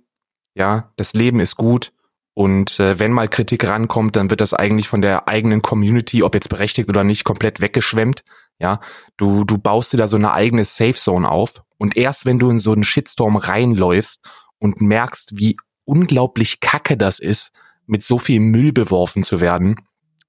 Ja, 0.53 0.91
das 0.97 1.13
Leben 1.13 1.39
ist 1.39 1.55
gut. 1.55 1.91
Und 2.33 2.79
äh, 2.79 2.99
wenn 2.99 3.11
mal 3.11 3.27
Kritik 3.27 3.65
rankommt, 3.65 4.15
dann 4.15 4.29
wird 4.29 4.41
das 4.41 4.53
eigentlich 4.53 4.87
von 4.87 5.01
der 5.01 5.27
eigenen 5.27 5.61
Community, 5.61 6.23
ob 6.23 6.35
jetzt 6.35 6.49
berechtigt 6.49 6.89
oder 6.89 7.03
nicht, 7.03 7.23
komplett 7.23 7.61
weggeschwemmt. 7.61 8.23
Ja, 8.59 8.81
du, 9.17 9.45
du 9.45 9.57
baust 9.57 9.93
dir 9.93 9.97
da 9.97 10.07
so 10.07 10.17
eine 10.17 10.33
eigene 10.33 10.65
Safe 10.65 10.93
Zone 10.93 11.29
auf. 11.29 11.63
Und 11.77 11.97
erst 11.97 12.25
wenn 12.25 12.39
du 12.39 12.49
in 12.49 12.59
so 12.59 12.73
einen 12.73 12.83
Shitstorm 12.83 13.37
reinläufst 13.37 14.21
und 14.57 14.81
merkst, 14.81 15.37
wie 15.37 15.57
unglaublich 15.85 16.59
kacke 16.59 16.97
das 16.97 17.19
ist, 17.19 17.51
mit 17.87 18.03
so 18.03 18.19
viel 18.19 18.39
Müll 18.39 18.73
beworfen 18.73 19.23
zu 19.23 19.39
werden, 19.39 19.75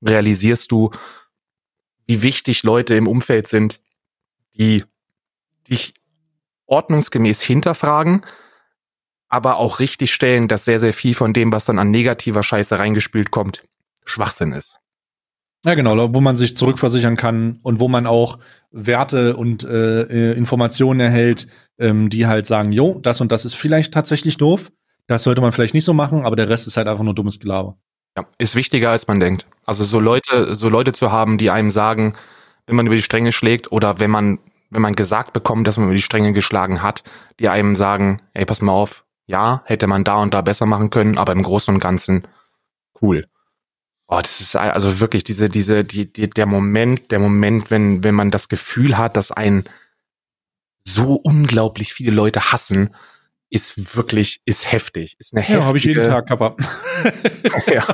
realisierst 0.03 0.71
du, 0.73 0.91
wie 2.07 2.23
wichtig 2.23 2.63
Leute 2.63 2.95
im 2.95 3.07
Umfeld 3.07 3.49
sind, 3.49 3.81
die 4.55 4.85
dich 5.69 5.95
ordnungsgemäß 6.67 7.41
hinterfragen, 7.41 8.23
aber 9.29 9.59
auch 9.59 9.79
richtig 9.81 10.13
stellen, 10.13 10.49
dass 10.49 10.65
sehr, 10.65 10.81
sehr 10.81 10.93
viel 10.93 11.15
von 11.15 11.33
dem, 11.33 11.53
was 11.53 11.65
dann 11.65 11.79
an 11.79 11.91
negativer 11.91 12.43
Scheiße 12.43 12.79
reingespült 12.79 13.31
kommt, 13.31 13.65
Schwachsinn 14.05 14.53
ist. 14.53 14.81
Ja, 15.65 15.75
genau, 15.75 16.15
wo 16.15 16.21
man 16.21 16.37
sich 16.37 16.57
zurückversichern 16.57 17.17
kann 17.17 17.61
und 17.63 17.81
wo 17.81 17.89
man 17.89 18.07
auch 18.07 18.39
Werte 18.71 19.37
und 19.37 19.63
äh, 19.63 20.03
äh, 20.03 20.37
Informationen 20.37 21.01
erhält, 21.01 21.49
ähm, 21.79 22.09
die 22.09 22.27
halt 22.27 22.47
sagen, 22.47 22.73
jo, 22.73 22.99
das 23.03 23.21
und 23.21 23.31
das 23.31 23.45
ist 23.45 23.55
vielleicht 23.55 23.93
tatsächlich 23.93 24.39
doof, 24.39 24.73
das 25.07 25.23
sollte 25.23 25.43
man 25.43 25.53
vielleicht 25.53 25.75
nicht 25.75 25.85
so 25.85 25.93
machen, 25.93 26.25
aber 26.25 26.35
der 26.35 26.49
Rest 26.49 26.67
ist 26.67 26.77
halt 26.77 26.89
einfach 26.89 27.05
nur 27.05 27.15
dummes 27.15 27.41
Gelaber. 27.41 27.77
Ja, 28.17 28.27
ist 28.39 28.57
wichtiger 28.57 28.91
als 28.91 29.07
man 29.07 29.21
denkt. 29.21 29.47
Also 29.65 29.85
so 29.85 30.01
Leute, 30.01 30.55
so 30.55 30.69
Leute 30.69 30.93
zu 30.93 31.13
haben, 31.13 31.39
die 31.39 31.51
einem 31.51 31.71
sagen, 31.71 32.17
wenn 32.67 32.77
man 32.77 32.87
über 32.87 32.97
die 32.97 33.03
Stränge 33.03 33.33
schlägt 33.33 33.71
oder 33.73 34.01
wenn 34.01 34.11
man, 34.11 34.39
wenn 34.71 34.83
man 34.83 34.95
gesagt 34.95 35.33
bekommt, 35.33 35.67
dass 35.67 35.77
man 35.77 35.87
über 35.87 35.95
die 35.95 36.03
Stränge 36.03 36.33
geschlagen 36.33 36.83
hat, 36.83 37.05
die 37.39 37.49
einem 37.49 37.77
sagen, 37.77 38.23
ey, 38.35 38.45
pass 38.45 38.63
mal 38.63 38.73
auf, 38.73 39.05
ja, 39.27 39.63
hätte 39.65 39.87
man 39.87 40.05
da 40.05 40.17
und 40.17 40.35
da 40.35 40.43
besser 40.43 40.67
machen 40.67 40.91
können, 40.91 41.19
aber 41.19 41.33
im 41.33 41.43
Großen 41.43 41.73
und 41.73 41.81
Ganzen 41.81 42.27
cool. 43.01 43.27
Oh, 44.09 44.19
das 44.21 44.41
ist 44.41 44.57
also 44.57 44.99
wirklich 44.99 45.23
diese, 45.23 45.49
diese, 45.49 45.85
die, 45.85 46.13
die, 46.13 46.29
der 46.29 46.47
Moment, 46.47 47.13
der 47.13 47.21
Moment, 47.21 47.71
wenn, 47.71 48.03
wenn 48.03 48.15
man 48.17 48.33
das 48.33 48.49
Gefühl 48.49 48.99
hat, 48.99 49.17
dass 49.17 49.31
ein 49.31 49.65
so 50.85 51.15
unglaublich 51.15 51.93
viele 51.93 52.11
Leute 52.11 52.51
hassen, 52.51 52.91
ist 53.51 53.97
wirklich, 53.97 54.41
ist 54.45 54.71
heftig. 54.71 55.17
Ist 55.19 55.35
eine 55.35 55.43
heftige. 55.43 55.59
Ja, 55.61 55.67
habe 55.67 55.79
ich 55.79 55.85
jeden 55.85 56.05
Tag, 56.05 56.29
Kappa. 56.29 56.57
ja. 57.67 57.87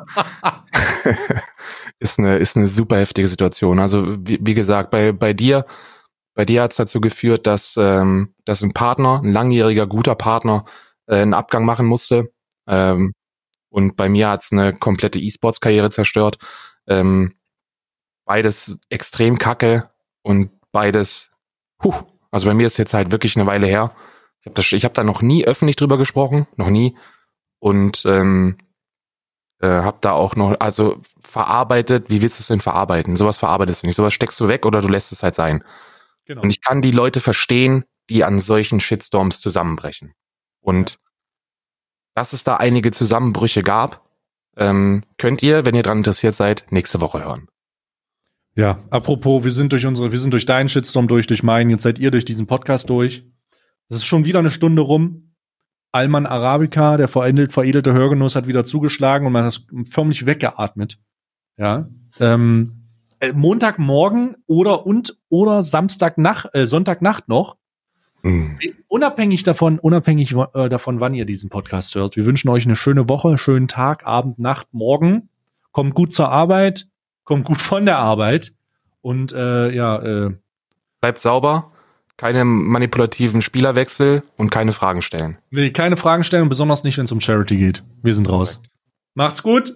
ist 1.99 2.19
eine, 2.19 2.37
ist 2.37 2.57
eine 2.57 2.69
super 2.69 2.99
heftige 2.99 3.27
Situation. 3.27 3.81
Also, 3.81 4.05
wie, 4.21 4.39
wie 4.41 4.55
gesagt, 4.55 4.91
bei, 4.91 5.13
bei 5.13 5.33
dir, 5.33 5.65
bei 6.35 6.45
dir 6.45 6.63
hat 6.63 6.73
es 6.73 6.77
dazu 6.77 7.01
geführt, 7.01 7.47
dass, 7.47 7.77
ähm, 7.79 8.35
dass 8.45 8.63
ein 8.63 8.73
Partner, 8.73 9.21
ein 9.23 9.33
langjähriger, 9.33 9.87
guter 9.87 10.15
Partner, 10.15 10.67
äh, 11.07 11.17
einen 11.17 11.35
Abgang 11.35 11.65
machen 11.65 11.87
musste. 11.87 12.31
Ähm, 12.69 13.15
und 13.71 13.97
bei 13.97 14.09
mir 14.09 14.29
hat's 14.29 14.53
eine 14.53 14.75
komplette 14.75 15.19
E-Sports-Karriere 15.19 15.91
zerstört. 15.91 16.39
Ähm, 16.87 17.35
beides 18.27 18.77
extrem 18.91 19.39
kacke 19.39 19.91
und 20.23 20.51
beides, 20.73 21.31
huh, 21.83 21.95
also 22.31 22.47
bei 22.47 22.55
mir 22.55 22.67
ist 22.67 22.77
jetzt 22.77 22.93
halt 22.93 23.13
wirklich 23.13 23.37
eine 23.37 23.47
Weile 23.47 23.67
her. 23.67 23.95
Ich 24.47 24.72
habe 24.72 24.82
hab 24.84 24.94
da 24.94 25.05
noch 25.05 25.22
nie 25.22 25.44
öffentlich 25.44 25.76
drüber 25.76 25.99
gesprochen, 25.99 26.47
noch 26.57 26.70
nie. 26.70 26.97
Und 27.59 28.05
ähm, 28.07 28.59
äh, 29.61 29.68
habe 29.68 29.99
da 30.01 30.12
auch 30.12 30.36
noch, 30.36 30.61
also 30.61 31.01
verarbeitet, 31.24 32.11
wie 32.11 32.22
willst 32.22 32.38
du 32.38 32.42
es 32.42 32.49
denn 32.49 32.61
verarbeiten? 32.61 33.16
Sowas 33.16 33.38
verarbeitest 33.38 33.82
du 33.82 33.86
nicht. 33.86 33.97
Sowas 33.97 34.12
steckst 34.12 34.38
du 34.40 34.49
weg 34.49 34.66
oder 34.66 34.80
du 34.80 34.88
lässt 34.88 35.12
es 35.12 35.22
halt 35.22 35.34
sein. 35.34 35.64
Genau. 36.26 36.42
Und 36.42 36.51
ich 36.51 36.61
kann 36.61 36.82
die 36.82 36.90
Leute 36.90 37.20
verstehen, 37.20 37.84
die 38.09 38.24
an 38.24 38.38
solchen 38.38 38.80
Shitstorms 38.80 39.40
zusammenbrechen. 39.40 40.12
Und 40.61 40.99
dass 42.14 42.32
es 42.32 42.44
da 42.44 42.57
einige 42.57 42.90
Zusammenbrüche 42.92 43.62
gab, 43.62 44.09
ähm, 44.57 45.03
könnt 45.18 45.42
ihr, 45.42 45.64
wenn 45.64 45.74
ihr 45.74 45.82
dran 45.82 45.99
interessiert 45.99 46.34
seid, 46.34 46.66
nächste 46.70 47.01
Woche 47.01 47.24
hören. 47.24 47.49
Ja, 48.55 48.82
apropos, 48.90 49.44
wir 49.44 49.51
sind 49.51 49.72
durch 49.72 49.84
unsere, 49.84 50.12
wir 50.12 50.18
sind 50.18 50.32
durch 50.32 50.47
deinen 50.47 50.70
Shitstorm 50.70 51.09
durch, 51.09 51.26
durch 51.26 51.42
meinen, 51.42 51.68
jetzt 51.68 51.82
seid 51.82 51.99
ihr 51.99 52.11
durch 52.11 52.24
diesen 52.24 52.47
Podcast 52.47 52.88
durch. 52.88 53.22
Es 53.89 53.97
ist 53.97 54.07
schon 54.07 54.24
wieder 54.24 54.41
eine 54.41 54.51
Stunde 54.51 54.82
rum. 54.82 55.34
Alman 55.93 56.26
Arabica, 56.26 56.97
der 56.97 57.09
veredelt, 57.09 57.53
veredelte 57.53 57.93
Hörgenuss, 57.93 58.37
hat 58.37 58.47
wieder 58.47 58.64
zugeschlagen 58.64 59.26
und 59.26 59.32
man 59.32 59.45
hat 59.45 59.62
förmlich 59.91 60.26
weggeatmet. 60.26 60.99
Ja. 61.57 61.89
Ähm, 62.20 62.89
äh, 63.20 63.32
Montagmorgen 63.32 64.37
oder 64.47 64.84
und 64.84 65.16
oder 65.28 65.62
Samstagnacht, 65.62 66.51
äh, 66.55 66.66
Sonntagnacht 66.66 67.28
noch 67.28 67.57
Mhm. 68.26 68.59
Unabhängig 68.89 69.45
davon, 69.45 69.78
unabhängig 69.78 70.34
äh, 70.55 70.68
davon, 70.68 70.99
wann 70.99 71.14
ihr 71.14 71.26
diesen 71.26 71.49
Podcast 71.49 71.95
hört. 71.95 72.16
Wir 72.16 72.26
wünschen 72.26 72.49
euch 72.49 72.66
eine 72.66 72.74
schöne 72.74 73.09
Woche, 73.09 73.39
schönen 73.39 73.68
Tag, 73.68 74.05
Abend, 74.05 74.41
Nacht, 74.41 74.66
Morgen. 74.72 75.28
Kommt 75.70 75.95
gut 75.95 76.12
zur 76.12 76.30
Arbeit, 76.30 76.89
kommt 77.22 77.45
gut 77.45 77.59
von 77.59 77.84
der 77.84 77.99
Arbeit 77.99 78.53
und 79.01 79.32
äh, 79.32 79.70
ja, 79.70 80.03
äh, 80.03 80.30
bleibt 81.01 81.20
sauber, 81.20 81.70
keine 82.17 82.45
manipulativen 82.45 83.43
Spielerwechsel 83.43 84.23
und 84.37 84.51
keine 84.51 84.73
Fragen 84.73 85.03
stellen. 85.03 85.39
Nee, 85.51 85.71
keine 85.71 85.97
Fragen 85.97 86.25
stellen 86.25 86.45
und 86.45 86.49
besonders 86.49 86.85
nicht, 86.85 86.99
wenn 86.99 87.05
es 87.05 87.12
um 87.12 87.21
Charity 87.21 87.57
geht. 87.57 87.85
Wir 88.03 88.14
sind 88.14 88.29
raus. 88.29 88.61
Macht's 89.14 89.43
gut. 89.43 89.75